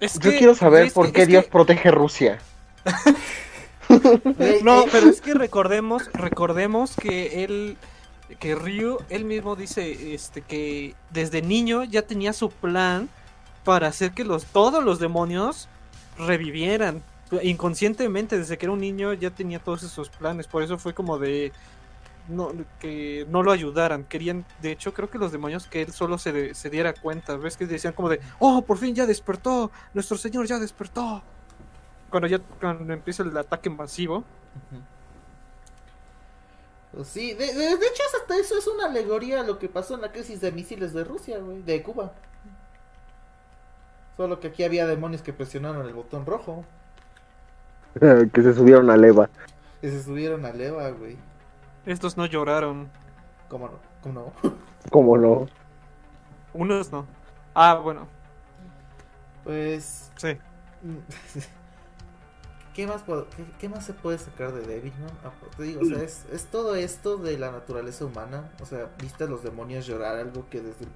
Es 0.00 0.14
Yo 0.18 0.30
que- 0.30 0.38
quiero 0.38 0.54
saber 0.54 0.86
es 0.86 0.92
por 0.92 1.06
que- 1.06 1.12
qué 1.12 1.26
Dios 1.26 1.44
que- 1.44 1.50
protege 1.50 1.90
Rusia. 1.90 2.38
No, 4.62 4.84
pero 4.92 5.08
es 5.08 5.20
que 5.22 5.32
recordemos, 5.34 6.10
recordemos 6.12 6.94
que 6.94 7.44
él, 7.44 7.76
que 8.38 8.54
Ryu, 8.54 8.98
él 9.08 9.24
mismo 9.24 9.56
dice, 9.56 10.14
este, 10.14 10.42
que 10.42 10.94
desde 11.10 11.40
niño 11.40 11.84
ya 11.84 12.02
tenía 12.02 12.34
su 12.34 12.50
plan 12.50 13.08
para 13.64 13.86
hacer 13.88 14.12
que 14.12 14.24
los, 14.24 14.44
todos 14.44 14.84
los 14.84 14.98
demonios 14.98 15.68
revivieran. 16.18 17.02
Inconscientemente, 17.42 18.36
desde 18.38 18.58
que 18.58 18.66
era 18.66 18.72
un 18.72 18.80
niño 18.80 19.14
ya 19.14 19.30
tenía 19.30 19.58
todos 19.58 19.82
esos 19.82 20.10
planes, 20.10 20.46
por 20.46 20.62
eso 20.62 20.76
fue 20.78 20.92
como 20.94 21.18
de 21.18 21.52
no, 22.28 22.52
que 22.78 23.26
no 23.30 23.42
lo 23.42 23.50
ayudaran. 23.52 24.04
Querían, 24.04 24.44
de 24.62 24.70
hecho, 24.72 24.92
creo 24.94 25.10
que 25.10 25.18
los 25.18 25.32
demonios 25.32 25.66
que 25.66 25.82
él 25.82 25.92
solo 25.92 26.18
se, 26.18 26.32
de- 26.32 26.54
se 26.54 26.70
diera 26.70 26.92
cuenta. 26.92 27.36
¿Ves 27.36 27.56
que 27.56 27.66
decían 27.66 27.92
como 27.94 28.08
de, 28.08 28.20
oh, 28.38 28.62
por 28.62 28.78
fin 28.78 28.94
ya 28.94 29.06
despertó, 29.06 29.70
nuestro 29.94 30.16
señor 30.16 30.46
ya 30.46 30.58
despertó? 30.58 31.22
Cuando 32.10 32.26
ya 32.28 32.38
cuando 32.60 32.92
empieza 32.92 33.22
el 33.22 33.36
ataque 33.36 33.68
masivo. 33.70 34.24
Pues 36.92 37.08
sí, 37.08 37.34
de, 37.34 37.46
de- 37.52 37.76
de 37.76 37.86
hecho 37.86 38.02
hasta 38.20 38.36
eso 38.38 38.56
es 38.58 38.66
una 38.66 38.86
alegoría 38.86 39.40
a 39.40 39.44
lo 39.44 39.58
que 39.58 39.68
pasó 39.68 39.94
en 39.94 40.00
la 40.00 40.10
crisis 40.10 40.40
de 40.40 40.50
misiles 40.52 40.92
de 40.94 41.04
Rusia, 41.04 41.38
güey, 41.38 41.62
de 41.62 41.82
Cuba. 41.82 42.12
Solo 44.16 44.40
que 44.40 44.48
aquí 44.48 44.64
había 44.64 44.86
demonios 44.86 45.22
que 45.22 45.32
presionaron 45.32 45.86
el 45.86 45.92
botón 45.94 46.26
rojo 46.26 46.64
que 48.32 48.42
se 48.42 48.54
subieron 48.54 48.90
a 48.90 48.96
leva. 48.96 49.28
y 49.82 49.88
se 49.88 50.02
subieron 50.02 50.44
a 50.44 50.52
leva, 50.52 50.88
güey. 50.90 51.16
Estos 51.88 52.16
no 52.16 52.24
lloraron. 52.26 52.88
¿Cómo 53.48 53.68
no? 53.68 53.80
¿Cómo 54.00 54.14
no? 54.20 54.32
¿Cómo 54.90 55.16
no? 55.16 55.46
Unos 56.52 56.92
no. 56.92 57.06
Ah, 57.54 57.76
bueno, 57.76 58.06
Pues 59.44 60.12
sí. 60.16 60.38
¿Qué 62.74 62.86
más, 62.86 63.02
puedo- 63.02 63.28
qué, 63.30 63.44
qué 63.58 63.68
más 63.68 63.84
se 63.84 63.92
puede 63.92 64.18
sacar 64.18 64.52
de 64.52 64.62
Devilman? 64.62 65.10
Ah, 65.24 65.32
te 65.56 65.64
digo, 65.64 65.80
o 65.82 65.84
sea, 65.84 66.02
es, 66.02 66.26
es 66.32 66.46
todo 66.46 66.76
esto 66.76 67.16
de 67.16 67.36
la 67.38 67.50
naturaleza 67.50 68.04
humana. 68.04 68.52
O 68.60 68.66
sea, 68.66 68.90
viste 69.00 69.24
a 69.24 69.26
los 69.26 69.42
demonios 69.42 69.86
llorar, 69.86 70.16
algo 70.16 70.48
que 70.48 70.60
desde 70.60 70.84
el, 70.84 70.90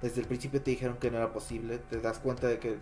desde 0.00 0.20
el 0.22 0.26
principio 0.26 0.62
te 0.62 0.72
dijeron 0.72 0.96
que 0.96 1.10
no 1.12 1.18
era 1.18 1.32
posible. 1.32 1.78
Te 1.78 2.00
das 2.00 2.18
cuenta 2.18 2.48
de 2.48 2.58
que. 2.58 2.78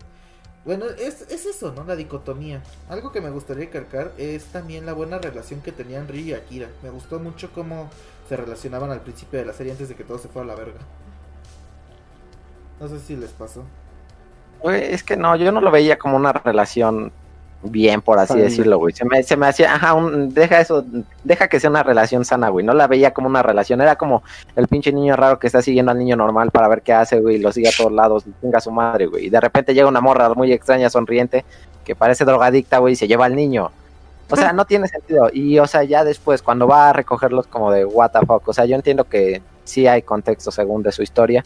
Bueno, 0.63 0.85
es, 0.85 1.21
es 1.23 1.45
eso, 1.45 1.73
¿no? 1.73 1.83
La 1.83 1.95
dicotomía. 1.95 2.61
Algo 2.87 3.11
que 3.11 3.19
me 3.19 3.31
gustaría 3.31 3.65
recalcar 3.65 4.11
es 4.17 4.45
también 4.45 4.85
la 4.85 4.93
buena 4.93 5.17
relación 5.17 5.61
que 5.61 5.71
tenían 5.71 6.07
Ryu 6.07 6.19
y 6.19 6.33
Akira. 6.33 6.69
Me 6.83 6.91
gustó 6.91 7.19
mucho 7.19 7.51
cómo 7.51 7.89
se 8.29 8.37
relacionaban 8.37 8.91
al 8.91 9.01
principio 9.01 9.39
de 9.39 9.45
la 9.45 9.53
serie 9.53 9.71
antes 9.71 9.89
de 9.89 9.95
que 9.95 10.03
todo 10.03 10.19
se 10.19 10.27
fuera 10.27 10.51
a 10.51 10.55
la 10.55 10.63
verga. 10.63 10.79
No 12.79 12.87
sé 12.87 12.99
si 12.99 13.15
les 13.15 13.31
pasó. 13.31 13.63
Güey, 14.59 14.93
es 14.93 15.03
que 15.03 15.17
no, 15.17 15.35
yo 15.35 15.51
no 15.51 15.61
lo 15.61 15.71
veía 15.71 15.97
como 15.97 16.15
una 16.15 16.31
relación 16.31 17.11
bien, 17.63 18.01
por 18.01 18.17
así 18.19 18.37
decirlo, 18.39 18.77
güey. 18.79 18.93
Se 18.93 19.05
me, 19.05 19.21
se 19.23 19.37
me 19.37 19.47
hacía, 19.47 19.75
ajá, 19.75 19.93
un- 19.93 20.33
deja 20.33 20.59
eso, 20.59 20.83
deja 21.23 21.47
que 21.47 21.59
sea 21.59 21.69
una 21.69 21.83
relación 21.83 22.25
sana, 22.25 22.49
güey. 22.49 22.65
No 22.65 22.73
la 22.73 22.87
veía 22.87 23.13
como 23.13 23.27
una 23.27 23.43
relación, 23.43 23.81
era 23.81 23.95
como 23.95 24.23
el 24.55 24.67
pinche 24.67 24.91
niño 24.91 25.15
raro 25.15 25.39
que 25.39 25.47
está 25.47 25.61
siguiendo 25.61 25.91
al 25.91 25.99
niño 25.99 26.15
normal 26.15 26.51
para 26.51 26.67
ver 26.67 26.81
qué 26.81 26.93
hace, 26.93 27.19
güey, 27.19 27.35
y 27.35 27.39
lo 27.39 27.51
sigue 27.51 27.69
a 27.69 27.73
todos 27.75 27.91
lados, 27.91 28.25
y 28.27 28.31
tenga 28.41 28.59
su 28.59 28.71
madre, 28.71 29.05
güey. 29.05 29.27
Y 29.27 29.29
de 29.29 29.39
repente 29.39 29.73
llega 29.73 29.87
una 29.87 30.01
morra 30.01 30.33
muy 30.33 30.51
extraña, 30.51 30.89
sonriente, 30.89 31.45
que 31.85 31.95
parece 31.95 32.25
drogadicta, 32.25 32.79
güey, 32.79 32.93
y 32.93 32.95
se 32.95 33.07
lleva 33.07 33.25
al 33.25 33.35
niño. 33.35 33.71
O 34.29 34.35
sea, 34.37 34.53
no 34.53 34.65
tiene 34.65 34.87
sentido. 34.87 35.29
Y, 35.33 35.59
o 35.59 35.67
sea, 35.67 35.83
ya 35.83 36.05
después, 36.05 36.41
cuando 36.41 36.65
va 36.65 36.89
a 36.89 36.93
recogerlos 36.93 37.47
como 37.47 37.69
de 37.69 37.83
what 37.83 38.11
the 38.11 38.25
fuck, 38.25 38.47
o 38.47 38.53
sea, 38.53 38.63
yo 38.65 38.75
entiendo 38.75 39.03
que 39.03 39.41
sí 39.65 39.87
hay 39.87 40.03
contexto 40.03 40.51
según 40.51 40.83
de 40.83 40.93
su 40.93 41.03
historia, 41.03 41.43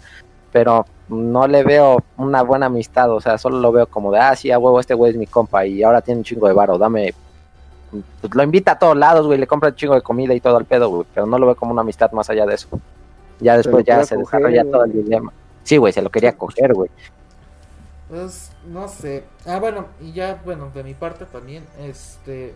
pero 0.56 0.86
no 1.10 1.48
le 1.50 1.66
veo 1.66 2.02
una 2.16 2.42
buena 2.42 2.68
amistad, 2.68 3.12
o 3.12 3.20
sea, 3.20 3.38
solo 3.38 3.60
lo 3.60 3.74
veo 3.74 3.88
como 3.88 4.10
de, 4.10 4.20
ah, 4.20 4.34
sí, 4.38 4.52
a 4.52 4.58
huevo, 4.58 4.80
este 4.80 4.94
güey 4.94 5.12
es 5.12 5.18
mi 5.18 5.28
compa 5.28 5.66
y 5.66 5.84
ahora 5.84 6.00
tiene 6.00 6.20
un 6.20 6.24
chingo 6.24 6.48
de 6.48 6.54
varo, 6.54 6.78
dame, 6.78 7.14
pues, 7.92 8.34
lo 8.34 8.42
invita 8.42 8.72
a 8.72 8.80
todos 8.80 8.96
lados, 8.96 9.26
güey, 9.26 9.38
le 9.38 9.48
compra 9.48 9.68
un 9.68 9.76
chingo 9.76 9.96
de 9.96 10.02
comida 10.02 10.34
y 10.34 10.40
todo 10.40 10.58
el 10.58 10.64
pedo, 10.64 10.88
güey, 10.88 11.06
pero 11.14 11.26
no 11.26 11.38
lo 11.38 11.48
veo 11.48 11.56
como 11.58 11.74
una 11.74 11.82
amistad 11.82 12.10
más 12.14 12.30
allá 12.30 12.46
de 12.46 12.56
eso. 12.56 12.70
Ya 13.42 13.58
después 13.58 13.84
ya 13.84 14.06
se 14.06 14.16
coger, 14.16 14.40
desarrolla 14.40 14.72
todo 14.72 14.86
el 14.86 14.94
dilema. 14.94 15.34
Sí, 15.64 15.76
güey, 15.76 15.92
se 15.92 16.02
lo 16.02 16.10
quería 16.10 16.38
coger, 16.38 16.74
güey. 16.74 16.90
Pues 18.08 18.52
no 18.66 18.88
sé. 18.88 19.26
Ah, 19.46 19.60
bueno, 19.60 19.88
y 20.00 20.14
ya, 20.14 20.42
bueno, 20.46 20.72
de 20.74 20.84
mi 20.86 20.94
parte 20.94 21.26
también, 21.26 21.66
este... 21.82 22.56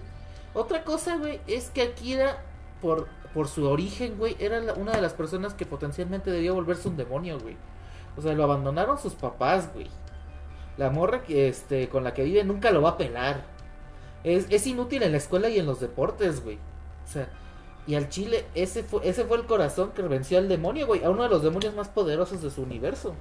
Otra 0.54 0.86
cosa, 0.86 1.18
güey, 1.18 1.42
es 1.48 1.70
que 1.70 1.82
Akira, 1.82 2.38
por, 2.82 3.08
por 3.34 3.50
su 3.50 3.68
origen, 3.68 4.16
güey, 4.18 4.38
era 4.40 4.62
la- 4.62 4.74
una 4.76 4.94
de 4.94 5.02
las 5.02 5.12
personas 5.12 5.54
que 5.54 5.66
potencialmente 5.66 6.32
debía 6.32 6.54
volverse 6.54 6.88
un 6.88 6.96
demonio, 6.96 7.38
güey. 7.42 7.58
O 8.16 8.22
sea, 8.22 8.34
lo 8.34 8.44
abandonaron 8.44 8.98
sus 9.00 9.16
papás, 9.16 9.74
güey. 9.74 9.90
La 10.78 10.90
morra 10.92 11.24
que, 11.24 11.50
este, 11.50 11.90
con 11.90 12.04
la 12.04 12.14
que 12.14 12.24
vive 12.24 12.44
nunca 12.44 12.72
lo 12.72 12.82
va 12.82 12.92
a 12.92 12.98
pelar. 12.98 13.46
Es, 14.24 14.48
es 14.50 14.68
inútil 14.68 15.04
en 15.04 15.12
la 15.14 15.18
escuela 15.20 15.50
y 15.50 15.60
en 15.60 15.66
los 15.68 15.80
deportes, 15.80 16.44
güey. 16.44 16.58
O 17.06 17.08
sea, 17.08 17.30
y 17.86 17.96
al 17.96 18.10
chile, 18.10 18.52
ese 18.56 18.84
fue, 18.84 19.08
ese 19.10 19.26
fue 19.26 19.38
el 19.38 19.46
corazón 19.48 19.94
que 19.94 20.02
venció 20.04 20.38
al 20.40 20.50
demonio, 20.50 20.88
güey. 20.88 21.04
A 21.04 21.10
uno 21.12 21.24
de 21.24 21.30
los 21.30 21.44
demonios 21.44 21.76
más 21.76 21.90
poderosos 21.90 22.42
de 22.42 22.52
su 22.52 22.64
universo. 22.64 23.20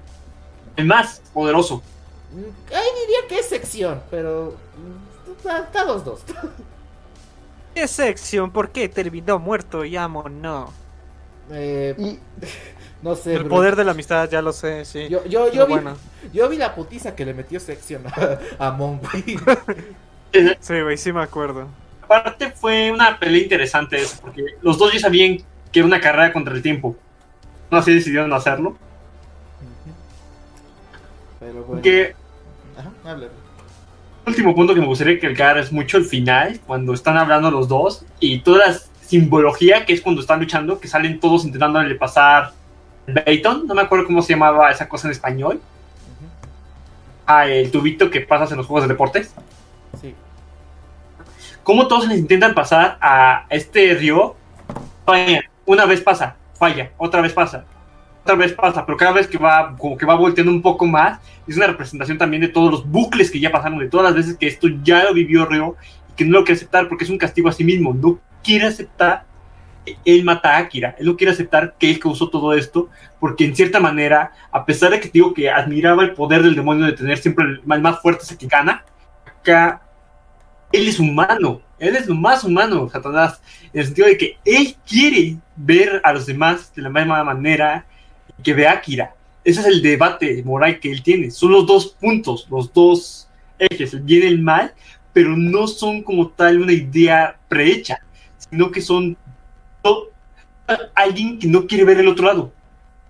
El 0.76 0.86
más 0.86 1.20
poderoso. 1.34 1.84
Mm, 2.30 2.74
Ahí 2.74 2.88
diría 3.00 3.28
que 3.28 3.38
es 3.40 3.48
sección, 3.48 4.02
pero. 4.10 4.62
mm, 4.74 5.30
Está 5.32 5.58
está 5.64 5.84
dos 5.84 6.04
dos. 6.04 6.24
¿Qué 7.74 7.88
sección? 7.88 8.52
¿Por 8.52 8.72
qué 8.72 8.88
terminó 8.90 9.38
muerto 9.38 9.84
y 9.84 9.96
amo? 9.96 10.28
No. 10.28 10.82
Eh, 11.50 11.94
Y 11.96 12.18
no 13.02 13.14
sé. 13.16 13.34
El 13.34 13.44
bro. 13.44 13.56
poder 13.56 13.76
de 13.76 13.84
la 13.84 13.92
amistad, 13.92 14.28
ya 14.30 14.42
lo 14.42 14.52
sé, 14.52 14.84
sí. 14.84 15.08
Yo, 15.08 15.24
yo, 15.26 15.52
yo, 15.52 15.66
vi, 15.66 15.72
bueno. 15.72 15.96
yo 16.32 16.48
vi 16.48 16.56
la 16.56 16.74
putiza 16.74 17.14
que 17.14 17.24
le 17.24 17.34
metió 17.34 17.60
sección 17.60 18.02
a, 18.06 18.66
a 18.66 18.70
Mon, 18.72 19.00
güey. 19.00 19.38
Sí, 20.60 20.78
güey, 20.82 20.98
sí 20.98 21.10
me 21.10 21.22
acuerdo. 21.22 21.68
Aparte 22.02 22.50
fue 22.50 22.92
una 22.92 23.18
pelea 23.18 23.42
interesante 23.42 23.96
eso, 23.96 24.18
porque 24.20 24.44
los 24.60 24.76
dos 24.76 24.92
ya 24.92 25.00
sabían 25.00 25.38
que 25.72 25.78
era 25.78 25.86
una 25.86 26.02
carrera 26.02 26.34
contra 26.34 26.54
el 26.54 26.60
tiempo. 26.60 26.96
No 27.70 27.78
así 27.78 27.94
decidieron 27.94 28.30
hacerlo. 28.34 28.76
Pero 31.40 31.64
bueno. 31.64 31.80
Que 31.80 32.14
Ajá, 32.76 32.92
último 34.26 34.54
punto 34.54 34.74
que 34.74 34.80
me 34.80 34.86
gustaría 34.86 35.14
recalcar 35.14 35.58
es 35.58 35.72
mucho 35.72 35.96
el 35.96 36.04
final, 36.04 36.60
cuando 36.66 36.92
están 36.92 37.16
hablando 37.16 37.50
los 37.50 37.66
dos, 37.66 38.04
y 38.20 38.40
toda 38.40 38.68
la 38.68 38.78
simbología 39.00 39.84
que 39.84 39.94
es 39.94 40.00
cuando 40.00 40.20
están 40.20 40.40
luchando, 40.40 40.78
que 40.78 40.86
salen 40.86 41.18
todos 41.18 41.44
intentándole 41.44 41.94
pasar 41.94 42.52
el 43.08 43.14
Bayton, 43.24 43.66
no 43.66 43.74
me 43.74 43.82
acuerdo 43.82 44.06
cómo 44.06 44.22
se 44.22 44.34
llamaba 44.34 44.70
esa 44.70 44.88
cosa 44.88 45.08
en 45.08 45.12
español, 45.12 45.56
Ujú, 45.56 46.30
ah, 47.26 47.46
el 47.46 47.70
tubito 47.70 48.10
que 48.10 48.20
pasas 48.20 48.50
en 48.50 48.58
los 48.58 48.66
juegos 48.66 48.82
de 48.84 48.92
deportes. 48.92 49.34
Sí. 50.00 50.14
Cómo 51.62 51.88
todos 51.88 52.06
les 52.06 52.18
intentan 52.18 52.54
pasar 52.54 52.98
a 53.00 53.46
este 53.48 53.94
río, 53.94 54.36
falla, 55.04 55.42
una 55.64 55.86
vez 55.86 56.02
pasa, 56.02 56.36
falla, 56.54 56.90
otra 56.98 57.22
vez 57.22 57.32
pasa, 57.32 57.64
otra 58.22 58.34
vez 58.34 58.52
pasa, 58.52 58.84
pero 58.84 58.98
cada 58.98 59.12
vez 59.12 59.26
que 59.26 59.38
va, 59.38 59.74
como 59.76 59.96
que 59.96 60.04
va 60.04 60.14
volteando 60.14 60.52
un 60.52 60.60
poco 60.60 60.86
más, 60.86 61.18
es 61.46 61.56
una 61.56 61.66
representación 61.66 62.18
también 62.18 62.42
de 62.42 62.48
todos 62.48 62.70
los 62.70 62.86
bucles 62.86 63.30
que 63.30 63.40
ya 63.40 63.50
pasaron, 63.50 63.78
de 63.78 63.88
todas 63.88 64.04
las 64.04 64.14
veces 64.14 64.36
que 64.36 64.46
esto 64.46 64.68
ya 64.82 65.04
lo 65.04 65.14
vivió 65.14 65.46
Río 65.46 65.76
y 66.10 66.12
que 66.12 66.24
no 66.26 66.38
lo 66.38 66.44
quiere 66.44 66.58
aceptar 66.58 66.88
porque 66.88 67.04
es 67.04 67.10
un 67.10 67.18
castigo 67.18 67.48
a 67.48 67.52
sí 67.52 67.64
mismo, 67.64 67.94
no 67.94 68.18
quiere 68.42 68.66
aceptar, 68.66 69.24
él 70.04 70.24
mata 70.24 70.56
a 70.56 70.58
Akira, 70.58 70.94
él 70.98 71.06
no 71.06 71.16
quiere 71.16 71.32
aceptar 71.32 71.74
que 71.78 71.90
él 71.90 71.98
causó 71.98 72.28
todo 72.28 72.52
esto, 72.52 72.88
porque 73.20 73.44
en 73.44 73.54
cierta 73.56 73.80
manera, 73.80 74.32
a 74.50 74.64
pesar 74.64 74.90
de 74.90 75.00
que 75.00 75.08
digo 75.08 75.34
que 75.34 75.50
admiraba 75.50 76.04
el 76.04 76.14
poder 76.14 76.42
del 76.42 76.54
demonio 76.54 76.86
de 76.86 76.92
tener 76.92 77.18
siempre 77.18 77.44
el 77.44 77.62
mal 77.64 77.80
más 77.80 78.00
fuerte 78.00 78.24
es 78.24 78.32
el 78.32 78.38
que 78.38 78.46
gana, 78.46 78.84
acá 79.26 79.82
él 80.72 80.88
es 80.88 80.98
humano, 80.98 81.62
Él 81.78 81.96
es 81.96 82.06
lo 82.06 82.14
más 82.14 82.44
humano, 82.44 82.88
Satanás, 82.90 83.40
en 83.72 83.80
el 83.80 83.86
sentido 83.86 84.08
de 84.08 84.18
que 84.18 84.36
él 84.44 84.76
quiere 84.86 85.36
ver 85.56 86.00
a 86.04 86.12
los 86.12 86.26
demás 86.26 86.74
de 86.74 86.82
la 86.82 86.90
misma 86.90 87.22
manera 87.22 87.86
que 88.42 88.52
ve 88.52 88.66
a 88.66 88.72
Akira. 88.72 89.14
Ese 89.44 89.60
es 89.60 89.66
el 89.66 89.80
debate 89.80 90.42
moral 90.44 90.80
que 90.80 90.90
él 90.90 91.02
tiene. 91.02 91.30
Son 91.30 91.52
los 91.52 91.66
dos 91.66 91.96
puntos, 92.00 92.46
los 92.50 92.72
dos 92.72 93.28
ejes, 93.58 93.94
el 93.94 94.00
bien 94.00 94.24
y 94.24 94.26
el 94.26 94.42
mal, 94.42 94.74
pero 95.12 95.36
no 95.36 95.66
son 95.66 96.02
como 96.02 96.28
tal 96.28 96.60
una 96.60 96.72
idea 96.72 97.38
prehecha, 97.48 98.00
sino 98.36 98.70
que 98.70 98.80
son 98.80 99.16
alguien 100.94 101.38
que 101.38 101.46
no 101.46 101.66
quiere 101.66 101.84
ver 101.84 101.98
el 101.98 102.08
otro 102.08 102.26
lado. 102.26 102.52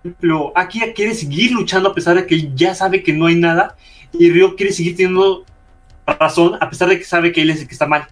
Por 0.03 0.13
ejemplo, 0.13 0.53
Akira 0.55 0.93
quiere 0.93 1.15
seguir 1.15 1.53
luchando 1.53 1.89
a 1.89 1.95
pesar 1.95 2.17
de 2.17 2.27
que 2.27 2.51
ya 2.55 2.75
sabe 2.75 3.03
que 3.03 3.13
no 3.13 3.27
hay 3.27 3.35
nada, 3.35 3.77
y 4.13 4.31
Ryo 4.31 4.57
quiere 4.57 4.73
seguir 4.73 4.97
teniendo 4.97 5.45
razón 6.07 6.57
a 6.61 6.71
pesar 6.71 6.89
de 6.89 6.99
que 6.99 7.05
sabe 7.05 7.33
que 7.33 7.43
él 7.43 7.51
es 7.51 7.61
el 7.61 7.67
que 7.67 7.75
está 7.75 7.87
mal. 7.87 8.07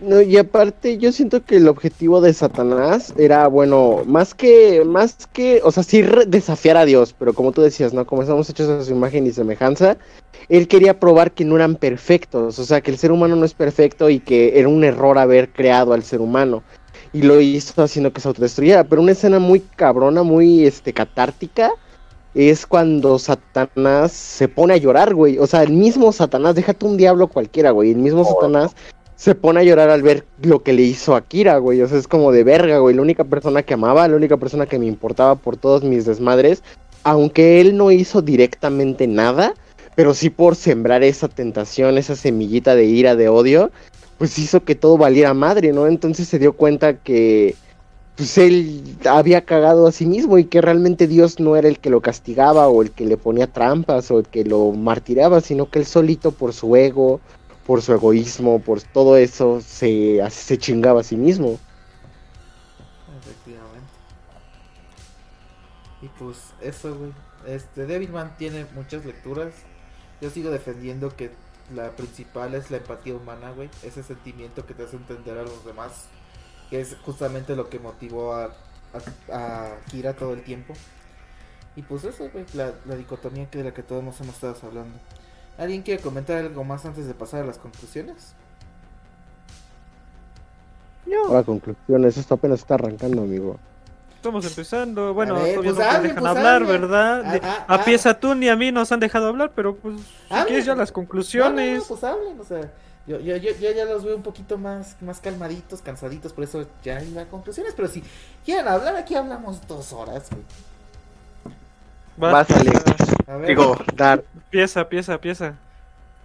No, 0.00 0.20
y 0.20 0.36
aparte 0.36 0.98
yo 0.98 1.12
siento 1.12 1.44
que 1.44 1.56
el 1.56 1.68
objetivo 1.68 2.20
de 2.20 2.34
Satanás 2.34 3.14
era, 3.16 3.46
bueno, 3.46 4.02
más 4.06 4.34
que, 4.34 4.84
más 4.84 5.28
que, 5.32 5.60
o 5.62 5.70
sea, 5.70 5.82
sí 5.82 6.02
desafiar 6.26 6.76
a 6.76 6.84
Dios, 6.84 7.14
pero 7.16 7.32
como 7.32 7.52
tú 7.52 7.62
decías, 7.62 7.94
¿no? 7.94 8.04
Como 8.04 8.22
estamos 8.22 8.50
hechos 8.50 8.68
a 8.68 8.84
su 8.84 8.92
imagen 8.92 9.26
y 9.26 9.32
semejanza, 9.32 9.96
él 10.48 10.66
quería 10.68 10.98
probar 10.98 11.32
que 11.32 11.44
no 11.44 11.56
eran 11.56 11.76
perfectos, 11.76 12.58
o 12.58 12.64
sea, 12.64 12.80
que 12.80 12.90
el 12.90 12.98
ser 12.98 13.12
humano 13.12 13.36
no 13.36 13.44
es 13.44 13.54
perfecto 13.54 14.10
y 14.10 14.18
que 14.18 14.58
era 14.58 14.68
un 14.68 14.82
error 14.82 15.16
haber 15.16 15.50
creado 15.52 15.92
al 15.92 16.02
ser 16.02 16.20
humano. 16.20 16.62
Y 17.12 17.22
lo 17.22 17.40
hizo 17.40 17.80
haciendo 17.80 18.12
que 18.12 18.20
se 18.20 18.28
autodestruyera, 18.28 18.84
pero 18.84 19.00
una 19.00 19.12
escena 19.12 19.38
muy 19.38 19.60
cabrona, 19.60 20.24
muy, 20.24 20.66
este, 20.66 20.92
catártica, 20.92 21.70
es 22.34 22.66
cuando 22.66 23.18
Satanás 23.20 24.10
se 24.10 24.48
pone 24.48 24.74
a 24.74 24.78
llorar, 24.78 25.14
güey. 25.14 25.38
O 25.38 25.46
sea, 25.46 25.62
el 25.62 25.72
mismo 25.72 26.10
Satanás, 26.10 26.56
déjate 26.56 26.84
un 26.84 26.96
diablo 26.96 27.28
cualquiera, 27.28 27.70
güey. 27.70 27.92
El 27.92 27.98
mismo 27.98 28.24
Satanás 28.24 28.74
se 29.24 29.34
pone 29.34 29.60
a 29.60 29.62
llorar 29.62 29.88
al 29.88 30.02
ver 30.02 30.26
lo 30.42 30.62
que 30.62 30.74
le 30.74 30.82
hizo 30.82 31.16
a 31.16 31.22
Kira, 31.22 31.56
güey. 31.56 31.80
O 31.80 31.88
sea, 31.88 31.96
es 31.96 32.06
como 32.06 32.30
de 32.30 32.44
verga, 32.44 32.76
güey. 32.76 32.94
La 32.94 33.00
única 33.00 33.24
persona 33.24 33.62
que 33.62 33.72
amaba, 33.72 34.06
la 34.06 34.16
única 34.16 34.36
persona 34.36 34.66
que 34.66 34.78
me 34.78 34.84
importaba 34.84 35.34
por 35.34 35.56
todos 35.56 35.82
mis 35.82 36.04
desmadres. 36.04 36.62
Aunque 37.04 37.58
él 37.62 37.74
no 37.74 37.90
hizo 37.90 38.20
directamente 38.20 39.06
nada, 39.06 39.54
pero 39.94 40.12
sí 40.12 40.28
por 40.28 40.56
sembrar 40.56 41.02
esa 41.02 41.28
tentación, 41.28 41.96
esa 41.96 42.16
semillita 42.16 42.74
de 42.74 42.84
ira, 42.84 43.16
de 43.16 43.30
odio, 43.30 43.70
pues 44.18 44.38
hizo 44.38 44.62
que 44.62 44.74
todo 44.74 44.98
valiera 44.98 45.32
madre, 45.32 45.72
¿no? 45.72 45.86
Entonces 45.86 46.28
se 46.28 46.38
dio 46.38 46.52
cuenta 46.52 46.98
que 46.98 47.54
pues 48.16 48.36
él 48.36 48.82
había 49.06 49.46
cagado 49.46 49.86
a 49.86 49.92
sí 49.92 50.04
mismo 50.04 50.36
y 50.36 50.44
que 50.44 50.60
realmente 50.60 51.06
Dios 51.06 51.40
no 51.40 51.56
era 51.56 51.68
el 51.68 51.78
que 51.78 51.88
lo 51.88 52.02
castigaba 52.02 52.68
o 52.68 52.82
el 52.82 52.90
que 52.90 53.06
le 53.06 53.16
ponía 53.16 53.46
trampas 53.46 54.10
o 54.10 54.18
el 54.18 54.26
que 54.26 54.44
lo 54.44 54.72
martiraba, 54.72 55.40
sino 55.40 55.70
que 55.70 55.78
él 55.78 55.86
solito 55.86 56.30
por 56.30 56.52
su 56.52 56.76
ego, 56.76 57.22
por 57.66 57.82
su 57.82 57.92
egoísmo, 57.92 58.60
por 58.60 58.82
todo 58.82 59.16
eso, 59.16 59.60
se, 59.60 60.20
se 60.30 60.58
chingaba 60.58 61.00
a 61.00 61.04
sí 61.04 61.16
mismo. 61.16 61.58
Efectivamente. 63.18 63.92
Y 66.00 66.08
pues 66.08 66.54
eso, 66.60 66.96
güey. 66.96 67.12
Este, 67.46 67.86
Devilman 67.86 68.36
tiene 68.36 68.66
muchas 68.74 69.04
lecturas. 69.04 69.54
Yo 70.20 70.30
sigo 70.30 70.50
defendiendo 70.50 71.16
que 71.16 71.30
la 71.74 71.96
principal 71.96 72.54
es 72.54 72.70
la 72.70 72.78
empatía 72.78 73.14
humana, 73.14 73.52
güey. 73.52 73.70
Ese 73.82 74.02
sentimiento 74.02 74.66
que 74.66 74.74
te 74.74 74.84
hace 74.84 74.96
entender 74.96 75.38
a 75.38 75.42
los 75.42 75.64
demás. 75.64 76.08
Que 76.70 76.80
es 76.80 76.96
justamente 77.04 77.56
lo 77.56 77.68
que 77.70 77.78
motivó 77.78 78.34
a, 78.34 78.54
a, 79.30 79.72
a 79.72 79.80
Kira 79.90 80.14
todo 80.14 80.32
el 80.34 80.42
tiempo. 80.42 80.74
Y 81.76 81.82
pues 81.82 82.04
eso, 82.04 82.28
güey. 82.30 82.46
La, 82.54 82.74
la 82.84 82.96
dicotomía 82.96 83.50
que 83.50 83.58
de 83.58 83.64
la 83.64 83.74
que 83.74 83.82
todos 83.82 84.04
nos 84.04 84.20
hemos 84.20 84.34
estado 84.34 84.56
hablando. 84.62 84.98
¿Alguien 85.58 85.82
quiere 85.82 86.02
comentar 86.02 86.38
algo 86.38 86.64
más 86.64 86.84
antes 86.84 87.06
de 87.06 87.14
pasar 87.14 87.42
a 87.42 87.46
las 87.46 87.58
conclusiones? 87.58 88.34
Ahora 91.28 91.42
conclusiones, 91.42 92.16
esto 92.16 92.34
apenas 92.34 92.60
está 92.60 92.74
arrancando, 92.74 93.22
amigo. 93.22 93.58
Estamos 94.16 94.44
empezando. 94.46 95.12
Bueno, 95.14 95.34
ver, 95.34 95.54
todavía 95.54 95.72
pues 95.72 95.76
no 95.76 95.84
hable, 95.84 96.08
dejan 96.08 96.22
pues 96.22 96.30
hablar, 96.36 96.54
hable. 96.62 96.66
¿verdad? 96.78 97.22
Ah, 97.24 97.32
De- 97.32 97.40
ah, 97.44 97.64
a 97.68 97.74
ah. 97.74 97.84
pieza 97.84 98.18
tú 98.18 98.34
ni 98.34 98.48
a 98.48 98.56
mí 98.56 98.72
nos 98.72 98.90
han 98.90 99.00
dejado 99.00 99.28
hablar, 99.28 99.52
pero 99.54 99.76
pues 99.76 100.00
si 100.00 100.34
Hable. 100.34 100.46
quieres 100.46 100.64
ya 100.66 100.74
las 100.74 100.88
No, 100.88 100.92
no, 100.92 100.94
conclusiones. 100.94 101.78
no, 101.80 101.84
pues 101.84 102.04
hablen, 102.04 102.40
o 102.40 102.44
sea, 102.44 102.72
yo, 103.06 103.20
yo, 103.20 103.36
yo, 103.36 103.50
yo 103.60 103.70
ya 103.72 103.84
los 103.84 104.02
veo 104.02 104.16
un 104.16 104.22
poquito 104.22 104.56
más, 104.56 104.96
más 105.02 105.20
calmaditos, 105.20 105.82
cansaditos, 105.82 106.32
por 106.32 106.44
eso 106.44 106.66
ya 106.82 107.02
iba 107.02 107.22
a 107.22 107.26
conclusiones, 107.26 107.74
pero 107.76 107.86
si 107.88 108.02
quieren 108.44 108.66
hablar, 108.66 108.96
aquí 108.96 109.14
hablamos 109.14 109.66
dos 109.68 109.92
horas, 109.92 110.28
güey. 110.30 110.42
Vas, 112.16 112.50
Alex. 112.50 112.82
A 113.26 113.36
ver, 113.36 113.48
Digo, 113.48 113.76
Dar, 113.94 114.22
Pieza, 114.50 114.88
pieza, 114.88 115.18
pieza. 115.18 115.54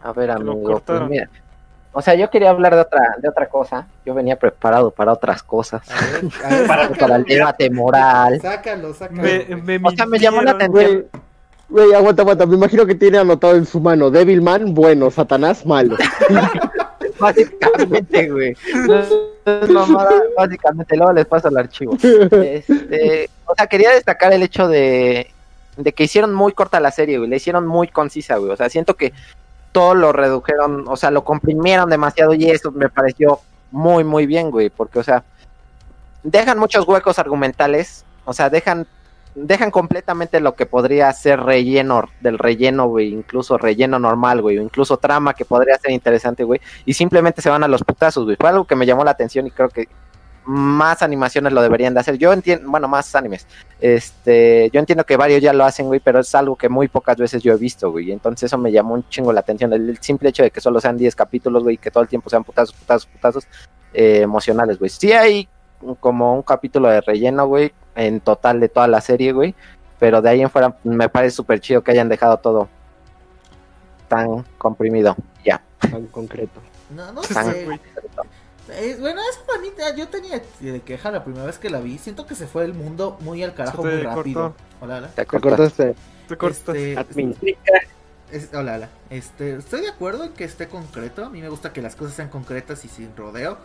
A 0.03 0.11
ver, 0.13 0.31
amigo, 0.31 0.81
pues 0.85 1.01
mira. 1.09 1.29
O 1.91 2.01
sea, 2.01 2.13
yo 2.13 2.29
quería 2.29 2.51
hablar 2.51 2.75
de 2.75 2.81
otra, 2.81 3.15
de 3.19 3.27
otra 3.27 3.47
cosa. 3.49 3.87
Yo 4.05 4.13
venía 4.13 4.37
preparado 4.37 4.91
para 4.91 5.11
otras 5.13 5.41
cosas. 5.41 5.81
a 5.89 5.95
ver, 5.99 6.31
a 6.45 6.49
ver, 6.49 6.67
Para- 6.67 6.67
Para 6.67 6.83
el 6.83 6.89
sácalo, 6.99 7.23
debate 7.27 7.69
moral. 7.71 8.39
sácalo, 8.41 8.93
sácalo. 8.93 9.21
Me, 9.23 9.39
güey. 9.45 9.79
me 9.79 9.87
O 9.89 9.91
sea, 9.91 10.05
me 10.05 10.19
llamó 10.19 10.41
la 10.43 10.51
atención. 10.51 11.05
güey, 11.67 11.93
aguanta, 11.93 12.21
aguanta, 12.21 12.45
me 12.45 12.55
imagino 12.55 12.85
que 12.85 12.93
tiene 12.95 13.17
anotado 13.17 13.55
en 13.55 13.65
su 13.65 13.79
mano, 13.79 14.11
Devilman, 14.11 14.73
bueno, 14.75 15.09
Satanás, 15.09 15.65
malo. 15.65 15.97
Básicamente, 17.19 18.29
güey. 18.29 18.55
No 18.87 18.99
es 18.99 19.69
mamada, 19.69 20.11
básicamente, 20.37 20.95
luego 20.95 21.11
les 21.13 21.25
paso 21.25 21.49
el 21.49 21.57
archivo. 21.57 21.97
Este, 22.03 23.29
o 23.45 23.55
sea, 23.55 23.67
quería 23.67 23.91
destacar 23.91 24.31
el 24.31 24.43
hecho 24.43 24.67
de, 24.67 25.31
de 25.79 25.93
que 25.93 26.03
hicieron 26.03 26.33
muy 26.33 26.53
corta 26.53 26.79
la 26.79 26.91
serie, 26.91 27.17
güey. 27.17 27.29
La 27.29 27.37
hicieron 27.37 27.65
muy 27.65 27.87
concisa, 27.87 28.37
güey. 28.37 28.51
O 28.51 28.55
sea, 28.55 28.69
siento 28.69 28.95
que 28.95 29.13
todo 29.71 29.95
lo 29.95 30.11
redujeron, 30.11 30.85
o 30.87 30.97
sea, 30.97 31.09
lo 31.09 31.23
comprimieron 31.23 31.89
demasiado 31.89 32.33
y 32.33 32.49
eso 32.49 32.71
me 32.71 32.89
pareció 32.89 33.39
muy, 33.71 34.03
muy 34.03 34.25
bien, 34.25 34.51
güey. 34.51 34.69
Porque, 34.69 34.99
o 34.99 35.03
sea, 35.03 35.23
dejan 36.23 36.59
muchos 36.59 36.87
huecos 36.87 37.17
argumentales. 37.17 38.03
O 38.25 38.33
sea, 38.33 38.49
dejan 38.49 38.85
dejan 39.35 39.71
completamente 39.71 40.39
lo 40.39 40.55
que 40.55 40.65
podría 40.65 41.11
ser 41.13 41.39
relleno 41.39 42.09
del 42.19 42.37
relleno, 42.37 42.87
güey, 42.87 43.13
incluso 43.13 43.57
relleno 43.57 43.99
normal, 43.99 44.41
güey, 44.41 44.57
o 44.57 44.61
incluso 44.61 44.97
trama 44.97 45.33
que 45.33 45.45
podría 45.45 45.77
ser 45.77 45.91
interesante, 45.91 46.43
güey, 46.43 46.59
y 46.85 46.93
simplemente 46.93 47.41
se 47.41 47.49
van 47.49 47.63
a 47.63 47.67
los 47.67 47.83
putazos, 47.83 48.25
güey. 48.25 48.37
Fue 48.37 48.49
algo 48.49 48.65
que 48.65 48.75
me 48.75 48.85
llamó 48.85 49.03
la 49.03 49.11
atención 49.11 49.47
y 49.47 49.51
creo 49.51 49.69
que 49.69 49.87
más 50.51 51.03
animaciones 51.03 51.53
lo 51.53 51.61
deberían 51.61 51.93
de 51.93 51.99
hacer. 51.99 52.17
Yo 52.17 52.33
entiendo, 52.33 52.69
bueno, 52.71 52.87
más 52.87 53.13
animes. 53.13 53.45
Este, 53.79 54.69
yo 54.73 54.79
entiendo 54.79 55.05
que 55.05 55.15
varios 55.15 55.41
ya 55.41 55.53
lo 55.53 55.63
hacen, 55.63 55.85
güey, 55.85 55.99
pero 55.99 56.19
es 56.19 56.33
algo 56.33 56.55
que 56.55 56.69
muy 56.69 56.87
pocas 56.87 57.17
veces 57.17 57.43
yo 57.43 57.53
he 57.53 57.57
visto, 57.57 57.91
güey. 57.91 58.11
Entonces 58.11 58.47
eso 58.47 58.57
me 58.57 58.71
llamó 58.71 58.95
un 58.95 59.07
chingo 59.09 59.31
la 59.31 59.41
atención. 59.41 59.71
El, 59.73 59.89
el 59.89 59.97
simple 59.99 60.29
hecho 60.29 60.41
de 60.41 60.49
que 60.49 60.59
solo 60.59 60.79
sean 60.81 60.97
10 60.97 61.15
capítulos, 61.15 61.61
güey, 61.63 61.77
que 61.77 61.91
todo 61.91 62.01
el 62.01 62.09
tiempo 62.09 62.31
sean 62.31 62.43
putazos, 62.43 62.73
putazos, 62.73 63.05
putazos 63.05 63.47
eh, 63.93 64.21
emocionales, 64.21 64.79
güey. 64.79 64.89
Sí 64.89 65.11
hay 65.11 65.47
como 65.99 66.33
un 66.33 66.41
capítulo 66.41 66.89
de 66.89 67.01
relleno, 67.01 67.45
güey, 67.45 67.71
en 67.95 68.19
total 68.19 68.59
de 68.59 68.69
toda 68.69 68.87
la 68.87 69.01
serie, 69.01 69.31
güey. 69.33 69.53
Pero 69.99 70.19
de 70.21 70.29
ahí 70.29 70.41
en 70.41 70.49
fuera 70.49 70.75
me 70.83 71.09
parece 71.09 71.35
súper 71.35 71.59
chido 71.59 71.83
que 71.83 71.91
hayan 71.91 72.09
dejado 72.09 72.37
todo 72.37 72.69
tan 74.07 74.43
comprimido. 74.57 75.15
Ya. 75.45 75.61
Tan 75.79 76.07
concreto. 76.07 76.59
No, 76.89 77.11
no 77.11 77.21
Tan- 77.21 77.51
sé. 77.53 77.67
Eh, 78.71 78.97
bueno, 78.99 79.21
eso 79.29 79.41
para 79.45 79.59
mí, 79.61 79.69
yo 79.97 80.07
tenía 80.07 80.41
de 80.59 80.81
queja 80.81 81.11
la 81.11 81.23
primera 81.23 81.45
vez 81.45 81.57
que 81.57 81.69
la 81.69 81.79
vi. 81.79 81.97
Siento 81.97 82.25
que 82.25 82.35
se 82.35 82.47
fue 82.47 82.65
el 82.65 82.73
mundo 82.73 83.17
muy 83.21 83.43
al 83.43 83.53
carajo, 83.53 83.83
muy 83.83 84.01
rápido. 84.01 84.53
Hola, 84.81 84.97
hola. 84.97 85.07
Te 85.09 85.15
¿Te 85.21 85.25
cortas. 85.25 85.51
acordaste? 85.53 85.95
Te 86.27 86.37
cortas. 86.37 86.75
Este, 86.75 86.97
Admin. 86.97 87.35
es- 88.31 88.49
hola, 88.53 88.75
hola. 88.75 88.89
Este, 89.09 89.55
estoy 89.55 89.81
de 89.81 89.89
acuerdo 89.89 90.23
en 90.25 90.33
que 90.33 90.43
esté 90.43 90.67
concreto. 90.67 91.25
A 91.25 91.29
mí 91.29 91.41
me 91.41 91.49
gusta 91.49 91.73
que 91.73 91.81
las 91.81 91.95
cosas 91.95 92.15
sean 92.15 92.29
concretas 92.29 92.85
y 92.85 92.87
sin 92.87 93.15
rodeo. 93.15 93.57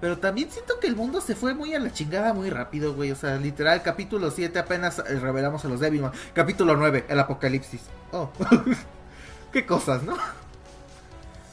Pero 0.00 0.18
también 0.18 0.50
siento 0.50 0.78
que 0.78 0.86
el 0.88 0.94
mundo 0.94 1.22
se 1.22 1.34
fue 1.34 1.54
muy 1.54 1.74
a 1.74 1.78
la 1.78 1.90
chingada 1.90 2.34
muy 2.34 2.50
rápido, 2.50 2.94
güey. 2.94 3.10
O 3.12 3.16
sea, 3.16 3.36
literal, 3.36 3.82
capítulo 3.82 4.30
7 4.30 4.58
apenas 4.58 4.98
eh, 4.98 5.18
revelamos 5.18 5.64
a 5.64 5.68
los 5.68 5.80
Devilman. 5.80 6.12
Capítulo 6.34 6.76
9, 6.76 7.06
el 7.08 7.18
apocalipsis. 7.18 7.80
Oh. 8.12 8.30
Qué 9.52 9.64
cosas, 9.64 10.02
¿no? 10.02 10.16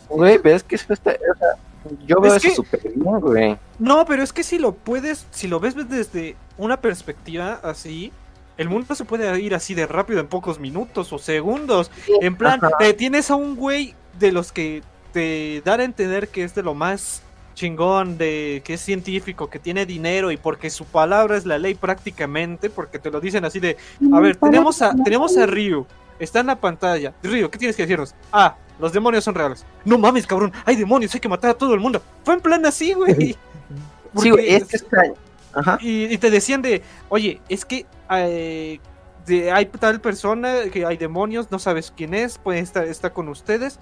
Güey, 0.10 0.40
pero 0.40 0.58
es 0.58 0.64
que 0.64 0.76
eso 0.76 0.92
está. 0.94 1.12
o 1.12 1.38
sea, 1.38 1.48
yo 2.08 2.20
veo 2.22 2.36
Es 2.36 2.44
eso 2.46 2.64
que- 2.64 2.78
súper 2.78 2.94
bien, 2.94 3.20
güey. 3.20 3.58
No, 3.80 4.06
pero 4.06 4.24
es 4.24 4.32
que 4.34 4.44
si 4.44 4.58
lo 4.60 4.74
puedes, 4.74 5.26
si 5.32 5.48
lo 5.48 5.60
ves 5.60 5.76
desde 5.90 6.36
una 6.58 6.78
perspectiva 6.82 7.60
así, 7.64 8.12
el 8.58 8.70
mundo 8.70 8.94
se 8.96 9.06
puede 9.06 9.40
ir 9.42 9.56
así 9.56 9.74
de 9.74 9.88
rápido 9.88 10.20
en 10.20 10.28
pocos 10.28 10.60
minutos 10.60 11.12
o 11.12 11.18
segundos. 11.18 11.90
En 12.22 12.36
plan, 12.36 12.60
eh, 12.80 12.94
tienes 12.94 13.32
a 13.32 13.36
un 13.36 13.56
güey 13.56 13.96
de 14.20 14.32
los 14.32 14.52
que 14.52 14.84
te 15.12 15.62
dan 15.66 15.80
a 15.80 15.84
entender 15.84 16.28
que 16.30 16.44
es 16.44 16.54
de 16.56 16.64
lo 16.64 16.74
más 16.74 17.22
chingón, 17.56 18.18
de 18.18 18.62
que 18.66 18.76
es 18.76 18.82
científico, 18.82 19.48
que 19.50 19.60
tiene 19.60 19.86
dinero 19.86 20.32
y 20.32 20.38
porque 20.38 20.70
su 20.72 20.86
palabra 20.86 21.38
es 21.38 21.46
la 21.46 21.60
ley 21.60 21.76
prácticamente, 21.76 22.70
porque 22.70 22.98
te 23.00 23.12
lo 23.12 23.20
dicen 23.22 23.46
así 23.46 23.60
de, 23.60 23.78
a 24.12 24.20
ver, 24.20 24.36
tenemos 24.38 24.82
a, 24.82 24.96
tenemos 25.04 25.38
a 25.38 25.46
Ryu, 25.46 25.86
está 26.20 26.40
en 26.40 26.48
la 26.48 26.56
pantalla. 26.56 27.14
Ryu, 27.22 27.50
¿qué 27.52 27.58
tienes 27.60 27.76
que 27.76 27.84
decirnos? 27.84 28.16
Ah, 28.32 28.56
los 28.84 28.94
demonios 28.94 29.24
son 29.24 29.34
reales. 29.34 29.66
No 29.86 29.98
mames, 29.98 30.28
cabrón, 30.28 30.52
hay 30.66 30.76
demonios, 30.76 31.14
hay 31.16 31.20
que 31.22 31.30
matar 31.30 31.52
a 31.52 31.54
todo 31.54 31.74
el 31.74 31.80
mundo. 31.80 32.02
Fue 32.24 32.34
en 32.36 32.42
plan 32.42 32.66
así, 32.66 32.94
güey. 32.94 33.36
Sí, 34.18 34.30
güey, 34.30 34.54
es 34.54 34.74
está. 34.74 35.02
Ajá. 35.56 35.78
y, 35.82 36.14
y 36.14 36.18
te 36.18 36.30
decían 36.30 36.62
de, 36.62 36.82
oye, 37.10 37.40
es 37.48 37.64
que 37.64 37.86
eh, 38.12 38.80
de- 39.26 39.52
hay 39.52 39.66
tal 39.68 40.02
persona, 40.02 40.64
que 40.72 40.86
hay 40.86 40.98
demonios, 40.98 41.50
no 41.52 41.60
sabes 41.60 41.94
quién 41.96 42.14
es, 42.14 42.38
puede 42.38 42.60
estar 42.60 42.86
está 42.86 43.12
con 43.14 43.30
ustedes. 43.30 43.80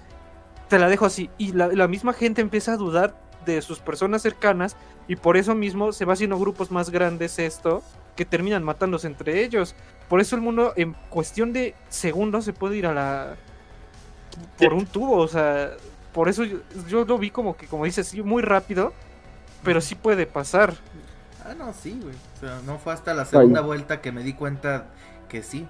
te 0.69 0.77
la 0.79 0.87
dejo 0.87 1.05
así. 1.05 1.29
Y 1.37 1.53
la, 1.53 1.67
la 1.67 1.87
misma 1.87 2.13
gente 2.13 2.41
empieza 2.41 2.73
a 2.73 2.77
dudar 2.77 3.15
de 3.45 3.61
sus 3.63 3.79
personas 3.79 4.21
cercanas 4.21 4.75
y 5.07 5.15
por 5.15 5.35
eso 5.35 5.55
mismo 5.55 5.91
se 5.93 6.05
va 6.05 6.13
haciendo 6.13 6.37
grupos 6.37 6.69
más 6.71 6.91
grandes 6.91 7.39
esto 7.39 7.81
que 8.15 8.23
terminan 8.25 8.63
matándose 8.63 9.07
entre 9.07 9.43
ellos. 9.43 9.73
Por 10.09 10.21
eso 10.21 10.35
el 10.35 10.41
mundo 10.41 10.73
en 10.75 10.93
cuestión 11.09 11.53
de 11.53 11.73
segundos 11.89 12.45
se 12.45 12.53
puede 12.53 12.77
ir 12.77 12.85
a 12.85 12.93
la 12.93 13.35
por 14.57 14.73
un 14.73 14.85
tubo, 14.85 15.17
o 15.17 15.27
sea, 15.27 15.71
por 16.13 16.29
eso 16.29 16.43
yo, 16.43 16.59
yo 16.87 17.05
lo 17.05 17.17
vi 17.17 17.31
como 17.31 17.55
que 17.55 17.67
como 17.67 17.85
dices, 17.85 18.07
sí, 18.07 18.21
muy 18.21 18.41
rápido, 18.41 18.93
pero 19.63 19.81
sí 19.81 19.95
puede 19.95 20.25
pasar. 20.25 20.73
Ah, 21.45 21.53
no, 21.57 21.73
sí, 21.73 21.99
güey. 22.01 22.15
O 22.37 22.39
sea, 22.39 22.59
no 22.65 22.77
fue 22.77 22.93
hasta 22.93 23.13
la 23.13 23.25
segunda 23.25 23.61
vuelta 23.61 24.01
que 24.01 24.11
me 24.11 24.23
di 24.23 24.33
cuenta 24.33 24.85
que 25.29 25.43
sí. 25.43 25.67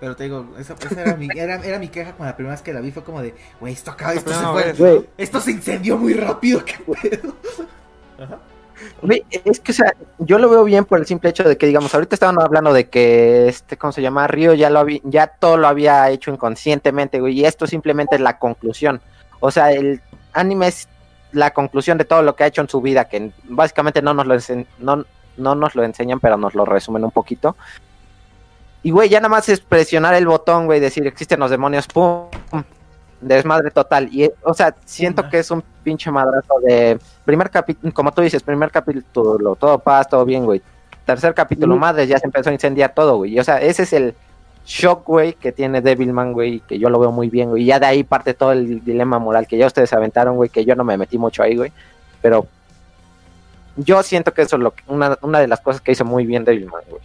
Pero 0.00 0.16
te 0.16 0.24
digo, 0.24 0.54
esa, 0.58 0.74
esa 0.74 1.00
era, 1.00 1.16
mi, 1.16 1.28
era, 1.34 1.56
era 1.56 1.78
mi 1.78 1.88
queja 1.88 2.12
con 2.12 2.26
la 2.26 2.36
primera 2.36 2.54
vez 2.54 2.62
que 2.62 2.72
la 2.72 2.80
vi. 2.80 2.90
Fue 2.90 3.04
como 3.04 3.22
de, 3.22 3.34
güey, 3.60 3.72
esto 3.72 3.92
acá, 3.92 4.12
esto 4.12 4.32
se 4.32 4.74
fue. 4.74 5.08
Esto 5.16 5.40
se 5.40 5.52
incendió 5.52 5.96
muy 5.96 6.14
rápido, 6.14 6.64
¿qué 6.64 6.76
pedo? 6.78 7.36
Ajá. 8.18 8.38
Es 9.44 9.60
que, 9.60 9.72
o 9.72 9.74
sea, 9.74 9.94
yo 10.18 10.38
lo 10.38 10.48
veo 10.48 10.64
bien 10.64 10.84
por 10.84 10.98
el 10.98 11.06
simple 11.06 11.30
hecho 11.30 11.44
de 11.44 11.56
que, 11.56 11.66
digamos, 11.66 11.94
ahorita 11.94 12.16
estaban 12.16 12.40
hablando 12.40 12.72
de 12.72 12.88
que, 12.88 13.48
este, 13.48 13.76
¿cómo 13.76 13.92
se 13.92 14.02
llama? 14.02 14.26
Río 14.26 14.54
ya 14.54 14.70
lo 14.70 14.80
había, 14.80 15.00
ya 15.04 15.26
todo 15.26 15.56
lo 15.56 15.68
había 15.68 16.10
hecho 16.10 16.32
inconscientemente, 16.32 17.20
güey, 17.20 17.40
y 17.40 17.44
esto 17.44 17.66
simplemente 17.66 18.16
es 18.16 18.20
la 18.20 18.38
conclusión. 18.38 19.00
O 19.40 19.50
sea, 19.50 19.72
el 19.72 20.00
anime 20.32 20.68
es 20.68 20.88
la 21.32 21.52
conclusión 21.52 21.98
de 21.98 22.04
todo 22.04 22.22
lo 22.22 22.34
que 22.36 22.44
ha 22.44 22.46
hecho 22.46 22.62
en 22.62 22.68
su 22.68 22.80
vida, 22.80 23.08
que 23.08 23.30
básicamente 23.44 24.02
no 24.02 24.14
nos 24.14 24.26
lo, 24.26 24.36
no, 24.78 25.04
no 25.36 25.54
nos 25.54 25.74
lo 25.74 25.84
enseñan, 25.84 26.20
pero 26.20 26.36
nos 26.36 26.54
lo 26.54 26.64
resumen 26.64 27.04
un 27.04 27.10
poquito. 27.10 27.56
Y, 28.82 28.90
güey, 28.90 29.08
ya 29.08 29.18
nada 29.18 29.30
más 29.30 29.48
es 29.48 29.60
presionar 29.60 30.14
el 30.14 30.26
botón, 30.26 30.66
güey, 30.66 30.80
decir, 30.80 31.06
existen 31.06 31.40
los 31.40 31.50
demonios, 31.50 31.86
pum, 31.86 32.28
desmadre 33.24 33.70
total. 33.70 34.08
Y, 34.12 34.30
o 34.42 34.54
sea, 34.54 34.74
siento 34.84 35.28
que 35.28 35.38
es 35.38 35.50
un 35.50 35.62
pinche 35.82 36.10
madrazo 36.10 36.54
de 36.64 36.98
primer 37.24 37.50
capítulo, 37.50 37.92
como 37.92 38.12
tú 38.12 38.22
dices, 38.22 38.42
primer 38.42 38.70
capítulo, 38.70 39.56
todo 39.56 39.78
paz, 39.78 40.08
todo 40.08 40.24
bien, 40.24 40.44
güey. 40.44 40.62
Tercer 41.04 41.34
capítulo, 41.34 41.76
Mm. 41.76 41.78
madre, 41.78 42.06
ya 42.06 42.18
se 42.18 42.26
empezó 42.26 42.50
a 42.50 42.52
incendiar 42.52 42.94
todo, 42.94 43.16
güey. 43.18 43.34
Y, 43.34 43.38
o 43.40 43.44
sea, 43.44 43.58
ese 43.60 43.82
es 43.82 43.92
el 43.92 44.14
shock, 44.66 45.04
güey, 45.06 45.34
que 45.34 45.52
tiene 45.52 45.82
Devilman, 45.82 46.32
güey, 46.32 46.60
que 46.60 46.78
yo 46.78 46.88
lo 46.88 46.98
veo 46.98 47.12
muy 47.12 47.28
bien, 47.28 47.50
güey. 47.50 47.62
Y 47.64 47.66
ya 47.66 47.78
de 47.78 47.86
ahí 47.86 48.04
parte 48.04 48.32
todo 48.32 48.52
el 48.52 48.82
dilema 48.84 49.18
moral 49.18 49.46
que 49.46 49.58
ya 49.58 49.66
ustedes 49.66 49.92
aventaron, 49.92 50.36
güey, 50.36 50.48
que 50.48 50.64
yo 50.64 50.74
no 50.74 50.84
me 50.84 50.96
metí 50.96 51.18
mucho 51.18 51.42
ahí, 51.42 51.56
güey. 51.56 51.72
Pero 52.22 52.46
yo 53.76 54.02
siento 54.02 54.32
que 54.32 54.42
eso 54.42 54.56
es 54.56 54.62
lo 54.62 54.70
que, 54.70 54.82
una, 54.86 55.18
una 55.20 55.40
de 55.40 55.48
las 55.48 55.60
cosas 55.60 55.82
que 55.82 55.92
hizo 55.92 56.04
muy 56.06 56.24
bien 56.24 56.44
Devilman, 56.44 56.82
güey. 56.88 57.02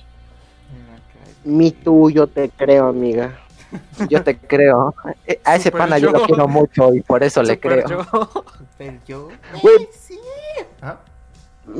mi 1.43 1.71
tú, 1.71 2.09
yo 2.09 2.27
te 2.27 2.49
creo, 2.49 2.87
amiga. 2.87 3.31
Yo 4.09 4.23
te 4.23 4.37
creo. 4.37 4.95
Eh, 5.27 5.39
A 5.43 5.55
ese 5.55 5.65
Super 5.65 5.79
pana 5.79 5.97
yo 5.97 6.11
lo 6.11 6.23
quiero 6.23 6.47
mucho 6.47 6.93
y 6.93 7.01
por 7.01 7.23
eso 7.23 7.43
le 7.43 7.59
creo. 7.59 7.87
yo. 9.05 9.29
Sí. 9.91 10.19
Ah, 10.81 10.97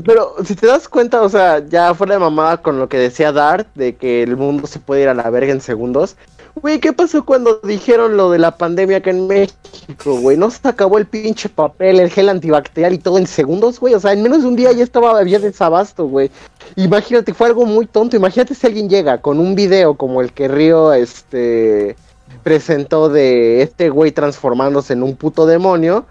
Pero 0.05 0.35
si 0.43 0.55
te 0.55 0.67
das 0.67 0.87
cuenta, 0.87 1.21
o 1.21 1.29
sea, 1.29 1.59
ya 1.65 1.93
fuera 1.95 2.13
de 2.15 2.19
mamada 2.19 2.57
con 2.57 2.77
lo 2.79 2.87
que 2.89 2.97
decía 2.97 3.31
Dart, 3.31 3.67
de 3.75 3.95
que 3.95 4.21
el 4.23 4.37
mundo 4.37 4.67
se 4.67 4.79
puede 4.79 5.01
ir 5.03 5.09
a 5.09 5.13
la 5.13 5.29
verga 5.29 5.51
en 5.51 5.61
segundos. 5.61 6.15
Güey, 6.55 6.79
¿qué 6.79 6.93
pasó 6.93 7.25
cuando 7.25 7.59
dijeron 7.63 8.17
lo 8.17 8.31
de 8.31 8.39
la 8.39 8.57
pandemia 8.57 8.97
acá 8.97 9.11
en 9.11 9.27
México, 9.27 10.19
güey? 10.19 10.35
¿No 10.35 10.49
se 10.49 10.67
acabó 10.67 10.97
el 10.97 11.05
pinche 11.05 11.47
papel, 11.47 11.99
el 11.99 12.09
gel 12.09 12.29
antibacterial 12.29 12.93
y 12.93 12.97
todo 12.97 13.17
en 13.17 13.27
segundos, 13.27 13.79
güey? 13.79 13.93
O 13.93 13.99
sea, 13.99 14.13
en 14.13 14.23
menos 14.23 14.41
de 14.41 14.47
un 14.47 14.55
día 14.55 14.71
ya 14.71 14.83
estaba, 14.83 15.17
había 15.17 15.39
desabasto, 15.39 16.05
güey. 16.07 16.31
Imagínate, 16.75 17.33
fue 17.33 17.47
algo 17.47 17.65
muy 17.65 17.85
tonto. 17.85 18.15
Imagínate 18.15 18.55
si 18.55 18.67
alguien 18.67 18.89
llega 18.89 19.19
con 19.21 19.39
un 19.39 19.55
video 19.55 19.95
como 19.95 20.21
el 20.21 20.33
que 20.33 20.47
Río, 20.47 20.91
este, 20.93 21.95
presentó 22.43 23.09
de 23.09 23.61
este 23.61 23.89
güey 23.89 24.11
transformándose 24.11 24.93
en 24.93 25.03
un 25.03 25.15
puto 25.15 25.45
demonio. 25.45 26.05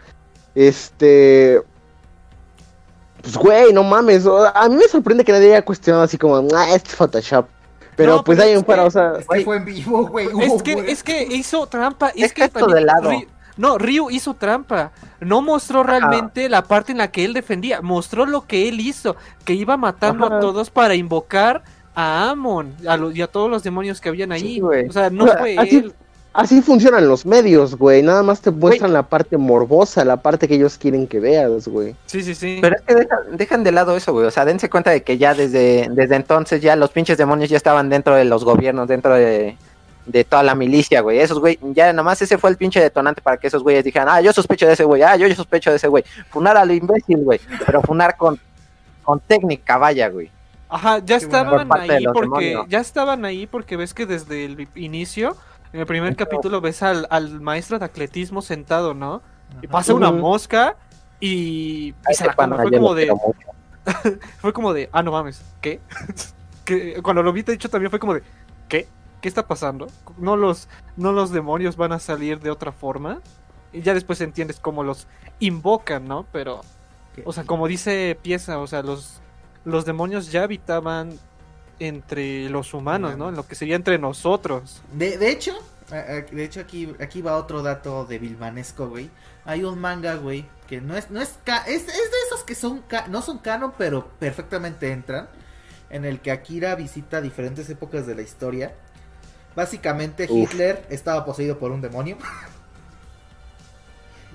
Este, 0.54 1.60
pues, 3.22 3.36
güey, 3.36 3.72
no 3.72 3.82
mames. 3.82 4.24
A 4.54 4.68
mí 4.68 4.76
me 4.76 4.88
sorprende 4.88 5.24
que 5.24 5.32
nadie 5.32 5.52
haya 5.52 5.64
cuestionado 5.64 6.04
así 6.04 6.16
como, 6.16 6.36
ah, 6.54 6.74
este 6.74 6.90
es 6.90 6.96
Photoshop. 6.96 7.46
Pero 7.98 8.16
No, 8.16 8.24
pues 8.24 8.38
pero 8.38 8.46
hay 8.46 8.52
es 8.54 8.58
un 8.60 8.64
para, 8.64 8.84
o 8.84 8.90
sea, 8.90 9.14
es 9.18 9.26
que 9.26 9.40
fue 9.44 9.56
en 9.56 9.64
vivo, 9.66 10.06
güey. 10.06 10.28
Es 10.40 10.62
que, 10.62 10.74
güey. 10.74 10.90
es 10.90 11.02
que 11.02 11.24
hizo 11.24 11.66
trampa. 11.66 12.08
Es 12.10 12.26
Es 12.26 12.32
que 12.32 12.44
esto 12.44 12.66
de 12.68 12.80
lado. 12.80 13.10
Ryu- 13.10 13.26
no, 13.56 13.76
Ryu 13.76 14.08
hizo 14.10 14.34
trampa. 14.34 14.92
No 15.20 15.42
mostró 15.42 15.82
realmente 15.82 16.48
la 16.48 16.62
parte 16.62 16.92
en 16.92 16.98
la 16.98 17.10
que 17.10 17.24
él 17.24 17.34
defendía. 17.34 17.82
Mostró 17.82 18.24
lo 18.24 18.46
que 18.46 18.68
él 18.68 18.78
hizo. 18.80 19.16
Que 19.44 19.54
iba 19.54 19.76
matando 19.76 20.26
Ajá. 20.26 20.36
a 20.36 20.40
todos 20.40 20.70
para 20.70 20.94
invocar 20.94 21.64
a 21.96 22.30
Amon 22.30 22.72
a 22.86 22.96
lo- 22.96 23.10
y 23.10 23.20
a 23.20 23.26
todos 23.26 23.50
los 23.50 23.64
demonios 23.64 24.00
que 24.00 24.08
habían 24.10 24.30
ahí. 24.30 24.42
Sí, 24.42 24.60
o 24.62 24.92
sea, 24.92 25.10
no 25.10 25.24
O 25.24 25.26
sea, 25.26 25.38
fue 25.38 25.56
así- 25.58 25.76
él. 25.76 25.94
Así 26.32 26.62
funcionan 26.62 27.08
los 27.08 27.26
medios, 27.26 27.76
güey. 27.76 28.02
Nada 28.02 28.22
más 28.22 28.40
te 28.40 28.50
muestran 28.50 28.92
la 28.92 29.02
parte 29.04 29.36
morbosa, 29.36 30.04
la 30.04 30.18
parte 30.18 30.48
que 30.48 30.54
ellos 30.54 30.78
quieren 30.78 31.06
que 31.06 31.20
veas, 31.20 31.68
güey. 31.68 31.94
Sí, 32.06 32.22
sí, 32.22 32.34
sí. 32.34 32.58
Pero 32.60 32.76
es 32.76 32.82
que 32.82 32.94
dejan, 32.94 33.36
dejan 33.36 33.64
de 33.64 33.72
lado 33.72 33.96
eso, 33.96 34.12
güey. 34.12 34.26
O 34.26 34.30
sea, 34.30 34.44
dense 34.44 34.70
cuenta 34.70 34.90
de 34.90 35.02
que 35.02 35.18
ya 35.18 35.34
desde, 35.34 35.88
desde 35.90 36.16
entonces 36.16 36.60
ya 36.62 36.76
los 36.76 36.90
pinches 36.90 37.18
demonios 37.18 37.50
ya 37.50 37.56
estaban 37.56 37.88
dentro 37.88 38.14
de 38.14 38.24
los 38.24 38.44
gobiernos, 38.44 38.88
dentro 38.88 39.14
de, 39.14 39.56
de 40.06 40.24
toda 40.24 40.42
la 40.42 40.54
milicia, 40.54 41.00
güey. 41.00 41.18
Esos, 41.18 41.38
güey, 41.38 41.58
ya 41.74 41.92
nada 41.92 42.02
más 42.02 42.20
ese 42.22 42.38
fue 42.38 42.50
el 42.50 42.56
pinche 42.56 42.80
detonante 42.80 43.20
para 43.20 43.36
que 43.36 43.48
esos 43.48 43.62
güeyes 43.62 43.84
dijeran, 43.84 44.08
ah, 44.10 44.20
yo 44.20 44.32
sospecho 44.32 44.66
de 44.66 44.72
ese 44.72 44.84
güey, 44.84 45.02
ah, 45.02 45.16
yo, 45.16 45.26
yo 45.26 45.34
sospecho 45.34 45.70
de 45.70 45.76
ese 45.76 45.88
güey. 45.88 46.04
Funar 46.30 46.56
a 46.56 46.64
lo 46.64 46.72
imbécil, 46.72 47.18
güey. 47.24 47.40
Pero 47.66 47.82
funar 47.82 48.16
con, 48.16 48.38
con 49.02 49.20
técnica, 49.20 49.76
vaya, 49.78 50.08
güey. 50.08 50.30
Ajá, 50.70 50.98
ya 50.98 51.16
bueno. 51.16 51.26
estaban 51.26 51.68
Por 51.68 51.80
ahí 51.80 52.04
porque 52.04 52.20
demonios. 52.20 52.66
ya 52.68 52.80
estaban 52.80 53.24
ahí 53.24 53.46
porque 53.46 53.76
ves 53.76 53.94
que 53.94 54.06
desde 54.06 54.44
el 54.44 54.68
inicio, 54.74 55.36
en 55.72 55.80
el 55.80 55.86
primer 55.86 56.16
capítulo 56.16 56.60
ves 56.60 56.82
al, 56.82 57.06
al 57.10 57.40
maestro 57.40 57.78
de 57.78 57.84
atletismo 57.84 58.42
sentado, 58.42 58.94
¿no? 58.94 59.22
Y 59.62 59.66
pasa 59.66 59.94
una 59.94 60.10
mosca 60.10 60.76
y, 61.20 61.94
y 62.10 62.14
se 62.14 62.26
la 62.26 62.34
come. 62.34 62.56
Fue 62.56 62.70
como 62.70 62.94
de, 62.94 63.12
fue 64.38 64.52
como 64.52 64.72
de, 64.72 64.88
ah, 64.92 65.02
no 65.02 65.12
mames, 65.12 65.42
¿qué? 65.60 65.80
que 66.64 67.02
cuando 67.02 67.22
lo 67.22 67.32
vi, 67.32 67.42
de 67.42 67.54
hecho, 67.54 67.68
también 67.68 67.90
fue 67.90 67.98
como 67.98 68.14
de, 68.14 68.22
¿qué? 68.68 68.88
¿Qué 69.20 69.28
está 69.28 69.46
pasando? 69.46 69.88
¿No 70.16 70.36
los, 70.36 70.68
no 70.96 71.12
los 71.12 71.30
demonios 71.30 71.76
van 71.76 71.92
a 71.92 71.98
salir 71.98 72.40
de 72.40 72.50
otra 72.50 72.72
forma? 72.72 73.20
Y 73.72 73.82
ya 73.82 73.94
después 73.94 74.20
entiendes 74.20 74.60
cómo 74.60 74.84
los 74.84 75.06
invocan, 75.40 76.06
¿no? 76.06 76.24
Pero, 76.32 76.60
¿Qué? 77.14 77.22
o 77.24 77.32
sea, 77.32 77.44
como 77.44 77.66
dice 77.66 78.16
Pieza, 78.22 78.58
o 78.58 78.66
sea, 78.66 78.82
los, 78.82 79.20
los 79.64 79.84
demonios 79.84 80.30
ya 80.30 80.44
habitaban 80.44 81.18
entre 81.78 82.48
los 82.50 82.74
humanos, 82.74 83.16
¿no? 83.16 83.28
En 83.28 83.36
lo 83.36 83.46
que 83.46 83.54
sería 83.54 83.76
entre 83.76 83.98
nosotros. 83.98 84.82
De, 84.92 85.16
de 85.18 85.30
hecho, 85.30 85.52
de 85.90 86.44
hecho 86.44 86.60
aquí, 86.60 86.92
aquí 87.00 87.22
va 87.22 87.36
otro 87.36 87.62
dato 87.62 88.04
de 88.04 88.18
Vilmanesco, 88.18 88.88
güey. 88.88 89.10
Hay 89.44 89.64
un 89.64 89.78
manga, 89.80 90.16
güey, 90.16 90.44
que 90.68 90.80
no 90.80 90.96
es, 90.96 91.10
no 91.10 91.20
es, 91.20 91.38
ca- 91.44 91.64
es, 91.66 91.82
es 91.82 91.86
de 91.86 92.18
esos 92.26 92.44
que 92.44 92.54
son, 92.54 92.80
ca- 92.82 93.06
no 93.08 93.22
son 93.22 93.38
canon, 93.38 93.72
pero 93.78 94.08
perfectamente 94.18 94.92
entran. 94.92 95.28
En 95.90 96.04
el 96.04 96.20
que 96.20 96.30
Akira 96.30 96.74
visita 96.74 97.20
diferentes 97.22 97.70
épocas 97.70 98.06
de 98.06 98.14
la 98.14 98.20
historia. 98.22 98.74
Básicamente 99.56 100.26
Uf. 100.28 100.52
Hitler 100.52 100.84
estaba 100.90 101.24
poseído 101.24 101.58
por 101.58 101.70
un 101.72 101.80
demonio. 101.80 102.18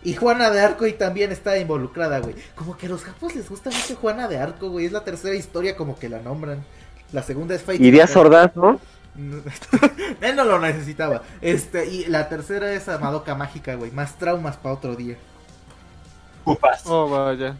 Y 0.05 0.15
Juana 0.15 0.49
de 0.49 0.59
Arco 0.59 0.85
y 0.85 0.91
también 0.93 1.31
está 1.31 1.57
involucrada, 1.57 2.19
güey. 2.19 2.35
Como 2.55 2.75
que 2.75 2.87
a 2.87 2.89
los 2.89 3.03
japos 3.03 3.35
les 3.35 3.49
gusta 3.49 3.69
mucho 3.69 3.95
Juana 3.95 4.27
de 4.27 4.37
Arco, 4.37 4.69
güey. 4.69 4.85
Es 4.85 4.91
la 4.91 5.05
tercera 5.05 5.33
historia 5.33 5.77
como 5.77 5.97
que 5.97 6.09
la 6.09 6.19
nombran. 6.19 6.65
La 7.14 7.24
segunda 7.24 7.55
es 7.55 7.61
Fate. 7.61 7.82
Iría 7.82 8.05
Ordaz, 8.16 8.55
¿no? 8.55 8.80
Él 10.22 10.36
no 10.36 10.43
lo 10.43 10.59
necesitaba. 10.59 11.22
Este, 11.39 11.86
y 11.86 12.05
la 12.07 12.28
tercera 12.28 12.74
es 12.74 12.89
a 12.89 12.97
Madoka 12.97 13.36
Mágica, 13.36 13.76
güey. 13.76 13.91
Más 13.91 14.18
traumas 14.18 14.57
para 14.57 14.76
otro 14.76 14.95
día. 14.95 15.16
Upas. 16.43 16.84
Oh, 16.86 17.07
vaya. 17.07 17.55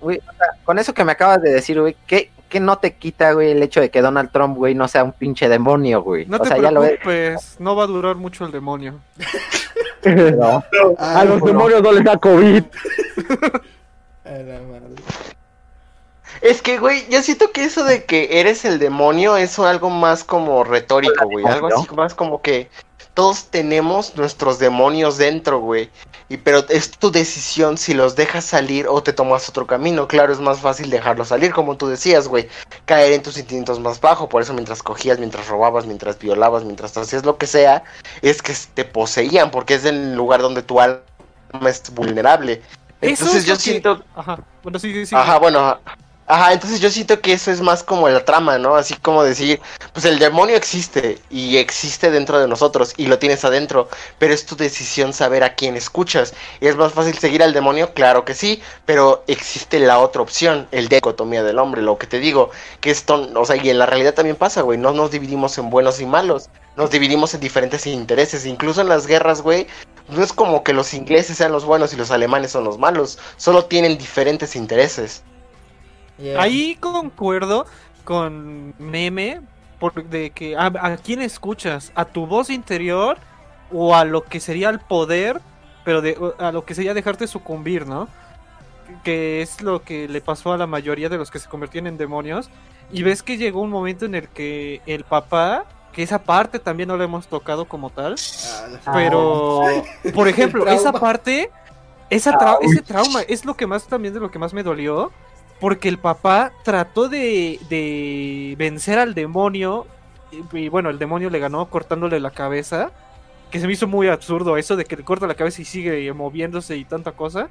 Güey, 0.00 0.18
o 0.18 0.32
sea, 0.32 0.46
con 0.64 0.78
eso 0.78 0.94
que 0.94 1.04
me 1.04 1.12
acabas 1.12 1.42
de 1.42 1.52
decir, 1.52 1.80
güey, 1.80 1.96
¿qué, 2.06 2.30
¿qué 2.48 2.60
no 2.60 2.78
te 2.78 2.94
quita, 2.94 3.32
güey, 3.32 3.50
el 3.50 3.62
hecho 3.62 3.80
de 3.80 3.90
que 3.90 4.00
Donald 4.00 4.30
Trump, 4.30 4.56
güey, 4.56 4.74
no 4.74 4.86
sea 4.86 5.02
un 5.02 5.12
pinche 5.12 5.48
demonio, 5.48 6.02
güey? 6.02 6.26
No 6.26 6.36
o 6.36 6.40
te 6.40 6.48
sea, 6.48 6.58
ya 6.58 6.70
lo 6.70 6.82
no 7.58 7.76
va 7.76 7.84
a 7.84 7.86
durar 7.86 8.16
mucho 8.16 8.46
el 8.46 8.52
demonio. 8.52 9.00
A 10.98 11.24
los 11.24 11.40
bueno. 11.40 11.46
demonios 11.46 11.82
no 11.82 11.92
les 11.92 12.04
da 12.04 12.16
COVID. 12.16 12.64
A 14.24 14.30
la 14.30 14.60
madre. 14.60 15.35
Es 16.40 16.62
que, 16.62 16.78
güey, 16.78 17.08
yo 17.10 17.22
siento 17.22 17.50
que 17.52 17.64
eso 17.64 17.84
de 17.84 18.04
que 18.04 18.40
eres 18.40 18.64
el 18.64 18.78
demonio 18.78 19.36
es 19.36 19.58
algo 19.58 19.90
más 19.90 20.24
como 20.24 20.64
retórico, 20.64 21.26
güey. 21.26 21.44
Algo 21.46 21.68
así 21.68 21.86
más 21.94 22.14
como 22.14 22.42
que 22.42 22.68
todos 23.14 23.46
tenemos 23.46 24.14
nuestros 24.16 24.58
demonios 24.58 25.16
dentro, 25.16 25.60
güey. 25.60 25.90
Y 26.28 26.36
pero 26.38 26.64
es 26.68 26.90
tu 26.90 27.10
decisión 27.10 27.78
si 27.78 27.94
los 27.94 28.16
dejas 28.16 28.44
salir 28.44 28.86
o 28.88 29.02
te 29.02 29.12
tomas 29.12 29.48
otro 29.48 29.66
camino. 29.66 30.06
Claro, 30.08 30.32
es 30.32 30.40
más 30.40 30.60
fácil 30.60 30.90
dejarlos 30.90 31.28
salir, 31.28 31.52
como 31.52 31.76
tú 31.76 31.86
decías, 31.88 32.28
güey. 32.28 32.48
Caer 32.84 33.12
en 33.14 33.22
tus 33.22 33.38
instintos 33.38 33.80
más 33.80 34.00
bajos. 34.00 34.28
Por 34.28 34.42
eso 34.42 34.52
mientras 34.52 34.82
cogías, 34.82 35.18
mientras 35.18 35.48
robabas, 35.48 35.86
mientras 35.86 36.18
violabas, 36.18 36.64
mientras 36.64 36.96
hacías 36.96 37.24
lo 37.24 37.38
que 37.38 37.46
sea, 37.46 37.84
es 38.22 38.42
que 38.42 38.52
te 38.74 38.84
poseían, 38.84 39.50
porque 39.50 39.74
es 39.74 39.84
el 39.84 40.14
lugar 40.14 40.42
donde 40.42 40.62
tu 40.62 40.80
alma 40.80 41.00
es 41.66 41.82
vulnerable. 41.94 42.60
Eso 43.00 43.24
Entonces 43.24 43.36
es 43.36 43.44
yo 43.46 43.54
que- 43.54 43.60
siento... 43.60 44.02
Ajá, 44.14 44.38
bueno, 44.62 44.78
sí, 44.78 44.92
sí, 44.92 45.06
sí. 45.06 45.14
Ajá, 45.14 45.38
bueno, 45.38 45.60
Ajá, 45.60 45.80
entonces 46.28 46.80
yo 46.80 46.90
siento 46.90 47.20
que 47.20 47.32
eso 47.32 47.50
es 47.50 47.60
más 47.60 47.82
como 47.82 48.08
la 48.08 48.24
trama, 48.24 48.58
¿no? 48.58 48.74
Así 48.74 48.94
como 48.94 49.22
decir, 49.22 49.60
pues 49.92 50.04
el 50.04 50.18
demonio 50.18 50.56
existe 50.56 51.20
y 51.30 51.56
existe 51.58 52.10
dentro 52.10 52.40
de 52.40 52.48
nosotros 52.48 52.94
y 52.96 53.06
lo 53.06 53.18
tienes 53.18 53.44
adentro, 53.44 53.88
pero 54.18 54.34
es 54.34 54.44
tu 54.44 54.56
decisión 54.56 55.12
saber 55.12 55.44
a 55.44 55.54
quién 55.54 55.76
escuchas. 55.76 56.34
¿Y 56.60 56.66
es 56.66 56.76
más 56.76 56.92
fácil 56.92 57.16
seguir 57.18 57.42
al 57.42 57.52
demonio? 57.52 57.94
Claro 57.94 58.24
que 58.24 58.34
sí, 58.34 58.60
pero 58.84 59.22
existe 59.28 59.78
la 59.78 59.98
otra 60.00 60.22
opción, 60.22 60.66
el 60.72 60.88
de 60.88 60.96
dicotomía 60.96 61.44
del 61.44 61.58
hombre, 61.58 61.82
lo 61.82 61.98
que 61.98 62.06
te 62.06 62.18
digo, 62.18 62.50
que 62.80 62.90
esto, 62.90 63.30
o 63.34 63.44
sea, 63.44 63.56
y 63.56 63.70
en 63.70 63.78
la 63.78 63.86
realidad 63.86 64.14
también 64.14 64.36
pasa, 64.36 64.62
güey, 64.62 64.78
no 64.78 64.92
nos 64.92 65.10
dividimos 65.10 65.56
en 65.58 65.70
buenos 65.70 66.00
y 66.00 66.06
malos, 66.06 66.48
nos 66.76 66.90
dividimos 66.90 67.34
en 67.34 67.40
diferentes 67.40 67.86
intereses, 67.86 68.46
incluso 68.46 68.80
en 68.80 68.88
las 68.88 69.06
guerras, 69.06 69.42
güey, 69.42 69.66
no 70.08 70.22
es 70.22 70.32
como 70.32 70.64
que 70.64 70.72
los 70.72 70.94
ingleses 70.94 71.36
sean 71.36 71.52
los 71.52 71.64
buenos 71.64 71.92
y 71.92 71.96
los 71.96 72.10
alemanes 72.10 72.50
son 72.52 72.64
los 72.64 72.78
malos, 72.78 73.18
solo 73.36 73.66
tienen 73.66 73.98
diferentes 73.98 74.56
intereses. 74.56 75.22
Yeah. 76.18 76.40
Ahí 76.40 76.76
concuerdo 76.76 77.66
con 78.04 78.74
Meme 78.78 79.40
por 79.78 80.04
de 80.04 80.30
que 80.30 80.56
a, 80.56 80.66
a 80.66 80.96
quién 80.96 81.20
escuchas, 81.20 81.92
a 81.94 82.04
tu 82.06 82.26
voz 82.26 82.48
interior 82.50 83.18
o 83.72 83.94
a 83.94 84.04
lo 84.04 84.22
que 84.24 84.40
sería 84.40 84.70
el 84.70 84.78
poder, 84.80 85.40
pero 85.84 86.00
de, 86.00 86.16
a 86.38 86.52
lo 86.52 86.64
que 86.64 86.74
sería 86.74 86.94
dejarte 86.94 87.26
sucumbir, 87.26 87.86
¿no? 87.86 88.08
Que 89.04 89.42
es 89.42 89.60
lo 89.60 89.82
que 89.82 90.08
le 90.08 90.20
pasó 90.20 90.52
a 90.52 90.56
la 90.56 90.66
mayoría 90.66 91.08
de 91.08 91.18
los 91.18 91.30
que 91.30 91.38
se 91.38 91.48
convertían 91.48 91.86
en 91.86 91.98
demonios. 91.98 92.48
Y 92.92 93.02
ves 93.02 93.22
que 93.22 93.36
llegó 93.36 93.60
un 93.60 93.70
momento 93.70 94.04
en 94.06 94.14
el 94.14 94.28
que 94.28 94.80
el 94.86 95.02
papá, 95.04 95.64
que 95.92 96.02
esa 96.04 96.22
parte 96.22 96.60
también 96.60 96.88
no 96.88 96.96
la 96.96 97.04
hemos 97.04 97.26
tocado 97.26 97.64
como 97.66 97.90
tal, 97.90 98.14
Ah, 98.86 98.92
pero, 98.94 99.62
por 100.14 100.28
ejemplo, 100.28 100.64
esa 100.68 100.92
parte, 100.92 101.50
esa 102.10 102.38
trau- 102.38 102.58
ese 102.62 102.82
trauma 102.82 103.22
es 103.22 103.44
lo 103.44 103.54
que 103.56 103.66
más 103.66 103.86
también 103.88 104.14
de 104.14 104.20
lo 104.20 104.30
que 104.30 104.38
más 104.38 104.54
me 104.54 104.62
dolió. 104.62 105.10
Porque 105.58 105.88
el 105.88 105.98
papá 105.98 106.52
trató 106.64 107.08
de, 107.08 107.58
de 107.68 108.54
vencer 108.58 108.98
al 108.98 109.14
demonio. 109.14 109.86
Y, 110.52 110.68
bueno, 110.68 110.90
el 110.90 110.98
demonio 110.98 111.30
le 111.30 111.38
ganó 111.38 111.70
cortándole 111.70 112.20
la 112.20 112.30
cabeza. 112.32 112.92
Que 113.50 113.60
se 113.60 113.66
me 113.66 113.72
hizo 113.74 113.86
muy 113.88 114.08
absurdo 114.08 114.56
eso 114.56 114.76
de 114.76 114.84
que 114.84 114.96
le 114.96 115.04
corta 115.04 115.26
la 115.26 115.34
cabeza 115.36 115.62
y 115.62 115.64
sigue 115.64 116.12
moviéndose 116.12 116.76
y 116.76 116.84
tanta 116.84 117.12
cosa. 117.12 117.48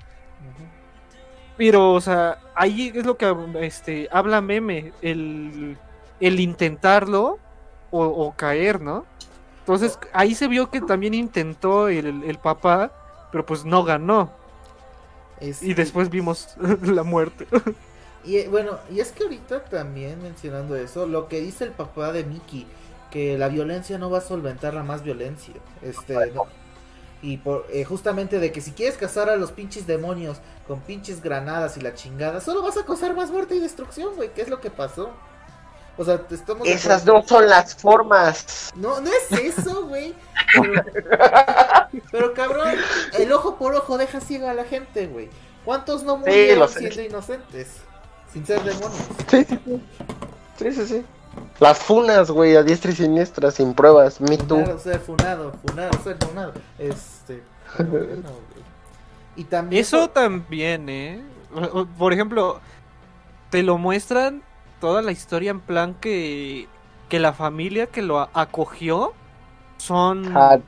Pero, 1.58 1.94
o 1.94 2.02
sea, 2.02 2.40
ahí 2.54 2.92
es 2.94 3.06
lo 3.06 3.18
que 3.18 3.34
este, 3.62 4.10
habla 4.12 4.42
Meme. 4.42 4.94
El, 5.02 5.78
el 6.20 6.40
intentarlo 6.40 7.40
o, 7.92 8.06
o 8.06 8.36
caer, 8.36 8.82
¿no? 8.82 9.06
Entonces 9.60 10.00
ahí 10.14 10.36
se 10.36 10.48
vio 10.48 10.70
que 10.70 10.82
también 10.82 11.14
intentó 11.14 11.88
el, 11.90 12.24
el 12.24 12.40
papá, 12.40 12.92
pero 13.32 13.46
pues 13.46 13.66
no 13.66 13.84
ganó. 13.84 14.32
Es- 15.40 15.62
Y 15.64 15.74
después 15.74 16.10
vimos 16.10 16.56
la 16.82 17.04
muerte. 17.04 17.48
Y 18.26 18.38
eh, 18.38 18.48
bueno, 18.50 18.80
y 18.92 19.00
es 19.00 19.12
que 19.12 19.24
ahorita 19.24 19.66
también 19.66 20.22
mencionando 20.22 20.76
eso, 20.76 21.06
lo 21.06 21.28
que 21.28 21.42
dice 21.42 21.64
el 21.64 21.72
papá 21.72 22.12
de 22.12 22.24
Mickey, 22.24 22.66
que 23.12 23.38
la 23.38 23.48
violencia 23.48 23.98
no 23.98 24.10
va 24.10 24.18
a 24.18 24.22
solventar 24.22 24.74
la 24.74 24.84
más 24.84 25.04
violencia. 25.04 25.54
Este, 25.82 26.14
no. 26.32 26.48
Y 27.22 27.38
por, 27.38 27.66
eh, 27.72 27.84
justamente 27.86 28.40
de 28.40 28.52
que 28.52 28.62
si 28.62 28.72
quieres 28.72 28.98
cazar 28.98 29.30
a 29.30 29.36
los 29.36 29.52
pinches 29.52 29.88
demonios 29.88 30.38
con 30.68 30.82
pinches 30.82 31.22
granadas 31.22 31.78
y 31.78 31.82
la 31.82 31.94
chingada, 31.94 32.42
solo 32.42 32.62
vas 32.62 32.78
a 32.78 32.86
causar 32.86 33.16
más 33.16 33.32
muerte 33.32 33.56
y 33.56 33.60
destrucción, 33.60 34.16
güey. 34.16 34.34
¿Qué 34.34 34.42
es 34.42 34.50
lo 34.50 34.60
que 34.60 34.70
pasó? 34.70 35.12
O 35.98 36.04
sea, 36.04 36.20
te 36.20 36.36
estamos. 36.36 36.68
Esas 36.68 37.06
no 37.06 37.24
son 37.26 37.48
las 37.48 37.76
formas. 37.76 38.72
No, 38.76 39.00
no 39.00 39.10
es 39.10 39.32
eso, 39.32 39.88
güey. 39.88 40.14
Pero, 40.54 40.84
pero, 42.12 42.34
cabrón, 42.34 42.76
el 43.18 43.32
ojo 43.32 43.56
por 43.56 43.74
ojo 43.76 43.98
deja 43.98 44.20
ciega 44.20 44.52
a 44.52 44.54
la 44.54 44.66
gente, 44.66 45.08
güey. 45.08 45.30
¿Cuántos 45.64 46.04
no 46.04 46.18
murieron 46.18 46.68
siendo 46.70 47.02
inocentes? 47.02 47.78
Sin 48.36 48.46
ser 48.46 48.64
demonios. 48.64 49.08
Sí, 49.30 49.46
sí, 49.46 49.60
sí. 49.64 49.82
Sí, 50.58 50.72
sí, 50.74 50.86
sí. 50.88 51.06
Las 51.62 51.80
funas, 51.80 52.30
güey, 52.30 52.58
a 52.58 52.64
diestra 52.64 52.92
y 52.92 52.96
siniestra, 52.96 53.50
sin 53.50 53.74
pruebas. 53.74 54.20
Me 54.20 54.38
too. 54.38 54.58
Funado, 54.58 54.80
ser 54.80 55.00
funado, 55.00 55.54
funado, 55.66 56.04
ser 56.04 56.18
funado. 56.18 56.54
Este. 56.78 57.44
bueno, 57.78 57.88
güey. 58.52 58.66
Y 59.38 59.46
también. 59.46 59.82
Eso 59.82 60.10
también, 60.10 60.90
¿eh? 60.90 61.24
Por 61.98 62.12
ejemplo, 62.12 62.60
te 63.52 63.64
lo 63.64 63.78
muestran 63.78 64.44
toda 64.82 65.02
la 65.02 65.14
historia 65.14 65.52
en 65.52 65.62
plan 65.62 65.94
que, 65.96 66.68
que 67.08 67.20
la 67.20 67.32
familia 67.32 67.88
que 67.88 68.02
lo 68.02 68.20
acogió 68.34 69.14
son 69.78 70.36
Ah, 70.36 70.60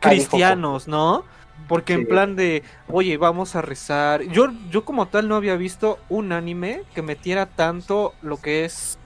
cristianos, 0.00 0.88
¿no? 0.88 1.24
Porque 1.68 1.94
en 1.94 2.00
Sí. 2.00 2.06
plan 2.06 2.36
de, 2.36 2.62
oye, 2.88 3.16
vamos 3.16 3.56
a 3.56 3.62
rezar. 3.62 4.22
Yo, 4.22 4.48
yo 4.70 4.84
como 4.84 5.06
tal 5.06 5.28
no 5.28 5.36
había 5.36 5.56
visto 5.56 5.98
un 6.08 6.32
anime 6.32 6.82
que 6.94 7.02
metiera 7.02 7.46
tanto 7.46 8.12
lo 8.22 8.36
que 8.36 8.64
es 8.64 8.98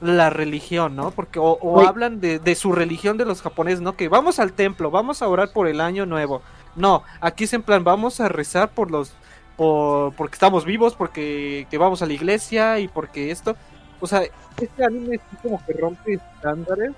la 0.00 0.30
religión, 0.30 0.94
¿no? 0.96 1.10
Porque 1.10 1.38
o, 1.40 1.80
hablan 1.80 2.20
de, 2.20 2.38
de 2.38 2.54
su 2.54 2.72
religión 2.72 3.16
de 3.16 3.24
los 3.24 3.42
japoneses, 3.42 3.80
¿no? 3.80 3.96
Que 3.96 4.08
vamos 4.08 4.38
al 4.38 4.52
templo, 4.52 4.90
vamos 4.90 5.22
a 5.22 5.28
orar 5.28 5.52
por 5.52 5.66
el 5.68 5.80
año 5.80 6.06
nuevo. 6.06 6.42
No, 6.76 7.02
aquí 7.20 7.44
es 7.44 7.52
en 7.52 7.62
plan, 7.62 7.82
vamos 7.84 8.20
a 8.20 8.28
rezar 8.28 8.70
por 8.70 8.90
los, 8.90 9.12
por, 9.56 10.14
porque 10.14 10.34
estamos 10.34 10.64
vivos, 10.64 10.94
porque 10.94 11.66
que 11.70 11.78
vamos 11.78 12.02
a 12.02 12.06
la 12.06 12.12
iglesia 12.12 12.78
y 12.78 12.88
porque 12.88 13.30
esto. 13.30 13.56
O 14.00 14.06
sea, 14.06 14.22
este 14.60 14.84
anime 14.84 15.16
es 15.16 15.20
como 15.42 15.64
que 15.66 15.72
rompe 15.72 16.14
estándares 16.14 16.92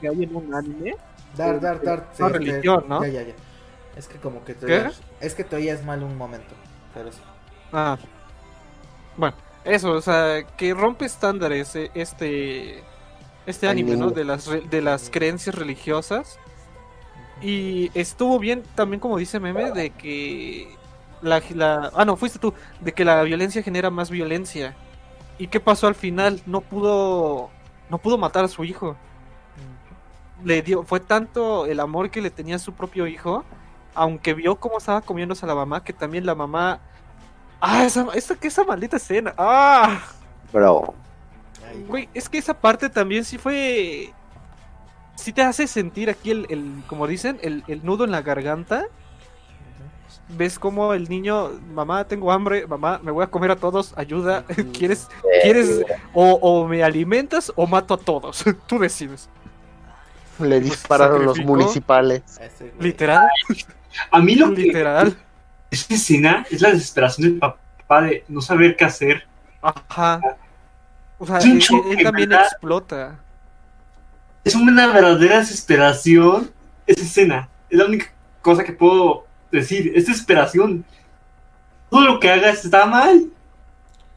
que 0.00 0.08
hay 0.08 0.22
en 0.22 0.36
un 0.36 0.54
anime. 0.54 0.94
Dar, 1.36 1.60
dar, 1.60 1.82
dar. 1.82 2.06
Una 2.18 2.28
religión, 2.28 2.84
¿no? 2.88 3.02
Ya, 3.04 3.08
ya, 3.08 3.22
ya. 3.22 3.34
Es 4.00 4.08
que 4.08 4.16
como 4.18 4.42
que 4.46 4.54
te 4.54 4.66
¿Qué? 4.66 4.78
oías- 4.78 5.02
Es 5.20 5.34
que 5.34 5.44
te 5.44 5.56
oías 5.56 5.84
mal 5.84 6.02
un 6.02 6.16
momento. 6.16 6.54
Pero 6.94 7.12
sí. 7.12 7.20
Ah. 7.70 7.98
Bueno, 9.18 9.36
eso, 9.64 9.92
o 9.92 10.00
sea, 10.00 10.42
que 10.56 10.72
rompe 10.72 11.04
estándares 11.04 11.76
eh, 11.76 11.90
este 11.94 12.82
este 13.44 13.68
anime, 13.68 13.96
¿no? 13.96 14.10
De 14.10 14.24
las 14.24 14.46
re- 14.46 14.62
de 14.62 14.80
las 14.80 15.10
creencias 15.10 15.54
religiosas. 15.54 16.38
Y 17.42 17.90
estuvo 17.98 18.38
bien 18.38 18.62
también 18.74 19.00
como 19.00 19.18
dice 19.18 19.38
Meme 19.38 19.70
de 19.72 19.90
que 19.90 20.74
la, 21.20 21.42
la 21.54 21.90
ah 21.94 22.04
no, 22.06 22.16
fuiste 22.16 22.38
tú, 22.38 22.54
de 22.80 22.92
que 22.92 23.04
la 23.04 23.22
violencia 23.22 23.62
genera 23.62 23.90
más 23.90 24.08
violencia. 24.08 24.74
¿Y 25.38 25.48
qué 25.48 25.60
pasó 25.60 25.88
al 25.88 25.94
final? 25.94 26.40
No 26.46 26.62
pudo 26.62 27.50
no 27.90 27.98
pudo 27.98 28.16
matar 28.16 28.44
a 28.46 28.48
su 28.48 28.64
hijo. 28.64 28.96
Le 30.44 30.62
dio 30.62 30.84
fue 30.84 31.00
tanto 31.00 31.66
el 31.66 31.80
amor 31.80 32.10
que 32.10 32.22
le 32.22 32.30
tenía 32.30 32.56
a 32.56 32.58
su 32.58 32.72
propio 32.72 33.06
hijo, 33.06 33.44
aunque 33.94 34.34
vio 34.34 34.56
cómo 34.56 34.78
estaba 34.78 35.00
comiéndose 35.00 35.44
a 35.44 35.48
la 35.48 35.54
mamá, 35.54 35.82
que 35.84 35.92
también 35.92 36.26
la 36.26 36.34
mamá 36.34 36.80
Ah, 37.60 37.84
esa, 37.84 38.06
esa, 38.14 38.36
esa 38.40 38.64
maldita 38.64 38.96
escena. 38.96 39.34
Ah, 39.36 40.00
Bro. 40.52 40.94
Ay, 41.68 41.84
güey, 41.86 42.08
es 42.14 42.28
que 42.28 42.38
esa 42.38 42.54
parte 42.54 42.88
también 42.88 43.24
sí 43.24 43.36
fue. 43.36 44.12
Sí 45.14 45.32
te 45.32 45.42
hace 45.42 45.66
sentir 45.66 46.08
aquí 46.08 46.30
el, 46.30 46.46
el 46.48 46.82
como 46.86 47.06
dicen, 47.06 47.38
el, 47.42 47.62
el 47.68 47.84
nudo 47.84 48.04
en 48.04 48.10
la 48.10 48.22
garganta. 48.22 48.86
Ves 50.30 50.58
como 50.58 50.94
el 50.94 51.08
niño, 51.08 51.50
mamá, 51.72 52.04
tengo 52.04 52.30
hambre, 52.32 52.66
mamá, 52.66 53.00
me 53.02 53.10
voy 53.10 53.24
a 53.24 53.26
comer 53.26 53.50
a 53.50 53.56
todos, 53.56 53.92
ayuda, 53.96 54.44
¿quieres, 54.72 55.08
quieres, 55.42 55.84
o, 56.14 56.34
o 56.34 56.68
me 56.68 56.84
alimentas 56.84 57.52
o 57.56 57.66
mato 57.66 57.94
a 57.94 57.98
todos? 57.98 58.44
Tú 58.66 58.78
decides. 58.78 59.28
Le 60.38 60.60
dispararon 60.60 61.26
los 61.26 61.38
municipales. 61.40 62.22
Literal, 62.78 63.28
A 64.10 64.20
mí 64.20 64.34
lo 64.34 64.54
que 64.54 64.62
literal. 64.62 65.16
esta 65.70 65.94
escena 65.94 66.46
es 66.50 66.60
la 66.60 66.70
desesperación 66.70 67.28
del 67.28 67.38
papá 67.38 68.02
de 68.02 68.24
no 68.28 68.40
saber 68.40 68.76
qué 68.76 68.84
hacer. 68.84 69.26
Ajá. 69.62 70.20
O 71.18 71.26
sea, 71.26 71.38
él, 71.38 71.62
él 71.90 72.02
también 72.02 72.30
¿verdad? 72.30 72.46
explota. 72.46 73.18
Es 74.44 74.54
una 74.54 74.86
verdadera 74.86 75.38
desesperación 75.38 76.50
esa 76.86 77.02
escena. 77.02 77.48
Es 77.68 77.78
la 77.78 77.84
única 77.84 78.06
cosa 78.40 78.64
que 78.64 78.72
puedo 78.72 79.26
decir. 79.52 79.92
Es 79.94 80.06
desesperación. 80.06 80.84
Todo 81.90 82.02
lo 82.02 82.20
que 82.20 82.30
hagas 82.30 82.64
está 82.64 82.86
mal. 82.86 83.26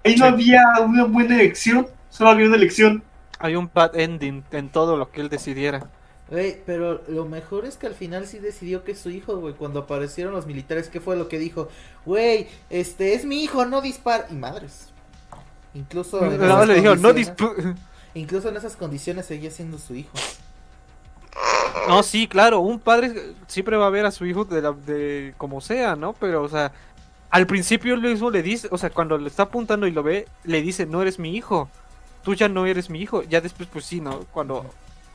Ahí 0.05 0.15
no 0.15 0.26
había 0.26 0.61
una 0.82 1.05
buena 1.05 1.36
elección. 1.36 1.88
Solo 2.09 2.30
había 2.30 2.47
una 2.47 2.55
elección. 2.55 3.03
Hay 3.39 3.55
un 3.55 3.69
bad 3.74 3.95
ending 3.95 4.43
en 4.51 4.69
todo 4.69 4.95
lo 4.95 5.11
que 5.11 5.21
él 5.21 5.30
decidiera. 5.30 5.88
Güey, 6.30 6.61
pero 6.65 7.03
lo 7.07 7.26
mejor 7.26 7.65
es 7.65 7.78
que 7.78 7.88
al 7.88 7.95
final 7.95 8.26
sí 8.26 8.39
decidió 8.39 8.84
que 8.84 8.93
es 8.93 8.99
su 8.99 9.09
hijo, 9.09 9.38
güey. 9.38 9.53
Cuando 9.53 9.82
aparecieron 9.82 10.34
los 10.34 10.45
militares, 10.45 10.89
¿qué 10.89 10.99
fue 10.99 11.15
lo 11.15 11.28
que 11.28 11.38
dijo? 11.38 11.67
Güey, 12.05 12.47
este 12.69 13.13
es 13.13 13.26
mi 13.26 13.43
hijo, 13.43 13.65
no 13.65 13.82
dispar. 13.82 14.28
Y 14.32 14.36
madres. 14.36 14.89
Incluso. 15.74 16.24
esas 16.26 16.67
le 16.67 16.76
dijeron, 16.76 17.01
no 17.01 17.09
Incluso 18.15 18.49
en 18.49 18.57
esas 18.57 18.76
condiciones 18.76 19.26
seguía 19.26 19.51
siendo 19.51 19.78
su 19.78 19.95
hijo. 19.95 20.11
No, 21.88 22.03
sí, 22.03 22.28
claro, 22.28 22.59
un 22.59 22.80
padre 22.80 23.34
siempre 23.47 23.76
va 23.76 23.88
a 23.88 23.89
ver 23.89 24.05
a 24.05 24.11
su 24.11 24.26
hijo 24.26 24.45
de, 24.45 24.61
la, 24.61 24.71
de 24.71 25.34
como 25.38 25.61
sea, 25.61 25.95
¿no? 25.95 26.13
Pero, 26.13 26.43
o 26.43 26.49
sea, 26.49 26.71
al 27.30 27.47
principio 27.47 27.95
él 27.95 28.01
mismo 28.01 28.30
le 28.30 28.43
dice, 28.43 28.67
o 28.71 28.78
sea, 28.78 28.91
cuando 28.91 29.17
le 29.17 29.28
está 29.28 29.43
apuntando 29.43 29.88
y 29.88 29.91
lo 29.91 30.03
ve, 30.03 30.28
le 30.43 30.61
dice, 30.61 30.86
no 30.86 31.01
eres 31.01 31.17
mi 31.17 31.36
hijo, 31.36 31.69
tú 32.24 32.36
ya 32.36 32.47
no 32.47 32.67
eres 32.67 32.89
mi 32.89 33.01
hijo. 33.01 33.24
Ya 33.24 33.41
después, 33.41 33.67
pues 33.71 33.86
sí, 33.86 33.99
¿no? 33.99 34.19
Cuando, 34.32 34.65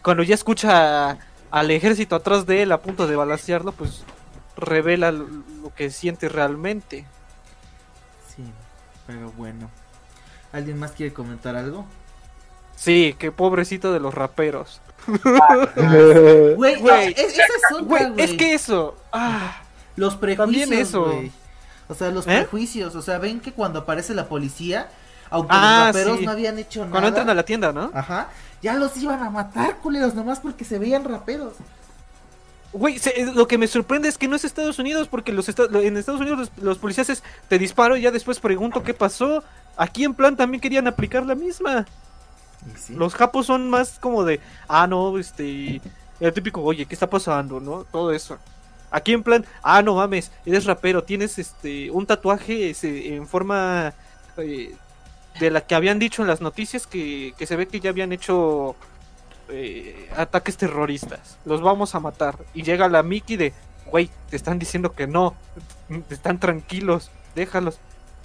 cuando 0.03 0.23
ya 0.23 0.35
escucha 0.35 1.11
a- 1.11 1.19
al 1.51 1.71
ejército 1.71 2.17
atrás 2.17 2.47
de 2.47 2.63
él 2.63 2.73
a 2.73 2.81
punto 2.83 3.07
de 3.07 3.17
balancearlo, 3.17 3.73
pues 3.73 4.03
revela 4.57 5.13
lo 5.13 5.27
lo 5.63 5.75
que 5.75 5.91
siente 5.91 6.29
realmente. 6.29 7.05
Sí, 8.35 8.43
pero 9.07 9.31
bueno. 9.33 9.71
¿Alguien 10.53 10.79
más 10.79 10.93
quiere 10.93 11.13
comentar 11.13 11.57
algo? 11.57 11.85
Sí, 12.77 13.15
qué 13.19 13.33
pobrecito 13.33 13.93
de 13.93 14.01
los 14.01 14.15
raperos. 14.15 14.81
Güey, 15.77 16.77
Güey. 16.81 17.13
es- 17.13 17.19
esa 17.35 17.43
es 17.43 17.73
otra, 17.73 17.85
Güey, 17.85 18.13
es 18.19 18.33
que 18.35 18.55
eso. 18.55 18.97
Ah, 19.13 19.63
Los 19.97 20.17
prejuicios, 20.17 20.69
También 20.69 20.81
eso. 20.81 21.13
O 21.89 21.95
sea, 21.95 22.11
los 22.11 22.27
¿Eh? 22.27 22.37
prejuicios. 22.39 22.95
O 22.95 23.03
sea, 23.03 23.19
ven 23.19 23.41
que 23.41 23.53
cuando 23.53 23.81
aparece 23.81 24.15
la 24.15 24.29
policía, 24.29 24.89
aunque 25.31 25.49
Ah, 25.55 25.87
los 25.93 25.97
raperos 25.97 26.19
sí. 26.21 26.25
no 26.27 26.31
habían 26.33 26.59
hecho 26.59 26.81
nada. 26.81 26.91
cuando 26.93 27.09
entran 27.09 27.31
a 27.31 27.35
la 27.35 27.43
tienda, 27.45 27.73
¿no? 27.73 27.91
Ajá. 27.95 28.29
Ya 28.63 28.75
los 28.75 28.97
iban 28.97 29.23
a 29.23 29.31
matar, 29.31 29.77
culeros, 29.79 30.15
nomás 30.15 30.41
porque 30.41 30.65
se 30.65 30.79
veían 30.79 31.05
raperos. 31.05 31.55
Güey, 32.73 32.99
se- 32.99 33.19
eh, 33.21 33.33
lo 33.35 33.49
que 33.49 33.57
me 33.57 33.67
sorprende 33.67 34.09
es 34.09 34.19
que 34.19 34.29
no 34.29 34.37
es 34.37 34.45
Estados 34.45 34.79
Unidos, 34.79 35.09
porque 35.09 35.33
los 35.33 35.49
en 35.49 35.97
Estados 35.97 36.21
Unidos 36.21 36.39
los, 36.39 36.51
los 36.63 36.79
policías 36.79 37.09
es, 37.09 37.23
te 37.49 37.59
disparo 37.59 37.97
y 37.97 38.03
ya 38.03 38.11
después 38.11 38.41
pregunto 38.41 38.83
qué 38.83 38.93
pasó. 38.95 39.43
Aquí 39.77 40.05
en 40.05 40.13
plan 40.15 40.37
también 40.37 40.61
querían 40.61 40.87
aplicar 40.87 41.25
la 41.25 41.35
misma. 41.35 41.87
Sí. 42.77 42.95
Los 42.95 43.15
japos 43.15 43.47
son 43.47 43.71
más 43.71 43.99
como 44.01 44.25
de, 44.25 44.41
ah, 44.67 44.87
no, 44.87 45.17
este, 45.19 45.81
el 46.21 46.33
típico, 46.35 46.61
oye, 46.63 46.85
¿qué 46.85 46.95
está 46.95 47.09
pasando, 47.09 47.59
no? 47.61 47.85
Todo 47.85 48.13
eso. 48.13 48.37
Aquí 48.91 49.13
en 49.13 49.23
plan, 49.23 49.47
ah, 49.63 49.81
no 49.81 49.95
mames, 49.95 50.31
eres 50.45 50.65
rapero, 50.67 51.05
tienes 51.05 51.39
este 51.39 51.91
un 51.91 52.05
tatuaje 52.07 52.71
ese, 52.71 53.15
en 53.15 53.27
forma 53.29 53.93
eh, 54.39 54.75
de 55.41 55.51
la 55.51 55.63
que 55.63 55.75
habían 55.75 55.99
dicho 55.99 56.23
en 56.23 56.29
las 56.29 56.41
noticias 56.41 56.87
que, 56.87 57.35
que 57.37 57.47
se 57.47 57.57
ve 57.57 57.69
que 57.69 57.81
ya 57.81 57.91
habían 57.91 58.13
hecho 58.13 58.77
eh, 59.49 60.11
ataques 60.17 60.57
terroristas. 60.57 61.39
Los 61.45 61.61
vamos 61.61 61.95
a 61.95 62.01
matar. 62.01 62.39
Y 62.55 62.63
llega 62.63 62.89
la 62.89 63.03
Mickey 63.03 63.37
de, 63.37 63.53
güey, 63.87 64.11
te 64.31 64.37
están 64.37 64.59
diciendo 64.59 64.93
que 64.93 65.07
no, 65.07 65.35
están 66.11 66.39
tranquilos, 66.39 67.11
déjalos. 67.35 67.79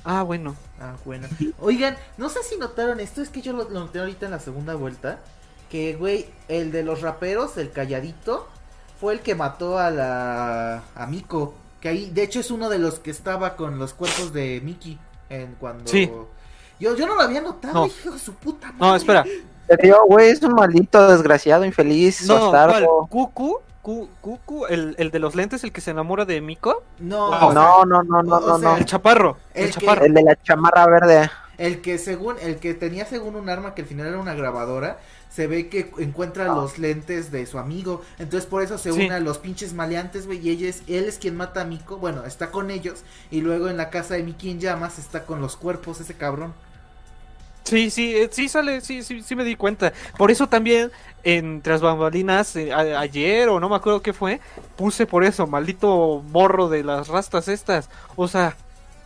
Ah, 0.04 0.24
bueno. 0.24 0.56
Ah, 0.80 0.96
bueno. 1.06 1.28
Oigan, 1.60 1.96
no 2.18 2.30
sé 2.30 2.44
si 2.44 2.58
notaron 2.58 3.00
esto, 3.00 3.22
es 3.22 3.30
que 3.30 3.42
yo 3.42 3.54
lo, 3.54 3.70
lo 3.70 3.82
noté 3.82 4.00
ahorita 4.00 4.26
en 4.26 4.32
la 4.32 4.40
segunda 4.40 4.76
vuelta. 4.76 5.20
Que, 5.70 5.96
güey, 5.96 6.28
el 6.50 6.72
de 6.72 6.84
los 6.84 7.02
raperos, 7.02 7.58
el 7.58 7.72
calladito, 7.72 8.48
fue 9.00 9.14
el 9.14 9.22
que 9.22 9.34
mató 9.34 9.80
a 9.80 9.90
la. 9.90 10.84
a 10.96 11.08
Miko. 11.08 11.56
Que 11.80 11.90
ahí, 11.90 12.10
de 12.12 12.24
hecho, 12.24 12.40
es 12.40 12.52
uno 12.52 12.70
de 12.70 12.80
los 12.80 13.00
que 13.00 13.12
estaba 13.12 13.56
con 13.56 13.80
los 13.80 13.94
cuerpos 13.94 14.34
de 14.34 14.62
Mickey. 14.64 15.00
En 15.30 15.56
cuando. 15.56 15.90
Sí. 15.90 16.12
Yo, 16.84 16.96
yo 16.98 17.08
no 17.08 17.16
lo 17.16 17.22
había 17.22 17.42
notado, 17.42 17.74
No. 17.74 17.86
hijo 17.88 18.12
de 18.12 18.20
su 18.20 18.34
puta 18.34 18.68
madre. 18.74 18.78
No, 18.80 18.96
espera. 18.96 19.24
Te 19.68 19.78
digo, 19.82 19.98
güey, 20.08 20.30
es 20.32 20.42
un 20.44 20.54
maldito 20.54 21.08
desgraciado, 21.10 21.64
infeliz, 21.64 22.28
No, 22.28 22.50
¿cuál? 22.50 22.68
bastardo. 22.68 23.08
Cucu, 23.10 23.60
Cu- 23.82 24.10
Cucu, 24.22 24.66
el, 24.68 24.96
el 24.98 25.10
de 25.12 25.20
los 25.20 25.36
lentes, 25.36 25.64
el 25.64 25.72
que 25.72 25.82
se 25.82 25.92
enamora 25.92 26.26
de 26.26 26.40
Miko. 26.42 26.84
No, 27.00 27.32
No, 27.32 27.48
o 27.48 27.52
sea, 27.52 27.62
No, 27.62 27.86
no, 27.86 28.04
no, 28.04 28.24
no, 28.24 28.40
no, 28.42 28.60
sea, 28.60 28.70
no. 28.70 28.78
El 28.78 28.86
chaparro, 28.86 29.38
el, 29.54 29.64
El 29.66 29.74
que- 29.74 29.80
chaparro. 29.80 30.06
El 30.06 30.14
de 30.14 30.24
la 30.24 30.42
chamarra 30.42 30.86
verde. 30.88 31.30
El 31.58 31.82
que 31.82 31.98
según, 31.98 32.36
el 32.42 32.58
que 32.58 32.74
tenía 32.74 33.06
según 33.06 33.36
un 33.36 33.48
arma 33.50 33.74
que 33.76 33.84
al 33.84 33.88
final 33.88 34.08
era 34.08 34.18
una 34.20 34.34
grabadora, 34.34 35.00
se 35.30 35.48
ve 35.48 35.68
que 35.70 35.92
encuentra 36.00 36.46
los 36.46 36.78
lentes 36.80 37.32
de 37.32 37.46
su 37.46 37.60
amigo. 37.60 38.02
Entonces 38.20 38.48
por 38.50 38.62
eso 38.64 38.78
se 38.78 38.92
Sí. 38.92 39.06
une 39.06 39.14
a 39.16 39.20
los 39.20 39.38
pinches 39.40 39.74
maleantes, 39.74 40.26
güey. 40.28 40.40
Y 40.40 40.50
ella 40.52 40.70
es, 40.70 40.84
él 40.88 41.06
es 41.06 41.18
quien 41.20 41.36
mata 41.36 41.62
a 41.62 41.66
Miko. 41.66 41.98
Bueno, 41.98 42.24
está 42.26 42.52
con 42.52 42.72
ellos. 42.72 43.04
Y 43.32 43.42
luego 43.42 43.68
en 43.70 43.78
la 43.78 43.90
casa 43.90 44.14
de 44.16 44.24
Miki 44.24 44.50
en 44.52 44.60
llamas 44.60 44.98
está 45.00 45.26
con 45.26 45.42
los 45.42 45.56
cuerpos, 45.58 46.00
ese 46.02 46.14
cabrón. 46.16 46.54
Sí, 47.64 47.90
sí, 47.90 48.16
eh, 48.16 48.30
sí 48.32 48.50
sale, 48.50 48.82
sí, 48.82 49.04
sí, 49.04 49.22
sí 49.22 49.36
me 49.36 49.46
di 49.46 49.56
cuenta. 49.56 49.94
Por 50.18 50.32
eso 50.32 50.48
también 50.48 50.92
en 51.24 51.62
Tras 51.62 51.82
Bambalinas, 51.82 52.56
eh, 52.56 52.74
ayer 52.74 53.48
o 53.50 53.60
no 53.60 53.70
me 53.70 53.78
acuerdo 53.78 54.02
qué 54.02 54.12
fue, 54.12 54.42
puse 54.76 55.06
por 55.06 55.24
eso, 55.24 55.48
maldito 55.48 56.24
morro 56.30 56.68
de 56.68 56.84
las 56.84 57.08
rastas 57.08 57.48
estas. 57.48 57.90
O 58.16 58.28
sea, 58.28 58.58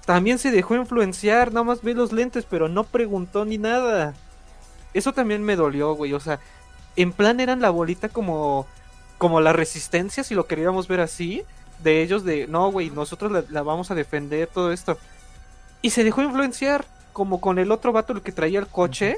también 0.05 0.39
se 0.39 0.51
dejó 0.51 0.76
influenciar, 0.76 1.53
nada 1.53 1.66
más 1.66 1.84
ve 1.84 1.93
los 1.93 2.12
lentes, 2.12 2.45
pero 2.49 2.68
no 2.68 2.84
preguntó 2.84 3.45
ni 3.45 3.58
nada. 3.58 4.16
Eso 4.93 5.14
también 5.14 5.43
me 5.43 5.55
dolió, 5.55 5.93
güey. 5.93 6.14
O 6.14 6.20
sea, 6.20 6.39
en 6.95 7.12
plan 7.12 7.39
eran 7.39 7.62
la 7.62 7.70
bolita 7.70 8.10
como, 8.10 8.66
como 9.20 9.39
la 9.41 9.53
resistencia, 9.53 10.24
si 10.24 10.34
lo 10.34 10.47
queríamos 10.47 10.88
ver 10.88 11.01
así, 11.01 11.43
de 11.84 12.01
ellos 12.01 12.24
de, 12.24 12.47
no, 12.47 12.72
güey, 12.72 12.89
nosotros 12.89 13.49
la 13.51 13.62
vamos 13.62 13.91
a 13.91 13.95
defender, 13.95 14.47
todo 14.47 14.72
esto. 14.72 14.97
Y 15.82 15.91
se 15.91 16.03
dejó 16.03 16.24
influenciar, 16.24 16.86
como 17.18 17.41
con 17.41 17.57
el 17.57 17.72
otro 17.72 17.91
vato 17.91 18.13
el 18.13 18.22
que 18.22 18.32
traía 18.32 18.59
el 18.59 18.68
coche, 18.68 19.18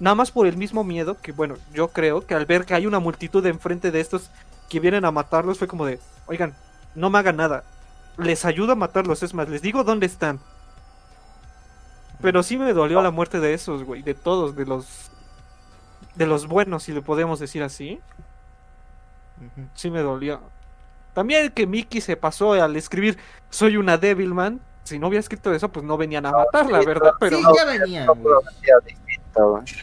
nada 0.00 0.14
más 0.14 0.30
por 0.30 0.46
el 0.46 0.56
mismo 0.56 0.82
miedo, 0.82 1.18
que 1.20 1.30
bueno, 1.30 1.56
yo 1.74 1.88
creo 1.88 2.26
que 2.26 2.32
al 2.34 2.46
ver 2.46 2.64
que 2.64 2.72
hay 2.72 2.86
una 2.86 3.00
multitud 3.00 3.44
enfrente 3.44 3.90
de 3.90 4.00
estos 4.00 4.30
que 4.70 4.80
vienen 4.80 5.04
a 5.04 5.10
matarlos, 5.10 5.58
fue 5.58 5.68
como 5.68 5.84
de, 5.84 6.00
oigan, 6.24 6.54
no 6.94 7.10
me 7.10 7.18
hagan 7.18 7.36
nada, 7.36 7.62
les 8.16 8.46
ayudo 8.46 8.72
a 8.72 8.76
matarlos, 8.76 9.22
es 9.22 9.34
más, 9.34 9.46
les 9.50 9.60
digo 9.60 9.84
dónde 9.84 10.06
están. 10.06 10.40
Pero 12.22 12.42
sí 12.42 12.56
me 12.56 12.72
dolió 12.72 13.02
la 13.02 13.10
muerte 13.10 13.40
de 13.40 13.52
esos, 13.52 13.84
güey, 13.84 14.00
de 14.00 14.14
todos, 14.14 14.56
de 14.56 14.64
los... 14.64 15.10
De 16.14 16.24
los 16.24 16.46
buenos, 16.46 16.84
si 16.84 16.92
le 16.92 17.02
podemos 17.02 17.40
decir 17.40 17.62
así. 17.62 18.00
Sí 19.74 19.90
me 19.90 20.00
dolió. 20.00 20.40
También 21.12 21.50
que 21.50 21.66
Mickey 21.66 22.00
se 22.00 22.16
pasó 22.16 22.54
al 22.54 22.74
escribir 22.74 23.18
soy 23.50 23.76
una 23.76 23.98
Devilman. 23.98 24.62
Si 24.84 24.98
no 24.98 25.08
hubiera 25.08 25.20
escrito 25.20 25.52
eso, 25.52 25.68
pues 25.70 25.84
no 25.84 25.96
venían 25.96 26.26
a 26.26 26.32
matarla, 26.32 26.80
¿verdad? 26.80 27.12
Pero 27.18 27.38
sí, 27.38 27.42
ya 27.56 27.64
venían, 27.64 28.08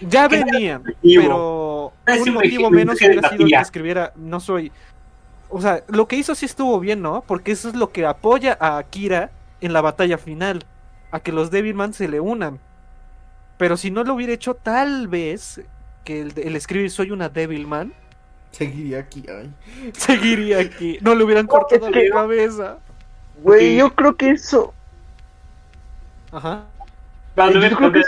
ya 0.07 0.27
venían. 0.27 0.83
Pero 1.01 1.93
un 2.07 2.33
motivo 2.33 2.69
menos 2.69 2.97
hubiera 3.01 3.29
sido 3.29 3.45
el 3.45 3.51
que 3.51 3.55
escribiera 3.55 4.13
no 4.15 4.39
soy. 4.39 4.71
O 5.49 5.59
sea, 5.59 5.83
lo 5.87 6.07
que 6.07 6.15
hizo 6.15 6.35
sí 6.35 6.45
estuvo 6.45 6.79
bien, 6.79 7.01
¿no? 7.01 7.23
Porque 7.27 7.51
eso 7.51 7.67
es 7.67 7.75
lo 7.75 7.91
que 7.91 8.05
apoya 8.05 8.57
a 8.59 8.77
Akira 8.77 9.31
en 9.59 9.73
la 9.73 9.81
batalla 9.81 10.17
final. 10.17 10.65
A 11.11 11.19
que 11.19 11.33
los 11.33 11.51
Devilman 11.51 11.93
se 11.93 12.07
le 12.07 12.21
unan. 12.21 12.59
Pero 13.57 13.75
si 13.75 13.91
no 13.91 14.03
lo 14.03 14.13
hubiera 14.13 14.31
hecho, 14.31 14.53
tal 14.53 15.09
vez 15.09 15.61
que 16.05 16.21
el, 16.21 16.33
el 16.37 16.55
escribir 16.55 16.89
soy 16.89 17.11
una 17.11 17.27
Devilman 17.27 17.93
Seguiría 18.51 18.99
aquí, 18.99 19.23
ay. 19.29 19.51
seguiría 19.93 20.59
aquí. 20.59 20.97
No 21.01 21.15
le 21.15 21.23
hubieran 21.23 21.47
cortado 21.47 21.89
la 21.89 22.01
cabeza. 22.11 22.77
Güey, 23.41 23.77
yo 23.77 23.95
creo 23.95 24.15
que 24.15 24.31
eso. 24.31 24.73
Ajá. 26.31 26.63
Yo 27.35 27.59
me- 27.59 27.69
creo 27.75 27.91
que- 27.91 28.01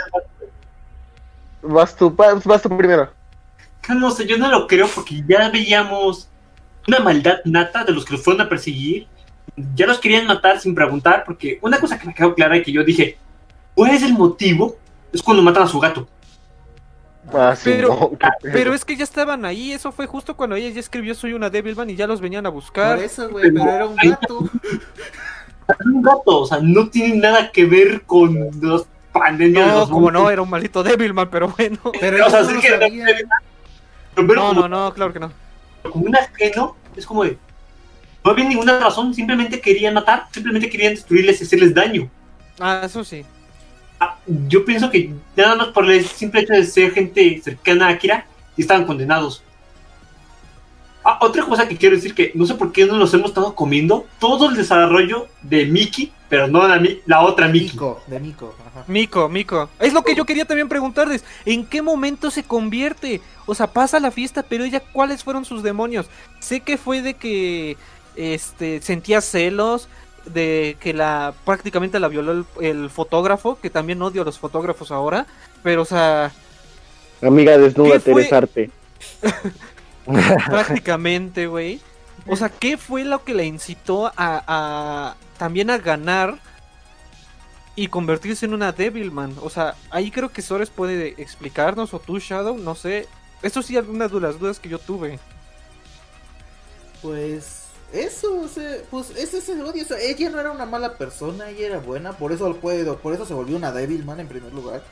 Vas 1.62 1.96
tú, 1.96 2.10
vas, 2.10 2.62
tú 2.62 2.76
primero. 2.76 3.10
No 3.88 4.10
sé, 4.10 4.26
yo 4.26 4.36
no 4.38 4.50
lo 4.50 4.66
creo 4.66 4.86
porque 4.94 5.22
ya 5.26 5.50
veíamos 5.50 6.28
una 6.86 7.00
maldad 7.00 7.38
nata 7.44 7.84
de 7.84 7.92
los 7.92 8.04
que 8.04 8.14
los 8.14 8.22
fueron 8.24 8.42
a 8.46 8.48
perseguir. 8.48 9.06
Ya 9.74 9.86
los 9.86 9.98
querían 9.98 10.26
matar 10.26 10.58
sin 10.60 10.74
preguntar, 10.74 11.24
porque 11.24 11.58
una 11.62 11.78
cosa 11.78 11.98
que 11.98 12.06
me 12.06 12.14
quedó 12.14 12.34
clara 12.34 12.56
y 12.56 12.62
que 12.62 12.72
yo 12.72 12.82
dije, 12.84 13.16
¿cuál 13.74 13.92
es 13.92 14.02
el 14.02 14.12
motivo? 14.14 14.76
Es 15.12 15.22
cuando 15.22 15.42
matan 15.42 15.62
a 15.62 15.66
su 15.68 15.78
gato. 15.80 16.08
Ah, 17.32 17.54
sí, 17.56 17.70
Pero- 17.70 17.88
no, 17.88 18.10
pedo. 18.10 18.30
Pero 18.52 18.74
es 18.74 18.84
que 18.84 18.96
ya 18.96 19.04
estaban 19.04 19.44
ahí, 19.46 19.72
eso 19.72 19.92
fue 19.92 20.06
justo 20.06 20.36
cuando 20.36 20.56
ella 20.56 20.68
ya 20.70 20.80
escribió 20.80 21.14
Soy 21.14 21.32
una 21.32 21.48
Devilman 21.48 21.88
y 21.88 21.96
ya 21.96 22.06
los 22.06 22.20
venían 22.20 22.44
a 22.44 22.50
buscar. 22.50 22.96
Por 22.96 23.04
eso, 23.04 23.30
güey, 23.30 23.50
pero 23.52 23.70
era 23.70 23.86
un 23.86 23.96
gato. 23.96 24.40
Un 25.84 26.02
gato, 26.02 26.40
o 26.40 26.46
sea, 26.46 26.58
no 26.60 26.88
tiene 26.88 27.16
nada 27.16 27.50
que 27.50 27.64
ver 27.64 28.02
con 28.02 28.50
los 28.60 28.86
pandemias 29.12 29.66
de 29.66 29.72
No, 29.72 29.78
los 29.80 29.90
como 29.90 30.10
no, 30.10 30.30
era 30.30 30.42
un 30.42 30.50
maldito 30.50 30.82
Devilman, 30.82 31.30
pero 31.30 31.48
bueno. 31.48 31.78
Pero 32.00 32.26
O 32.26 32.30
sea, 32.30 32.40
ellos 32.40 32.48
sí 32.50 32.54
no 32.54 32.60
que. 32.60 33.24
Pero 34.14 34.26
verlo 34.26 34.42
No, 34.42 34.48
como, 34.48 34.68
no, 34.68 34.68
no, 34.68 34.94
claro 34.94 35.12
que 35.12 35.20
no. 35.20 35.32
como 35.90 36.04
un 36.06 36.16
ajeno 36.16 36.76
es 36.96 37.06
como 37.06 37.24
de. 37.24 37.38
No 38.24 38.30
había 38.30 38.44
ninguna 38.46 38.78
razón, 38.78 39.12
simplemente 39.14 39.60
querían 39.60 39.94
matar, 39.94 40.26
simplemente 40.32 40.70
querían 40.70 40.94
destruirles 40.94 41.40
y 41.40 41.44
hacerles 41.44 41.74
daño. 41.74 42.08
Ah, 42.58 42.82
eso 42.84 43.04
sí. 43.04 43.24
Ah, 44.00 44.16
yo 44.26 44.64
pienso 44.64 44.90
que 44.90 45.12
nada 45.36 45.56
más 45.56 45.66
por 45.68 45.90
el 45.90 46.04
simple 46.06 46.40
hecho 46.40 46.54
de 46.54 46.64
ser 46.64 46.92
gente 46.92 47.40
cercana 47.44 47.88
a 47.88 47.90
Akira, 47.90 48.26
y 48.56 48.62
estaban 48.62 48.86
condenados. 48.86 49.43
Ah, 51.04 51.18
otra 51.20 51.44
cosa 51.44 51.68
que 51.68 51.76
quiero 51.76 51.96
decir 51.96 52.14
que 52.14 52.32
no 52.34 52.46
sé 52.46 52.54
por 52.54 52.72
qué 52.72 52.86
no 52.86 52.96
nos 52.96 53.12
hemos 53.12 53.28
estado 53.28 53.54
comiendo 53.54 54.06
todo 54.18 54.48
el 54.48 54.56
desarrollo 54.56 55.28
de 55.42 55.66
Mickey, 55.66 56.10
pero 56.30 56.48
no 56.48 56.66
la, 56.66 56.82
la 57.04 57.20
otra 57.20 57.46
Mickey. 57.48 57.72
Mico, 57.72 58.02
de 58.06 58.20
Mico, 58.20 58.54
ajá. 58.66 58.84
Mico, 58.88 59.28
Mico. 59.28 59.68
Es 59.78 59.92
lo 59.92 60.02
que 60.02 60.14
yo 60.14 60.24
quería 60.24 60.46
también 60.46 60.68
preguntarles. 60.68 61.22
¿En 61.44 61.66
qué 61.66 61.82
momento 61.82 62.30
se 62.30 62.42
convierte? 62.42 63.20
O 63.44 63.54
sea, 63.54 63.66
pasa 63.66 64.00
la 64.00 64.10
fiesta, 64.10 64.42
pero 64.42 64.64
ella, 64.64 64.80
¿cuáles 64.80 65.22
fueron 65.22 65.44
sus 65.44 65.62
demonios? 65.62 66.06
Sé 66.40 66.60
que 66.60 66.78
fue 66.78 67.02
de 67.02 67.14
que 67.14 67.76
este 68.16 68.80
sentía 68.80 69.20
celos, 69.20 69.88
de 70.24 70.78
que 70.80 70.94
la 70.94 71.34
prácticamente 71.44 72.00
la 72.00 72.08
violó 72.08 72.32
el, 72.32 72.44
el 72.60 72.88
fotógrafo, 72.88 73.58
que 73.60 73.68
también 73.68 74.00
odio 74.00 74.22
a 74.22 74.24
los 74.24 74.38
fotógrafos 74.38 74.90
ahora. 74.90 75.26
Pero, 75.62 75.82
o 75.82 75.86
sea, 75.86 76.32
Amiga 77.20 77.56
desnuda. 77.58 77.98
Teresa 77.98 78.38
Arte. 78.38 78.70
prácticamente, 80.46 81.46
güey. 81.46 81.80
O 82.26 82.36
sea, 82.36 82.48
¿qué 82.48 82.76
fue 82.76 83.04
lo 83.04 83.24
que 83.24 83.34
le 83.34 83.44
incitó 83.44 84.06
a, 84.06 84.12
a 84.16 85.16
también 85.36 85.70
a 85.70 85.78
ganar 85.78 86.38
y 87.76 87.88
convertirse 87.88 88.46
en 88.46 88.54
una 88.54 88.72
Devilman? 88.72 89.36
O 89.42 89.50
sea, 89.50 89.74
ahí 89.90 90.10
creo 90.10 90.30
que 90.30 90.42
Sores 90.42 90.70
puede 90.70 91.20
explicarnos, 91.20 91.92
o 91.92 91.98
tú, 91.98 92.18
Shadow, 92.18 92.56
no 92.56 92.74
sé. 92.74 93.08
Esto 93.42 93.62
sí, 93.62 93.76
algunas 93.76 94.10
de 94.10 94.20
las 94.20 94.38
dudas 94.38 94.58
que 94.58 94.70
yo 94.70 94.78
tuve. 94.78 95.18
Pues 97.02 97.64
eso, 97.92 98.40
o 98.40 98.48
sea, 98.48 98.78
pues 98.90 99.10
ese 99.10 99.38
es 99.38 99.48
el 99.50 99.62
odio. 99.62 99.84
O 99.84 99.86
sea, 99.86 100.00
ella 100.00 100.30
no 100.30 100.40
era 100.40 100.50
una 100.50 100.66
mala 100.66 100.96
persona, 100.96 101.50
ella 101.50 101.66
era 101.66 101.78
buena, 101.78 102.12
por 102.12 102.32
eso 102.32 102.48
lo 102.48 102.56
puedo, 102.56 102.98
por 102.98 103.12
eso 103.12 103.26
se 103.26 103.34
volvió 103.34 103.56
una 103.56 103.72
débil 103.72 104.04
man 104.04 104.20
en 104.20 104.28
primer 104.28 104.52
lugar. 104.52 104.82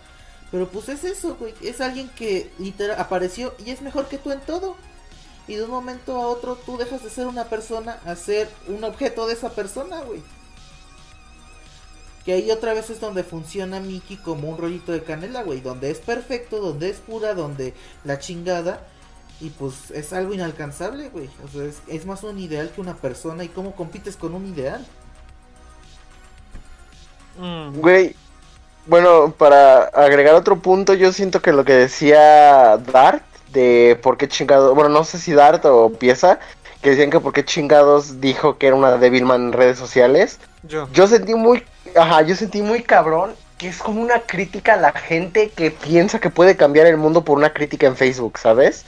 Pero 0.50 0.68
pues 0.68 0.90
es 0.90 1.02
eso, 1.04 1.36
güey. 1.36 1.54
Es 1.62 1.80
alguien 1.80 2.10
que 2.10 2.50
literal 2.58 3.00
apareció 3.00 3.54
y 3.64 3.70
es 3.70 3.80
mejor 3.80 4.08
que 4.08 4.18
tú 4.18 4.30
en 4.30 4.40
todo. 4.40 4.76
Y 5.46 5.56
de 5.56 5.64
un 5.64 5.70
momento 5.70 6.16
a 6.20 6.28
otro 6.28 6.56
tú 6.56 6.76
dejas 6.78 7.02
de 7.02 7.10
ser 7.10 7.26
una 7.26 7.48
persona 7.48 8.00
a 8.04 8.16
ser 8.16 8.56
un 8.68 8.84
objeto 8.84 9.26
de 9.26 9.34
esa 9.34 9.54
persona, 9.54 10.02
güey. 10.02 10.22
Que 12.24 12.32
ahí 12.34 12.50
otra 12.52 12.72
vez 12.74 12.88
es 12.90 13.00
donde 13.00 13.24
funciona 13.24 13.80
Mickey 13.80 14.16
como 14.18 14.48
un 14.48 14.58
rollito 14.58 14.92
de 14.92 15.02
canela, 15.04 15.42
güey. 15.42 15.60
Donde 15.60 15.90
es 15.90 16.00
perfecto, 16.00 16.60
donde 16.60 16.90
es 16.90 17.00
pura, 17.00 17.34
donde 17.34 17.74
la 18.04 18.18
chingada. 18.18 18.88
Y 19.40 19.50
pues 19.50 19.90
es 19.90 20.12
algo 20.12 20.32
inalcanzable, 20.34 21.08
güey. 21.10 21.30
O 21.44 21.48
sea, 21.48 21.64
es, 21.64 21.82
es 21.88 22.06
más 22.06 22.22
un 22.22 22.38
ideal 22.38 22.72
que 22.72 22.80
una 22.80 23.00
persona. 23.00 23.44
¿Y 23.44 23.48
cómo 23.50 23.74
compites 23.74 24.16
con 24.16 24.34
un 24.34 24.46
ideal? 24.46 24.88
Mm, 27.36 27.80
Güey, 27.80 28.16
bueno, 28.86 29.34
para 29.36 29.84
agregar 29.86 30.34
otro 30.34 30.60
punto, 30.60 30.94
yo 30.94 31.12
siento 31.12 31.40
que 31.42 31.52
lo 31.52 31.64
que 31.64 31.72
decía 31.74 32.76
Dart, 32.78 33.24
de 33.52 33.98
por 34.02 34.16
qué 34.16 34.28
chingados, 34.28 34.74
bueno, 34.74 34.90
no 34.90 35.04
sé 35.04 35.18
si 35.18 35.32
Dart 35.32 35.64
o 35.64 35.90
Pieza, 35.90 36.38
que 36.80 36.90
decían 36.90 37.10
que 37.10 37.20
por 37.20 37.32
qué 37.32 37.44
chingados 37.44 38.20
dijo 38.20 38.58
que 38.58 38.66
era 38.68 38.76
una 38.76 38.96
Devilman 38.96 39.46
en 39.46 39.52
redes 39.52 39.78
sociales, 39.78 40.38
yo. 40.64 40.88
yo 40.92 41.06
sentí 41.06 41.34
muy, 41.34 41.64
ajá, 41.96 42.22
yo 42.22 42.34
sentí 42.34 42.62
muy 42.62 42.82
cabrón 42.82 43.34
que 43.58 43.68
es 43.68 43.78
como 43.78 44.02
una 44.02 44.18
crítica 44.18 44.74
a 44.74 44.76
la 44.76 44.92
gente 44.92 45.50
que 45.50 45.70
piensa 45.70 46.18
que 46.18 46.30
puede 46.30 46.56
cambiar 46.56 46.88
el 46.88 46.96
mundo 46.96 47.22
por 47.22 47.38
una 47.38 47.52
crítica 47.52 47.86
en 47.86 47.96
Facebook, 47.96 48.38
¿sabes? 48.38 48.84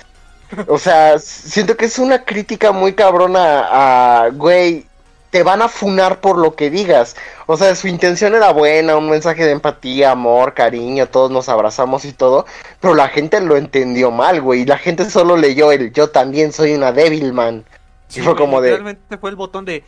O 0.69 0.79
sea, 0.79 1.19
siento 1.19 1.77
que 1.77 1.87
es 1.87 1.99
una 1.99 2.25
crítica 2.25 2.73
muy 2.73 2.93
cabrona 2.93 3.67
a, 3.71 4.29
güey, 4.31 4.87
te 5.35 5.43
van 5.43 5.63
a 5.63 5.69
funar 5.69 6.21
por 6.21 6.39
lo 6.39 6.55
que 6.55 6.71
digas. 6.71 7.17
O 7.47 7.57
sea, 7.57 7.75
su 7.75 7.89
intención 7.89 8.37
era 8.37 8.53
buena, 8.53 8.97
un 8.97 9.11
mensaje 9.11 9.45
de 9.45 9.51
empatía, 9.51 10.13
amor, 10.13 10.55
cariño, 10.55 11.09
todos 11.09 11.33
nos 11.33 11.49
abrazamos 11.49 12.05
y 12.05 12.13
todo, 12.13 12.47
pero 12.79 12.95
la 12.95 13.09
gente 13.09 13.41
lo 13.41 13.57
entendió 13.57 14.13
mal, 14.13 14.41
güey. 14.41 14.65
La 14.65 14.79
gente 14.79 15.11
solo 15.11 15.37
leyó 15.37 15.73
el 15.73 15.93
yo 15.93 16.09
también 16.11 16.53
soy 16.53 16.75
una 16.75 16.93
Devilman. 16.93 17.65
Sí, 18.07 18.21
y 18.21 18.23
fue 18.23 18.37
como 18.37 18.61
de 18.61 18.71
Realmente 18.71 19.19
fue 19.19 19.31
el 19.31 19.35
botón 19.35 19.65
de. 19.65 19.83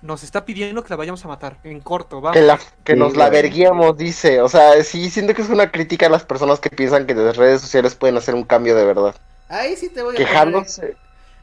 Nos 0.00 0.22
está 0.22 0.46
pidiendo 0.46 0.82
que 0.82 0.88
la 0.88 0.96
vayamos 0.96 1.22
a 1.26 1.28
matar. 1.28 1.58
En 1.62 1.80
corto, 1.80 2.22
vamos. 2.22 2.34
que, 2.38 2.42
la, 2.42 2.58
que 2.82 2.94
Sí, 2.94 2.98
nos 2.98 3.16
la 3.18 3.28
verguíamos, 3.28 3.98
dice. 3.98 4.40
O 4.40 4.48
sea, 4.48 4.82
sí, 4.82 5.10
siento 5.10 5.34
que 5.34 5.42
es 5.42 5.50
una 5.50 5.70
crítica 5.70 6.06
a 6.06 6.08
las 6.08 6.24
personas 6.24 6.58
que 6.58 6.70
piensan 6.70 7.06
que 7.06 7.12
las 7.12 7.36
redes 7.36 7.60
sociales 7.60 7.94
pueden 7.94 8.16
hacer 8.16 8.34
un 8.34 8.44
cambio 8.44 8.74
de 8.74 8.86
verdad. 8.86 9.14
Ahí 9.50 9.76
sí 9.76 9.90
te 9.90 10.00
voy 10.00 10.14
a 10.14 10.16
poner- 10.16 10.26
Quejándose. 10.26 10.96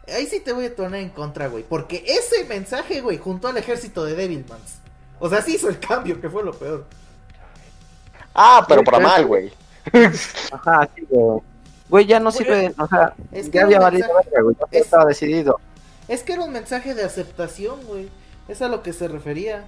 Ahí 0.08 0.28
sí 0.28 0.40
te 0.42 0.52
voy 0.52 0.66
a 0.66 0.76
poner 0.76 1.02
en 1.02 1.10
contra, 1.10 1.48
güey. 1.48 1.64
Porque 1.64 2.04
ese 2.06 2.44
mensaje, 2.46 3.02
güey, 3.02 3.18
junto 3.18 3.48
al 3.48 3.58
ejército 3.58 4.04
de 4.04 4.16
Devilmans. 4.16 4.76
O 5.20 5.30
sea, 5.30 5.42
sí 5.42 5.56
hizo 5.56 5.70
el 5.70 5.80
cambio, 5.80 6.20
que 6.20 6.30
fue 6.30 6.44
lo 6.44 6.54
peor. 6.54 6.86
Ah, 8.34 8.66
pero 8.68 8.84
para 8.84 9.00
mal, 9.00 9.26
güey. 9.26 9.52
Ajá, 10.52 10.90
sí, 10.96 11.06
güey. 11.10 11.40
Güey, 11.90 12.06
ya 12.06 12.20
no 12.20 12.32
sirve, 12.32 12.74
o 12.78 12.88
sea, 12.88 13.14
Es 13.32 13.46
que 13.50 13.52
ya 13.60 13.64
había 13.64 13.78
era 13.78 13.86
un 13.86 13.92
valido 13.92 14.08
mensaje- 14.16 14.42
güey, 14.42 14.56
ya 14.60 14.66
es- 14.80 14.86
estaba 14.86 15.06
decidido. 15.06 15.60
Es 16.08 16.24
que 16.24 16.34
era 16.34 16.44
un 16.44 16.52
mensaje 16.52 16.96
de 16.96 17.04
aceptación, 17.04 17.84
güey. 17.86 18.10
Es 18.48 18.62
a 18.62 18.68
lo 18.68 18.82
que 18.84 18.92
se 18.94 19.08
refería. 19.08 19.64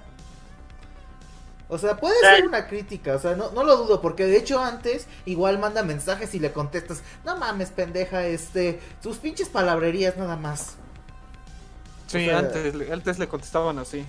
O 1.68 1.78
sea, 1.80 1.98
puede 1.98 2.14
ser 2.20 2.46
una 2.48 2.68
crítica, 2.68 3.16
o 3.16 3.20
sea, 3.20 3.36
no, 3.36 3.50
no 3.52 3.64
lo 3.64 3.78
dudo, 3.78 4.00
porque 4.02 4.26
de 4.28 4.38
hecho 4.38 4.60
antes 4.60 5.08
igual 5.26 5.58
manda 5.58 5.82
mensajes 5.82 6.36
y 6.36 6.40
le 6.40 6.52
contestas, 6.52 7.02
no 7.26 7.38
mames, 7.38 7.72
pendeja, 7.72 8.26
este, 8.28 8.80
sus 9.02 9.18
pinches 9.18 9.50
palabrerías 9.50 10.16
nada 10.16 10.36
más. 10.38 10.76
Sí, 12.06 12.18
o 12.18 12.30
sea- 12.30 12.38
antes, 12.40 12.76
le- 12.76 12.94
antes 12.94 13.18
le 13.18 13.28
contestaban 13.28 13.80
así. 13.80 14.06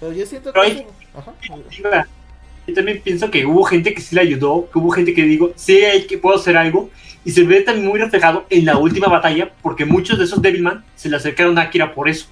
Pero 0.00 0.12
yo 0.12 0.26
siento 0.26 0.52
Pero 0.52 0.64
que... 0.64 0.70
hay- 0.72 0.86
Ajá. 1.16 1.32
Diga, 1.70 2.08
Yo 2.66 2.74
también 2.74 3.00
pienso 3.02 3.30
que 3.30 3.46
hubo 3.46 3.62
gente 3.64 3.94
que 3.94 4.00
sí 4.00 4.14
le 4.16 4.22
ayudó, 4.22 4.68
que 4.72 4.78
hubo 4.78 4.90
gente 4.90 5.14
que 5.14 5.22
digo, 5.22 5.52
sí, 5.54 5.76
hay 5.84 6.06
que 6.06 6.18
puedo 6.18 6.36
hacer 6.36 6.56
algo, 6.56 6.90
y 7.24 7.30
se 7.30 7.44
ve 7.44 7.60
también 7.60 7.86
muy 7.86 8.00
reflejado 8.00 8.46
en 8.50 8.64
la 8.64 8.78
última 8.78 9.06
batalla, 9.06 9.52
porque 9.62 9.84
muchos 9.84 10.18
de 10.18 10.24
esos 10.24 10.42
Devilman 10.42 10.84
se 10.96 11.08
le 11.08 11.16
acercaron 11.16 11.56
a 11.58 11.62
Akira 11.62 11.94
por 11.94 12.08
eso, 12.08 12.26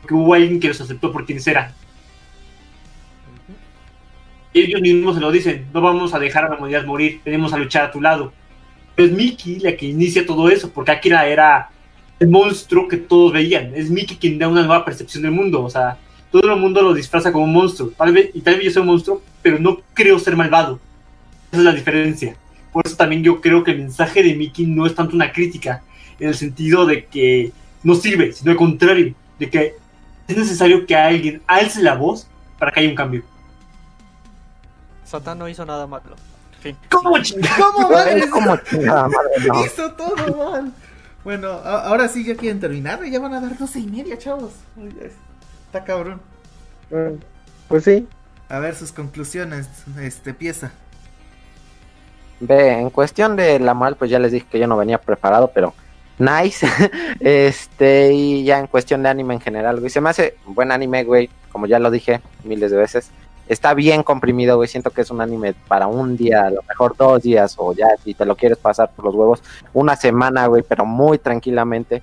porque 0.00 0.14
hubo 0.14 0.32
alguien 0.32 0.58
que 0.58 0.68
los 0.68 0.80
aceptó 0.80 1.12
por 1.12 1.26
quienes 1.26 1.46
eran. 1.46 1.74
Ellos 4.54 4.80
mismos 4.80 5.16
se 5.16 5.20
lo 5.20 5.32
dicen, 5.32 5.66
no 5.74 5.80
vamos 5.80 6.14
a 6.14 6.18
dejar 6.20 6.44
a 6.44 6.48
la 6.48 6.56
humanidad 6.56 6.84
morir, 6.84 7.20
venimos 7.24 7.52
a 7.52 7.58
luchar 7.58 7.84
a 7.84 7.90
tu 7.90 8.00
lado. 8.00 8.32
Pero 8.94 9.08
es 9.08 9.14
Miki 9.14 9.58
la 9.58 9.76
que 9.76 9.86
inicia 9.86 10.24
todo 10.24 10.48
eso, 10.48 10.70
porque 10.70 10.92
Akira 10.92 11.26
era 11.26 11.70
el 12.20 12.28
monstruo 12.28 12.86
que 12.86 12.96
todos 12.96 13.32
veían, 13.32 13.72
es 13.74 13.90
Miki 13.90 14.16
quien 14.16 14.38
da 14.38 14.46
una 14.46 14.62
nueva 14.62 14.84
percepción 14.84 15.24
del 15.24 15.32
mundo, 15.32 15.64
o 15.64 15.68
sea, 15.68 15.98
todo 16.30 16.52
el 16.52 16.60
mundo 16.60 16.82
lo 16.82 16.94
disfraza 16.94 17.32
como 17.32 17.44
un 17.44 17.52
monstruo. 17.52 17.92
Tal 17.96 18.12
vez, 18.12 18.30
y 18.32 18.40
tal 18.40 18.54
vez 18.54 18.64
yo 18.64 18.70
sea 18.70 18.82
un 18.82 18.88
monstruo, 18.88 19.22
pero 19.42 19.58
no 19.58 19.80
creo 19.92 20.18
ser 20.18 20.36
malvado. 20.36 20.80
Esa 21.50 21.58
es 21.60 21.64
la 21.64 21.72
diferencia. 21.72 22.36
Por 22.72 22.86
eso 22.86 22.96
también 22.96 23.22
yo 23.22 23.40
creo 23.40 23.62
que 23.62 23.72
el 23.72 23.78
mensaje 23.78 24.22
de 24.22 24.34
Mickey 24.34 24.66
no 24.66 24.86
es 24.86 24.94
tanto 24.94 25.14
una 25.14 25.32
crítica, 25.32 25.82
en 26.18 26.28
el 26.28 26.34
sentido 26.34 26.86
de 26.86 27.04
que 27.06 27.52
no 27.82 27.94
sirve, 27.94 28.32
sino 28.32 28.52
al 28.52 28.56
contrario, 28.56 29.14
de 29.38 29.50
que 29.50 29.74
es 30.26 30.36
necesario 30.36 30.86
que 30.86 30.94
alguien 30.94 31.42
alce 31.46 31.82
la 31.82 31.94
voz 31.94 32.28
para 32.58 32.72
que 32.72 32.80
haya 32.80 32.88
un 32.88 32.94
cambio. 32.94 33.22
Satán 35.14 35.38
no 35.38 35.48
hizo 35.48 35.64
nada 35.64 35.86
malo. 35.86 36.16
Fin. 36.60 36.76
¿Cómo? 36.90 37.12
¿Cómo 37.58 37.88
madre? 37.90 38.20
Chingada 38.68 39.08
madre, 39.08 39.30
no. 39.46 39.64
Hizo 39.64 39.92
todo 39.92 40.50
mal. 40.50 40.72
Bueno, 41.22 41.48
a- 41.52 41.86
ahora 41.86 42.08
sí 42.08 42.24
ya 42.24 42.34
quieren 42.36 42.58
terminar, 42.58 43.04
ya 43.04 43.20
van 43.20 43.32
a 43.34 43.40
dar 43.40 43.56
doce 43.56 43.78
y 43.78 43.86
media, 43.86 44.18
chavos. 44.18 44.52
Está 45.66 45.84
cabrón. 45.84 46.20
Mm, 46.90 47.20
Pues 47.68 47.84
sí. 47.84 48.08
A 48.48 48.58
ver 48.58 48.74
sus 48.74 48.90
conclusiones, 48.92 49.68
este, 50.00 50.34
pieza. 50.34 50.72
Ve, 52.40 52.72
en 52.72 52.90
cuestión 52.90 53.36
de 53.36 53.58
la 53.60 53.72
mal, 53.74 53.94
pues 53.96 54.10
ya 54.10 54.18
les 54.18 54.32
dije 54.32 54.46
que 54.50 54.58
yo 54.58 54.66
no 54.66 54.76
venía 54.76 54.98
preparado, 54.98 55.52
pero 55.54 55.72
nice. 56.18 56.66
este, 57.20 58.12
y 58.12 58.44
ya 58.44 58.58
en 58.58 58.66
cuestión 58.66 59.02
de 59.04 59.08
anime 59.10 59.34
en 59.34 59.40
general, 59.40 59.78
güey, 59.78 59.90
se 59.90 60.00
me 60.00 60.10
hace 60.10 60.36
buen 60.44 60.72
anime, 60.72 61.04
güey, 61.04 61.30
como 61.52 61.66
ya 61.66 61.78
lo 61.78 61.90
dije 61.92 62.20
miles 62.42 62.70
de 62.72 62.76
veces. 62.76 63.10
Está 63.48 63.74
bien 63.74 64.02
comprimido, 64.02 64.56
güey, 64.56 64.68
siento 64.68 64.90
que 64.90 65.02
es 65.02 65.10
un 65.10 65.20
anime 65.20 65.54
para 65.68 65.86
un 65.86 66.16
día, 66.16 66.46
a 66.46 66.50
lo 66.50 66.62
mejor 66.62 66.96
dos 66.96 67.22
días, 67.22 67.54
o 67.58 67.72
ya 67.74 67.86
si 68.02 68.14
te 68.14 68.24
lo 68.24 68.36
quieres 68.36 68.58
pasar 68.58 68.90
por 68.90 69.04
los 69.04 69.14
huevos, 69.14 69.42
una 69.72 69.96
semana, 69.96 70.46
güey, 70.46 70.62
pero 70.62 70.86
muy 70.86 71.18
tranquilamente. 71.18 72.02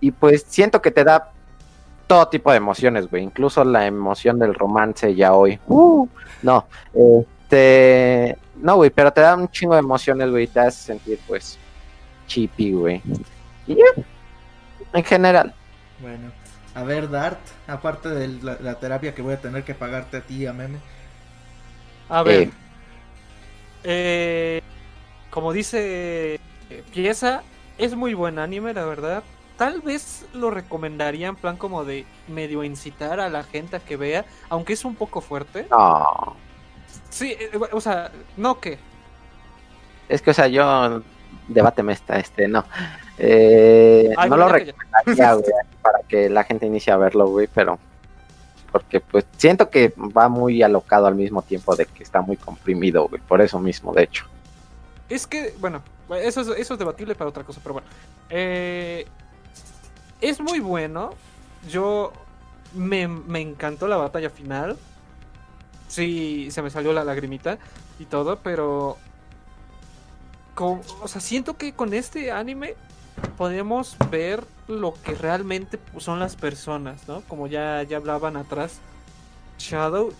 Y 0.00 0.10
pues 0.12 0.46
siento 0.48 0.80
que 0.80 0.90
te 0.90 1.04
da 1.04 1.30
todo 2.06 2.28
tipo 2.28 2.50
de 2.50 2.56
emociones, 2.56 3.08
güey, 3.10 3.22
incluso 3.22 3.62
la 3.64 3.86
emoción 3.86 4.38
del 4.38 4.54
romance 4.54 5.14
ya 5.14 5.34
hoy. 5.34 5.58
Uh, 5.68 6.08
no, 6.42 6.66
este, 6.94 8.38
no, 8.56 8.76
güey, 8.76 8.90
pero 8.90 9.12
te 9.12 9.20
da 9.20 9.34
un 9.34 9.48
chingo 9.48 9.74
de 9.74 9.80
emociones, 9.80 10.30
güey, 10.30 10.46
te 10.46 10.60
hace 10.60 10.84
sentir, 10.84 11.18
pues, 11.26 11.58
chippy, 12.26 12.72
güey. 12.72 13.02
Y 13.66 13.76
en 14.92 15.04
general. 15.04 15.54
Bueno, 16.00 16.30
a 16.80 16.84
ver, 16.84 17.10
Dart, 17.10 17.38
aparte 17.66 18.08
de 18.08 18.28
la, 18.42 18.56
la 18.60 18.74
terapia 18.76 19.14
que 19.14 19.20
voy 19.20 19.34
a 19.34 19.40
tener 19.40 19.64
que 19.64 19.74
pagarte 19.74 20.16
a 20.16 20.20
ti 20.22 20.42
y 20.42 20.46
a 20.46 20.52
Meme. 20.54 20.78
A 22.08 22.22
ver. 22.22 22.42
Eh. 22.42 22.50
eh, 23.84 24.62
como 25.28 25.52
dice 25.52 26.40
eh, 26.70 26.84
Pieza, 26.92 27.42
es 27.76 27.94
muy 27.94 28.14
buen 28.14 28.38
anime, 28.38 28.72
la 28.72 28.86
verdad. 28.86 29.22
Tal 29.58 29.82
vez 29.82 30.24
lo 30.32 30.50
recomendaría 30.50 31.28
en 31.28 31.36
plan 31.36 31.58
como 31.58 31.84
de 31.84 32.06
medio 32.28 32.64
incitar 32.64 33.20
a 33.20 33.28
la 33.28 33.44
gente 33.44 33.76
a 33.76 33.80
que 33.80 33.96
vea, 33.96 34.24
aunque 34.48 34.72
es 34.72 34.84
un 34.86 34.94
poco 34.94 35.20
fuerte. 35.20 35.66
No, 35.70 36.34
Sí, 37.10 37.36
eh, 37.38 37.50
o 37.72 37.80
sea, 37.80 38.10
no 38.38 38.58
que. 38.58 38.78
es 40.08 40.22
que, 40.22 40.30
o 40.30 40.34
sea, 40.34 40.48
yo, 40.48 41.02
debáteme 41.46 41.92
esta, 41.92 42.18
este, 42.18 42.48
no. 42.48 42.64
Eh, 43.22 44.14
Ay, 44.16 44.30
no 44.30 44.36
lo 44.38 44.48
recomendaría, 44.48 45.34
güey, 45.34 45.52
para 45.82 45.98
que 46.08 46.30
la 46.30 46.42
gente 46.44 46.64
inicie 46.66 46.90
a 46.92 46.96
verlo, 46.96 47.28
güey, 47.28 47.48
pero... 47.52 47.78
Porque, 48.72 49.00
pues, 49.00 49.26
siento 49.36 49.68
que 49.68 49.92
va 49.96 50.28
muy 50.28 50.62
alocado 50.62 51.06
al 51.06 51.16
mismo 51.16 51.42
tiempo 51.42 51.76
de 51.76 51.86
que 51.86 52.02
está 52.02 52.22
muy 52.22 52.36
comprimido, 52.36 53.08
güey, 53.08 53.20
por 53.20 53.40
eso 53.40 53.58
mismo, 53.58 53.92
de 53.92 54.04
hecho. 54.04 54.24
Es 55.08 55.26
que, 55.26 55.54
bueno, 55.58 55.82
eso 56.22 56.40
es, 56.40 56.48
eso 56.56 56.74
es 56.74 56.78
debatible 56.78 57.14
para 57.14 57.28
otra 57.30 57.44
cosa, 57.44 57.60
pero 57.62 57.74
bueno. 57.74 57.88
Eh, 58.30 59.06
es 60.20 60.40
muy 60.40 60.60
bueno. 60.60 61.10
Yo 61.68 62.12
me, 62.72 63.08
me 63.08 63.40
encantó 63.40 63.88
la 63.88 63.96
batalla 63.96 64.30
final. 64.30 64.78
Sí, 65.88 66.48
se 66.52 66.62
me 66.62 66.70
salió 66.70 66.92
la 66.92 67.02
lagrimita 67.04 67.58
y 67.98 68.04
todo, 68.04 68.36
pero... 68.36 68.96
con- 70.54 70.80
o 71.02 71.08
sea, 71.08 71.20
siento 71.20 71.56
que 71.56 71.72
con 71.72 71.92
este 71.92 72.30
anime 72.30 72.76
podemos 73.36 73.96
ver 74.10 74.44
lo 74.68 74.94
que 75.02 75.14
realmente 75.14 75.78
son 75.98 76.18
las 76.20 76.36
personas, 76.36 77.06
¿no? 77.08 77.22
Como 77.22 77.46
ya, 77.46 77.82
ya 77.82 77.96
hablaban 77.96 78.36
atrás 78.36 78.78
Shadow 79.58 80.12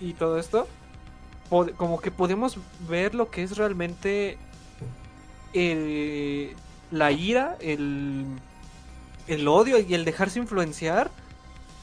y 0.00 0.14
todo 0.14 0.38
esto. 0.38 0.66
como 1.76 2.00
que 2.00 2.10
podemos 2.12 2.58
ver 2.88 3.14
lo 3.14 3.30
que 3.30 3.42
es 3.42 3.56
realmente 3.56 4.38
el- 5.52 6.54
la 6.90 7.10
ira, 7.12 7.56
el, 7.60 8.24
el 9.26 9.48
odio 9.48 9.78
y 9.78 9.94
el 9.94 10.04
dejarse 10.04 10.38
influenciar 10.38 11.10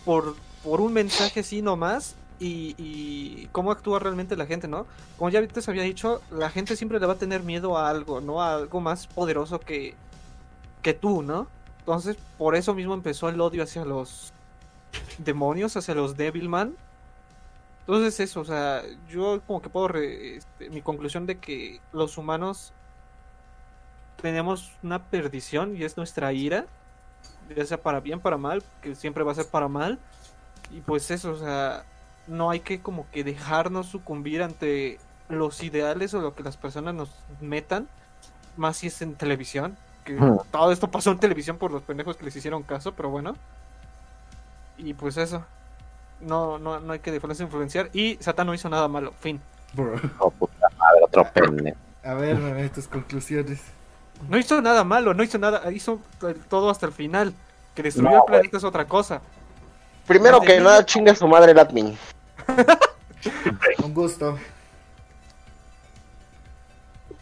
por, 0.05 0.35
por 0.63 0.81
un 0.81 0.93
mensaje 0.93 1.41
así 1.41 1.61
nomás 1.61 2.15
y, 2.39 2.75
y 2.77 3.47
cómo 3.51 3.71
actúa 3.71 3.99
realmente 3.99 4.35
la 4.37 4.45
gente, 4.45 4.67
¿no? 4.67 4.85
Como 5.17 5.29
ya 5.31 5.39
antes 5.39 5.67
había 5.69 5.83
dicho, 5.83 6.21
la 6.31 6.49
gente 6.49 6.75
siempre 6.75 6.99
le 6.99 7.05
va 7.05 7.13
a 7.13 7.17
tener 7.17 7.43
miedo 7.43 7.77
a 7.77 7.89
algo, 7.89 8.21
¿no? 8.21 8.41
A 8.41 8.55
algo 8.55 8.79
más 8.79 9.07
poderoso 9.07 9.59
que, 9.59 9.95
que 10.81 10.93
tú, 10.93 11.21
¿no? 11.21 11.47
Entonces, 11.79 12.17
por 12.37 12.55
eso 12.55 12.73
mismo 12.73 12.93
empezó 12.93 13.29
el 13.29 13.39
odio 13.39 13.63
hacia 13.63 13.85
los 13.85 14.33
demonios, 15.17 15.75
hacia 15.77 15.95
los 15.95 16.17
Devilman. 16.17 16.75
Entonces 17.81 18.19
eso, 18.19 18.41
o 18.41 18.45
sea, 18.45 18.83
yo 19.09 19.41
como 19.47 19.61
que 19.61 19.69
puedo, 19.69 19.87
re- 19.87 20.37
este, 20.37 20.69
mi 20.69 20.81
conclusión 20.81 21.25
de 21.25 21.37
que 21.37 21.79
los 21.93 22.17
humanos 22.17 22.73
tenemos 24.21 24.73
una 24.83 25.03
perdición 25.03 25.77
y 25.77 25.83
es 25.83 25.95
nuestra 25.95 26.33
ira, 26.33 26.65
ya 27.55 27.65
sea 27.65 27.81
para 27.81 28.01
bien, 28.01 28.19
para 28.19 28.37
mal, 28.37 28.63
que 28.81 28.95
siempre 28.95 29.23
va 29.23 29.31
a 29.31 29.35
ser 29.35 29.47
para 29.47 29.67
mal. 29.69 29.99
Y 30.71 30.81
pues 30.81 31.09
eso, 31.11 31.31
o 31.31 31.37
sea, 31.37 31.85
no 32.27 32.49
hay 32.49 32.59
que 32.59 32.81
como 32.81 33.09
que 33.11 33.23
dejarnos 33.23 33.87
sucumbir 33.87 34.43
ante 34.43 34.99
los 35.29 35.63
ideales 35.63 36.13
o 36.13 36.19
lo 36.19 36.35
que 36.35 36.43
las 36.43 36.57
personas 36.57 36.93
nos 36.93 37.09
metan, 37.39 37.87
más 38.57 38.77
si 38.77 38.87
es 38.87 39.01
en 39.01 39.15
televisión, 39.15 39.77
que 40.07 40.19
Hmm. 40.19 40.37
todo 40.51 40.71
esto 40.71 40.89
pasó 40.89 41.11
en 41.11 41.19
televisión 41.19 41.57
por 41.57 41.71
los 41.71 41.83
pendejos 41.83 42.15
que 42.17 42.23
les 42.25 42.35
hicieron 42.35 42.63
caso, 42.63 42.93
pero 42.93 43.09
bueno. 43.09 43.35
Y 44.77 44.93
pues 44.93 45.17
eso. 45.17 45.43
No, 46.21 46.57
no, 46.57 46.79
no 46.79 46.93
hay 46.93 46.99
que 46.99 47.11
dejarse 47.11 47.43
influenciar. 47.43 47.89
Y 47.93 48.17
Satan 48.21 48.47
no 48.47 48.53
hizo 48.53 48.69
nada 48.69 48.87
malo. 48.87 49.13
Fin. 49.19 49.41
Bro. 49.73 49.99
Oh, 50.19 50.31
puta 50.31 50.67
madre, 50.77 51.01
otro 51.03 51.25
pendejo. 51.33 51.77
A 52.03 52.13
ver, 52.13 52.37
meme, 52.37 52.69
tus 52.69 52.87
conclusiones. 52.87 53.61
No 54.29 54.37
hizo 54.37 54.61
nada 54.61 54.83
malo, 54.83 55.13
no 55.13 55.23
hizo 55.23 55.37
nada. 55.37 55.69
Hizo 55.71 55.99
todo 56.49 56.69
hasta 56.69 56.85
el 56.85 56.93
final. 56.93 57.33
Que 57.75 57.83
destruyó 57.83 58.09
No, 58.09 58.15
el 58.17 58.23
planeta 58.25 58.57
es 58.57 58.63
otra 58.63 58.85
cosa. 58.87 59.21
Primero 60.07 60.39
que 60.41 60.59
nada, 60.59 60.85
chinga 60.85 61.13
su 61.13 61.27
madre 61.27 61.51
el 61.51 61.59
admin. 61.59 61.97
Un 63.83 63.93
gusto. 63.93 64.37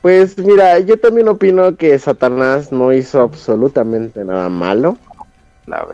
Pues 0.05 0.37
mira, 0.37 0.77
yo 0.81 0.99
también 0.99 1.27
opino 1.29 1.77
que 1.77 1.97
Satanás 1.97 2.71
no 2.71 2.93
hizo 2.93 3.21
absolutamente 3.21 4.23
nada 4.23 4.49
malo. 4.49 4.99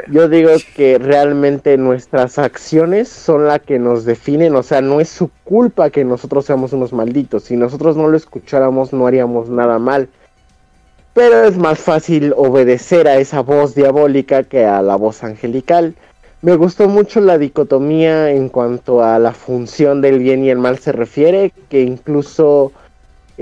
Yo 0.10 0.28
digo 0.28 0.50
que 0.76 0.98
realmente 0.98 1.78
nuestras 1.78 2.38
acciones 2.38 3.08
son 3.08 3.48
las 3.48 3.62
que 3.62 3.80
nos 3.80 4.04
definen, 4.04 4.54
o 4.58 4.64
sea, 4.64 4.82
no 4.82 5.00
es 5.00 5.08
su 5.08 5.32
culpa 5.46 5.92
que 5.92 6.04
nosotros 6.04 6.44
seamos 6.44 6.74
unos 6.74 6.92
malditos. 6.92 7.44
Si 7.44 7.56
nosotros 7.56 7.96
no 7.96 8.10
lo 8.10 8.18
escucháramos, 8.18 8.92
no 8.92 9.08
haríamos 9.08 9.48
nada 9.48 9.80
mal. 9.80 10.10
Pero 11.14 11.46
es 11.46 11.56
más 11.58 11.80
fácil 11.80 12.34
obedecer 12.36 13.08
a 13.08 13.16
esa 13.16 13.40
voz 13.40 13.76
diabólica 13.76 14.44
que 14.44 14.66
a 14.66 14.82
la 14.82 14.98
voz 14.98 15.24
angelical. 15.24 15.96
Me 16.42 16.58
gustó 16.58 16.90
mucho 16.90 17.22
la 17.22 17.38
dicotomía 17.38 18.32
en 18.32 18.50
cuanto 18.50 19.06
a 19.06 19.20
la 19.20 19.32
función 19.32 20.02
del 20.02 20.20
bien 20.20 20.44
y 20.44 20.50
el 20.50 20.58
mal 20.58 20.80
se 20.80 20.92
refiere, 20.92 21.54
que 21.70 21.84
incluso, 21.84 22.74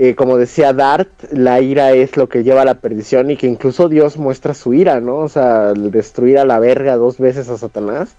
eh, 0.02 0.14
como 0.14 0.38
decía 0.38 0.72
Dart, 0.72 1.10
la 1.30 1.60
ira 1.60 1.92
es 1.92 2.16
lo 2.16 2.26
que 2.26 2.42
lleva 2.42 2.62
a 2.62 2.64
la 2.64 2.76
perdición 2.76 3.30
y 3.30 3.36
que 3.36 3.46
incluso 3.46 3.90
Dios 3.90 4.16
muestra 4.16 4.54
su 4.54 4.72
ira, 4.72 4.98
¿no? 4.98 5.16
O 5.18 5.28
sea, 5.28 5.68
al 5.68 5.90
destruir 5.90 6.38
a 6.38 6.46
la 6.46 6.58
verga 6.58 6.96
dos 6.96 7.18
veces 7.18 7.50
a 7.50 7.58
Satanás, 7.58 8.14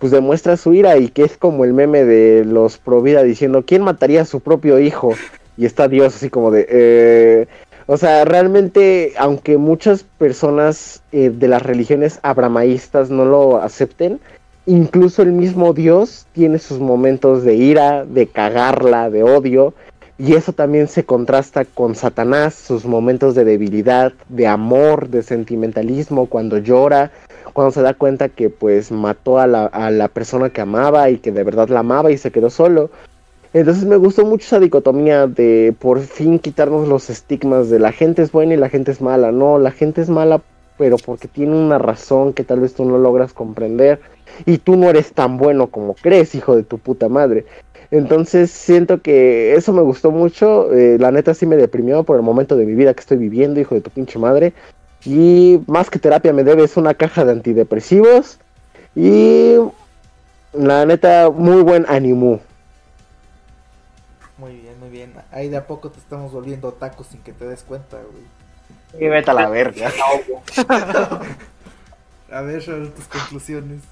pues 0.00 0.10
demuestra 0.10 0.56
su 0.56 0.74
ira 0.74 0.96
y 0.96 1.06
que 1.06 1.22
es 1.22 1.36
como 1.36 1.64
el 1.64 1.72
meme 1.72 2.04
de 2.04 2.44
los 2.44 2.78
pro 2.78 3.00
vida 3.00 3.22
diciendo, 3.22 3.62
¿quién 3.64 3.82
mataría 3.82 4.22
a 4.22 4.24
su 4.24 4.40
propio 4.40 4.80
hijo? 4.80 5.12
Y 5.56 5.66
está 5.66 5.86
Dios 5.86 6.16
así 6.16 6.30
como 6.30 6.50
de... 6.50 6.66
eh, 6.68 7.46
o 7.86 7.96
sea, 7.96 8.24
realmente, 8.24 9.12
aunque 9.16 9.56
muchas 9.56 10.02
personas 10.02 11.00
eh, 11.12 11.30
de 11.30 11.46
las 11.46 11.62
religiones 11.62 12.18
abramaístas 12.24 13.08
no 13.08 13.24
lo 13.24 13.62
acepten, 13.62 14.18
incluso 14.66 15.22
el 15.22 15.30
mismo 15.30 15.74
Dios 15.74 16.26
tiene 16.32 16.58
sus 16.58 16.80
momentos 16.80 17.44
de 17.44 17.54
ira, 17.54 18.04
de 18.04 18.26
cagarla, 18.26 19.10
de 19.10 19.22
odio, 19.22 19.74
y 20.20 20.34
eso 20.34 20.52
también 20.52 20.86
se 20.86 21.04
contrasta 21.04 21.64
con 21.64 21.94
Satanás, 21.94 22.54
sus 22.54 22.84
momentos 22.84 23.34
de 23.34 23.46
debilidad, 23.46 24.12
de 24.28 24.46
amor, 24.46 25.08
de 25.08 25.22
sentimentalismo, 25.22 26.26
cuando 26.26 26.58
llora, 26.58 27.10
cuando 27.54 27.70
se 27.70 27.80
da 27.80 27.94
cuenta 27.94 28.28
que 28.28 28.50
pues 28.50 28.92
mató 28.92 29.38
a 29.38 29.46
la, 29.46 29.64
a 29.64 29.90
la 29.90 30.08
persona 30.08 30.50
que 30.50 30.60
amaba 30.60 31.08
y 31.08 31.16
que 31.18 31.32
de 31.32 31.42
verdad 31.42 31.70
la 31.70 31.80
amaba 31.80 32.10
y 32.10 32.18
se 32.18 32.30
quedó 32.30 32.50
solo. 32.50 32.90
Entonces 33.54 33.86
me 33.86 33.96
gustó 33.96 34.26
mucho 34.26 34.44
esa 34.44 34.60
dicotomía 34.60 35.26
de 35.26 35.74
por 35.78 36.00
fin 36.00 36.38
quitarnos 36.38 36.86
los 36.86 37.08
estigmas 37.08 37.70
de 37.70 37.78
la 37.78 37.90
gente 37.90 38.20
es 38.20 38.30
buena 38.30 38.52
y 38.52 38.58
la 38.58 38.68
gente 38.68 38.90
es 38.90 39.00
mala. 39.00 39.32
No, 39.32 39.58
la 39.58 39.70
gente 39.70 40.02
es 40.02 40.10
mala 40.10 40.42
pero 40.80 40.96
porque 40.96 41.28
tiene 41.28 41.54
una 41.54 41.76
razón 41.76 42.32
que 42.32 42.42
tal 42.42 42.60
vez 42.60 42.72
tú 42.72 42.86
no 42.86 42.96
logras 42.96 43.34
comprender 43.34 44.00
y 44.46 44.56
tú 44.56 44.76
no 44.76 44.88
eres 44.88 45.12
tan 45.12 45.36
bueno 45.36 45.66
como 45.66 45.92
crees, 45.92 46.34
hijo 46.34 46.56
de 46.56 46.62
tu 46.62 46.78
puta 46.78 47.10
madre. 47.10 47.44
Entonces 47.90 48.50
siento 48.50 49.00
que 49.02 49.54
eso 49.54 49.72
me 49.72 49.82
gustó 49.82 50.10
mucho. 50.10 50.72
eh, 50.72 50.96
la 50.98 51.10
neta 51.10 51.34
sí 51.34 51.46
me 51.46 51.56
deprimió 51.56 52.04
por 52.04 52.16
el 52.16 52.22
momento 52.22 52.56
de 52.56 52.64
mi 52.64 52.74
vida 52.74 52.94
que 52.94 53.00
estoy 53.00 53.16
viviendo, 53.18 53.60
hijo 53.60 53.74
de 53.74 53.80
tu 53.80 53.90
pinche 53.90 54.18
madre. 54.18 54.52
Y 55.04 55.60
más 55.66 55.90
que 55.90 55.98
terapia 55.98 56.32
me 56.32 56.44
debes 56.44 56.76
una 56.76 56.94
caja 56.94 57.24
de 57.24 57.32
antidepresivos. 57.32 58.38
Y 58.94 59.56
la 60.52 60.84
neta, 60.86 61.30
muy 61.30 61.62
buen 61.62 61.84
ánimo. 61.88 62.40
Muy 64.38 64.56
bien, 64.56 64.78
muy 64.80 64.88
bien. 64.88 65.12
Ahí 65.32 65.48
de 65.48 65.56
a 65.56 65.66
poco 65.66 65.90
te 65.90 65.98
estamos 65.98 66.32
volviendo 66.32 66.72
tacos 66.72 67.08
sin 67.08 67.20
que 67.22 67.32
te 67.32 67.46
des 67.46 67.62
cuenta, 67.62 67.98
güey. 67.98 69.04
Y 69.04 69.08
vete 69.08 69.30
a 69.30 69.34
la 69.34 69.48
verga. 69.48 69.90
A 72.32 72.42
ver, 72.42 72.62
Raúl, 72.64 72.92
tus 72.92 73.06
conclusiones. 73.08 73.82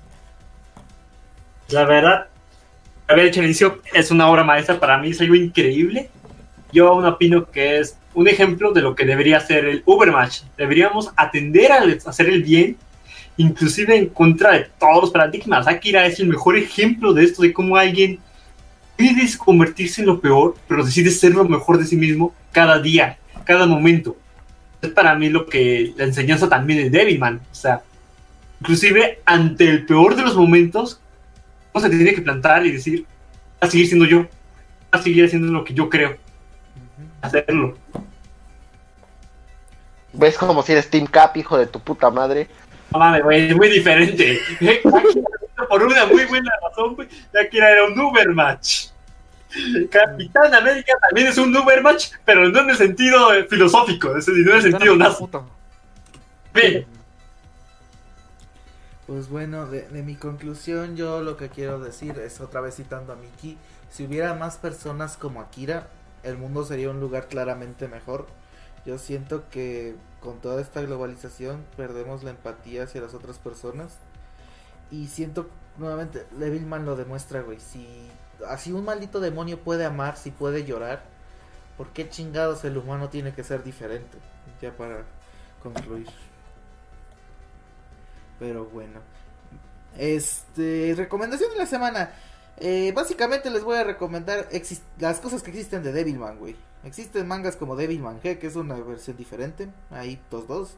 La 1.69 1.85
verdad, 1.85 2.29
haber 3.09 3.27
hecho 3.27 3.41
el 3.41 3.47
inicio 3.47 3.81
es 3.95 4.11
una 4.11 4.29
obra 4.29 4.45
maestra 4.45 4.79
para 4.79 4.99
mí, 4.99 5.11
es 5.11 5.21
algo 5.21 5.35
increíble. 5.35 6.11
Yo 6.73 6.89
aún 6.89 7.07
opino 7.07 7.51
que 7.51 7.79
es 7.79 7.97
un 8.15 8.29
ejemplo 8.29 8.73
de 8.73 8.83
lo 8.83 8.95
que 8.95 9.07
debería 9.07 9.41
ser 9.41 9.65
el 9.65 9.83
Ubermatch. 9.87 10.43
Deberíamos 10.57 11.11
atender 11.17 11.73
a 11.73 11.83
hacer 12.07 12.29
el 12.29 12.43
bien, 12.43 12.77
inclusive 13.39 13.97
en 13.97 14.09
contra 14.09 14.53
de 14.53 14.67
todos 14.79 15.03
los 15.03 15.11
paradigmas. 15.11 15.67
Akira 15.67 16.05
es 16.05 16.21
el 16.21 16.29
mejor 16.29 16.59
ejemplo 16.59 17.15
de 17.15 17.25
esto, 17.25 17.43
de 17.43 17.53
cómo 17.53 17.77
alguien 17.77 18.19
decide 18.99 19.39
convertirse 19.39 20.03
en 20.03 20.09
lo 20.09 20.21
peor, 20.21 20.57
pero 20.67 20.85
decide 20.85 21.11
ser 21.11 21.33
lo 21.33 21.45
mejor 21.45 21.79
de 21.79 21.87
sí 21.87 21.97
mismo 21.97 22.35
cada 22.53 22.79
día, 22.81 23.17
cada 23.45 23.67
momento. 23.67 24.17
Es 24.83 24.91
para 24.91 25.15
mí 25.15 25.31
lo 25.31 25.47
que 25.47 25.95
la 25.97 26.05
enseñanza 26.05 26.49
también 26.49 26.81
de 26.81 26.91
Devilman. 26.91 27.41
O 27.51 27.55
sea, 27.55 27.83
inclusive 28.61 29.21
ante 29.25 29.69
el 29.69 29.87
peor 29.87 30.17
de 30.17 30.23
los 30.23 30.37
momentos, 30.37 31.01
uno 31.73 31.85
se 31.85 31.91
tiene 31.91 32.15
que 32.15 32.23
plantar 32.23 32.65
y 32.67 32.73
decir, 32.73 33.05
va 33.63 33.67
a 33.67 33.71
seguir 33.71 33.87
siendo 33.87 34.07
yo, 34.07 34.23
va 34.23 34.99
a 34.99 35.03
seguir 35.03 35.25
haciendo 35.25 35.53
lo 35.53 35.65
que 35.65 35.75
yo 35.75 35.89
creo, 35.89 36.17
hacerlo. 37.21 37.77
¿Ves 40.13 40.37
como 40.39 40.63
si 40.63 40.73
eres 40.73 40.91
Team 40.91 41.07
Cap, 41.07 41.37
hijo 41.37 41.59
de 41.59 41.67
tu 41.67 41.81
puta 41.81 42.11
madre? 42.11 42.49
No 42.91 42.99
mames, 42.99 43.23
güey, 43.23 43.51
es 43.51 43.57
muy 43.57 43.69
diferente. 43.69 44.41
Por 45.69 45.83
una 45.83 46.07
muy 46.07 46.25
buena 46.25 46.51
razón, 46.63 46.95
güey, 46.95 47.09
ya 47.35 47.49
que 47.49 47.59
era 47.59 47.85
un 47.85 47.99
Ubermatch. 47.99 48.89
Capitán 49.91 50.55
América 50.55 50.93
también 51.09 51.29
es 51.29 51.39
un 51.39 51.57
Ubermatch, 51.57 52.11
pero 52.25 52.49
no 52.49 52.61
en 52.61 52.71
el 52.71 52.77
sentido 52.77 53.33
eh, 53.35 53.47
filosófico, 53.49 54.17
es 54.17 54.27
decir, 54.27 54.45
no 54.45 54.53
en 54.53 54.57
el 54.57 54.63
sentido 54.63 54.97
nazi. 54.97 55.25
Ve, 56.53 56.87
Pues 59.09 59.31
bueno, 59.31 59.67
de, 59.67 59.89
mi 60.03 60.17
conclusión 60.17 60.95
yo 60.95 61.23
lo 61.23 61.39
que 61.39 61.49
quiero 61.49 61.81
decir 61.81 62.19
es 62.19 62.43
otra 62.43 62.61
vez 62.61 62.77
citando 62.77 63.15
a 63.15 63.17
Miki, 63.17 63.57
si 63.91 64.05
hubiera 64.05 64.35
más 64.35 64.59
personas 64.59 65.17
como 65.17 65.41
Akira, 65.41 65.89
el 66.25 66.37
mundo 66.37 66.63
sería 66.63 66.91
un 66.91 67.01
lugar 67.01 67.27
claramente 67.27 67.89
mejor. 67.89 68.27
Yo 68.85 68.99
siento 68.99 69.49
que 69.49 69.97
con 70.21 70.41
toda 70.43 70.61
esta 70.61 70.83
globalización 70.83 71.65
perdemos 71.75 72.23
la 72.23 72.33
empatía 72.33 72.83
hacia 72.83 73.01
las 73.01 73.15
otras 73.15 73.39
personas. 73.39 73.97
Y 74.91 75.09
siento 75.09 75.49
nuevamente, 75.79 76.27
Devilman 76.33 76.85
lo 76.85 76.95
demuestra, 76.95 77.41
güey. 77.41 77.61
Si 77.61 78.11
así 78.47 78.73
un 78.73 78.85
maldito 78.85 79.21
demonio 79.21 79.59
puede 79.59 79.87
amar, 79.87 80.19
si 80.19 80.31
puede 80.33 80.67
llorar, 80.67 81.03
¿por 81.79 81.89
qué 81.95 82.11
chingados 82.11 82.63
el 82.67 82.77
humano 82.77 83.09
tiene 83.09 83.33
que 83.33 83.43
ser 83.43 83.65
diferente? 83.65 84.19
Ya 84.61 84.77
para 84.77 85.05
concluir. 85.63 86.09
Pero 88.39 88.67
bueno. 88.67 89.01
Este, 89.97 90.95
recomendación 90.97 91.51
de 91.53 91.59
la 91.59 91.67
semana. 91.67 92.13
Eh, 92.59 92.93
básicamente 92.95 93.51
les 93.51 93.63
voy 93.63 93.77
a 93.77 93.85
recomendar 93.85 94.49
las 94.99 95.21
cosas 95.21 95.43
que 95.43 95.51
existen 95.51 95.83
de 95.83 95.93
Devilman, 95.93 96.39
güey. 96.39 96.57
Existen 96.85 97.27
mangas 97.27 97.57
como 97.57 97.77
Devilman 97.77 98.21
G, 98.21 98.39
que 98.39 98.47
es 98.47 98.57
una 98.57 98.75
versión 98.77 99.17
diferente. 99.17 99.69
Ahí, 99.91 100.21
dos, 100.31 100.47
dos. 100.47 100.77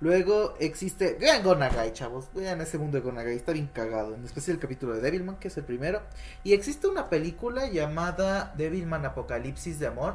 Luego 0.00 0.54
existe. 0.58 1.16
Vean 1.20 1.42
Gonagai, 1.42 1.92
chavos. 1.92 2.28
Vean 2.34 2.60
ese 2.60 2.78
mundo 2.78 2.96
de 2.96 3.02
Gonagai. 3.02 3.36
Está 3.36 3.52
bien 3.52 3.68
cagado. 3.72 4.14
En 4.14 4.24
especial 4.24 4.56
el 4.56 4.60
capítulo 4.60 4.94
de 4.94 5.00
Devilman, 5.00 5.36
que 5.36 5.48
es 5.48 5.56
el 5.56 5.64
primero. 5.64 6.00
Y 6.42 6.54
existe 6.54 6.86
una 6.86 7.10
película 7.10 7.68
llamada 7.68 8.54
Devilman 8.56 9.04
Apocalipsis 9.04 9.78
de 9.78 9.88
Amor. 9.88 10.14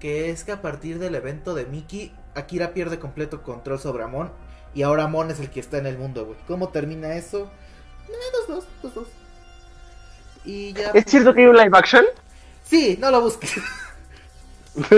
Que 0.00 0.30
es 0.30 0.42
que 0.42 0.52
a 0.52 0.60
partir 0.60 0.98
del 0.98 1.14
evento 1.14 1.54
de 1.54 1.66
Mickey, 1.66 2.12
Akira 2.34 2.74
pierde 2.74 2.98
completo 2.98 3.42
control 3.44 3.78
sobre 3.78 4.02
Amon. 4.02 4.32
Y 4.74 4.82
ahora 4.82 5.04
Amon 5.04 5.30
es 5.30 5.40
el 5.40 5.50
que 5.50 5.60
está 5.60 5.78
en 5.78 5.86
el 5.86 5.98
mundo, 5.98 6.24
güey. 6.24 6.38
¿Cómo 6.46 6.68
termina 6.68 7.14
eso? 7.14 7.50
Eh, 8.08 8.12
dos, 8.32 8.48
dos, 8.48 8.64
dos, 8.82 8.94
dos. 8.94 9.08
Y 10.44 10.72
ya. 10.72 10.90
¿Es 10.90 11.04
cierto 11.06 11.34
que 11.34 11.42
hay 11.42 11.46
un 11.46 11.56
live 11.56 11.76
action? 11.76 12.04
Sí, 12.64 12.96
no 13.00 13.10
lo 13.10 13.20
busques. 13.20 13.52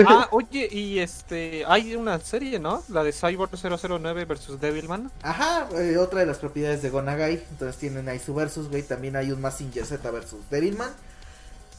Ah, 0.07 0.29
oye, 0.31 0.69
y 0.71 0.99
este, 0.99 1.65
hay 1.67 1.95
una 1.95 2.19
serie, 2.19 2.59
¿no? 2.59 2.83
La 2.87 3.03
de 3.03 3.11
Cyborg 3.11 3.51
009 3.61 4.23
versus 4.23 4.59
Devilman. 4.61 5.11
Ajá, 5.21 5.67
eh, 5.75 5.97
otra 5.97 6.21
de 6.21 6.25
las 6.25 6.37
propiedades 6.37 6.81
de 6.81 6.89
Gonagai. 6.89 7.43
Entonces 7.51 7.77
tienen 7.77 8.07
ahí 8.07 8.19
su 8.19 8.33
versus, 8.33 8.69
güey. 8.69 8.83
También 8.83 9.17
hay 9.17 9.31
un 9.31 9.41
Massinger 9.41 9.85
Z 9.85 10.09
versus 10.11 10.49
Devilman. 10.49 10.91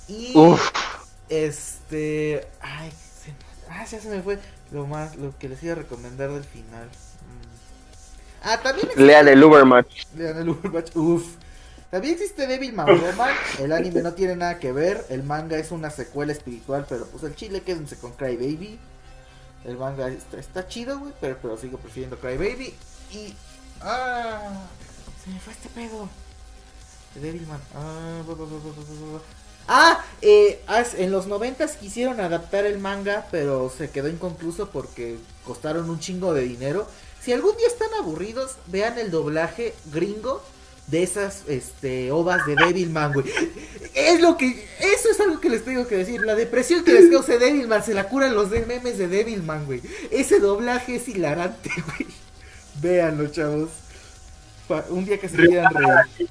Y. 0.08 0.36
Uf. 0.36 0.70
Este. 1.30 2.46
Ay, 2.60 2.90
se... 2.90 3.32
ah, 3.70 3.84
ya 3.86 3.98
se 3.98 4.08
me 4.10 4.20
fue. 4.20 4.38
Lo 4.72 4.86
más, 4.86 5.16
lo 5.16 5.36
que 5.38 5.48
les 5.48 5.62
iba 5.62 5.72
a 5.72 5.76
recomendar 5.76 6.30
del 6.30 6.44
final. 6.44 6.90
Ah, 8.46 8.58
también 8.62 8.86
existe- 8.86 9.04
Lean 9.04 9.28
el 9.28 9.42
Ubermatch. 9.44 10.04
Lean 10.16 10.38
el 10.38 10.48
Overwatch. 10.48 10.94
Uf. 10.96 11.24
También 11.90 12.14
existe 12.14 12.46
Devilman 12.46 12.86
Roman. 12.86 13.30
El 13.60 13.72
anime 13.72 14.02
no 14.02 14.12
tiene 14.12 14.34
nada 14.36 14.58
que 14.58 14.72
ver. 14.72 15.04
El 15.08 15.22
manga 15.22 15.56
es 15.56 15.70
una 15.70 15.90
secuela 15.90 16.32
espiritual. 16.32 16.84
Pero 16.88 17.06
pues 17.06 17.22
el 17.22 17.34
chile 17.36 17.62
quédense 17.62 17.96
con 17.96 18.12
Cry 18.12 18.36
Baby. 18.36 18.78
El 19.64 19.76
manga 19.78 20.08
está, 20.08 20.36
está 20.38 20.66
chido, 20.68 20.98
güey. 20.98 21.12
Pero, 21.20 21.38
pero 21.40 21.56
sigo 21.56 21.78
prefiriendo 21.78 22.18
Cry 22.18 22.36
Baby. 22.36 22.74
Y. 23.12 23.34
¡Ah! 23.80 24.64
Se 25.24 25.30
me 25.30 25.38
fue 25.40 25.52
este 25.52 25.68
pedo. 25.70 26.08
De 27.14 27.20
Devilman. 27.20 27.60
Ah, 27.74 28.20
Ah, 29.68 30.04
eh, 30.22 30.60
en 30.98 31.10
los 31.10 31.26
noventas 31.26 31.76
quisieron 31.76 32.20
adaptar 32.20 32.66
el 32.66 32.78
manga, 32.78 33.26
pero 33.32 33.68
se 33.76 33.90
quedó 33.90 34.08
inconcluso 34.08 34.70
porque 34.70 35.18
costaron 35.44 35.90
un 35.90 35.98
chingo 35.98 36.34
de 36.34 36.42
dinero. 36.42 36.86
Si 37.26 37.32
algún 37.32 37.56
día 37.56 37.66
están 37.66 37.88
aburridos, 37.98 38.52
vean 38.68 39.00
el 39.00 39.10
doblaje 39.10 39.74
gringo 39.92 40.44
de 40.86 41.02
esas 41.02 41.42
este 41.48 42.12
ovas 42.12 42.46
de 42.46 42.54
Devilman, 42.54 43.12
güey. 43.14 43.26
Es 43.94 44.20
lo 44.20 44.36
que 44.36 44.64
eso 44.78 45.10
es 45.10 45.18
algo 45.18 45.40
que 45.40 45.50
les 45.50 45.64
tengo 45.64 45.88
que 45.88 45.96
decir, 45.96 46.20
la 46.20 46.36
depresión 46.36 46.84
que 46.84 46.92
les 46.92 47.10
causa 47.10 47.36
Devilman 47.36 47.82
se 47.82 47.94
la 47.94 48.04
curan 48.04 48.32
los 48.36 48.50
de 48.50 48.64
memes 48.64 48.96
de 48.96 49.08
Devilman, 49.08 49.66
güey. 49.66 49.82
Ese 50.12 50.38
doblaje 50.38 50.94
es 50.94 51.08
hilarante, 51.08 51.68
güey. 51.86 52.06
Véanlo, 52.80 53.26
chavos. 53.26 53.70
Un 54.90 55.04
día 55.04 55.18
que 55.18 55.28
se 55.28 55.36
quieran 55.36 55.74
reír. 55.74 56.28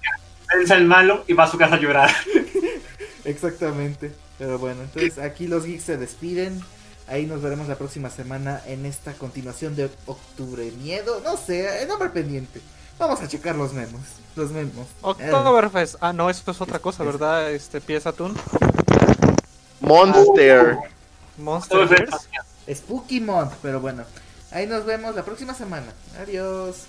Vence 0.55 0.73
al 0.75 0.85
malo 0.85 1.25
y 1.27 1.33
va 1.33 1.43
a 1.43 1.51
su 1.51 1.57
casa 1.57 1.75
a 1.75 1.79
llorar. 1.81 2.09
Exactamente. 3.25 4.13
Pero 4.37 4.59
bueno, 4.59 4.83
entonces 4.83 5.17
aquí 5.17 5.47
los 5.47 5.65
geeks 5.65 5.83
se 5.83 5.97
despiden. 5.97 6.61
Ahí 7.07 7.25
nos 7.25 7.41
veremos 7.41 7.67
la 7.67 7.75
próxima 7.75 8.09
semana 8.09 8.61
en 8.65 8.85
esta 8.85 9.13
continuación 9.13 9.75
de 9.75 9.89
Octubre 10.05 10.71
Miedo. 10.71 11.21
No 11.23 11.37
sé, 11.37 11.83
el 11.83 11.87
nombre 11.87 12.09
pendiente. 12.09 12.61
Vamos 12.97 13.21
a 13.21 13.27
checar 13.27 13.55
los 13.55 13.73
memos. 13.73 14.01
Los 14.35 14.51
memos. 14.51 14.87
Oktoberfest. 15.01 15.95
Ah, 16.01 16.13
no, 16.13 16.29
esto 16.29 16.51
es 16.51 16.61
otra 16.61 16.79
cosa, 16.79 17.03
¿verdad? 17.03 17.51
Este, 17.51 17.79
pieza 17.81 18.09
atún. 18.09 18.35
Monster. 19.81 20.77
Monster. 21.37 22.07
Eh, 22.65 22.75
Spooky 22.75 23.19
Month, 23.19 23.53
pero 23.61 23.79
bueno. 23.79 24.03
Ahí 24.51 24.65
nos 24.65 24.85
vemos 24.85 25.15
la 25.15 25.23
próxima 25.23 25.53
semana. 25.53 25.87
Adiós. 26.19 26.85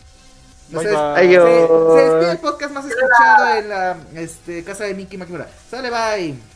Bye, 0.69 0.79
bye. 0.79 0.87
Se, 0.87 1.27
despide 1.27 2.31
el 2.33 2.39
podcast 2.39 2.73
más 2.73 2.85
escuchado 2.87 3.57
en 3.57 3.69
la 3.69 3.97
este, 4.15 4.65
casa 4.65 4.85
de 4.85 4.95
Mickey 4.95 5.19
Makimura. 5.19 5.49
Sale, 5.71 5.91
bye. 5.91 6.56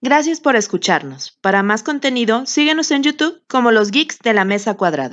Gracias 0.00 0.40
por 0.40 0.54
escucharnos. 0.54 1.36
Para 1.40 1.64
más 1.64 1.82
contenido, 1.82 2.46
síguenos 2.46 2.92
en 2.92 3.02
YouTube 3.02 3.42
como 3.48 3.72
los 3.72 3.90
Geeks 3.90 4.18
de 4.20 4.32
la 4.32 4.44
Mesa 4.44 4.74
Cuadrada. 4.74 5.06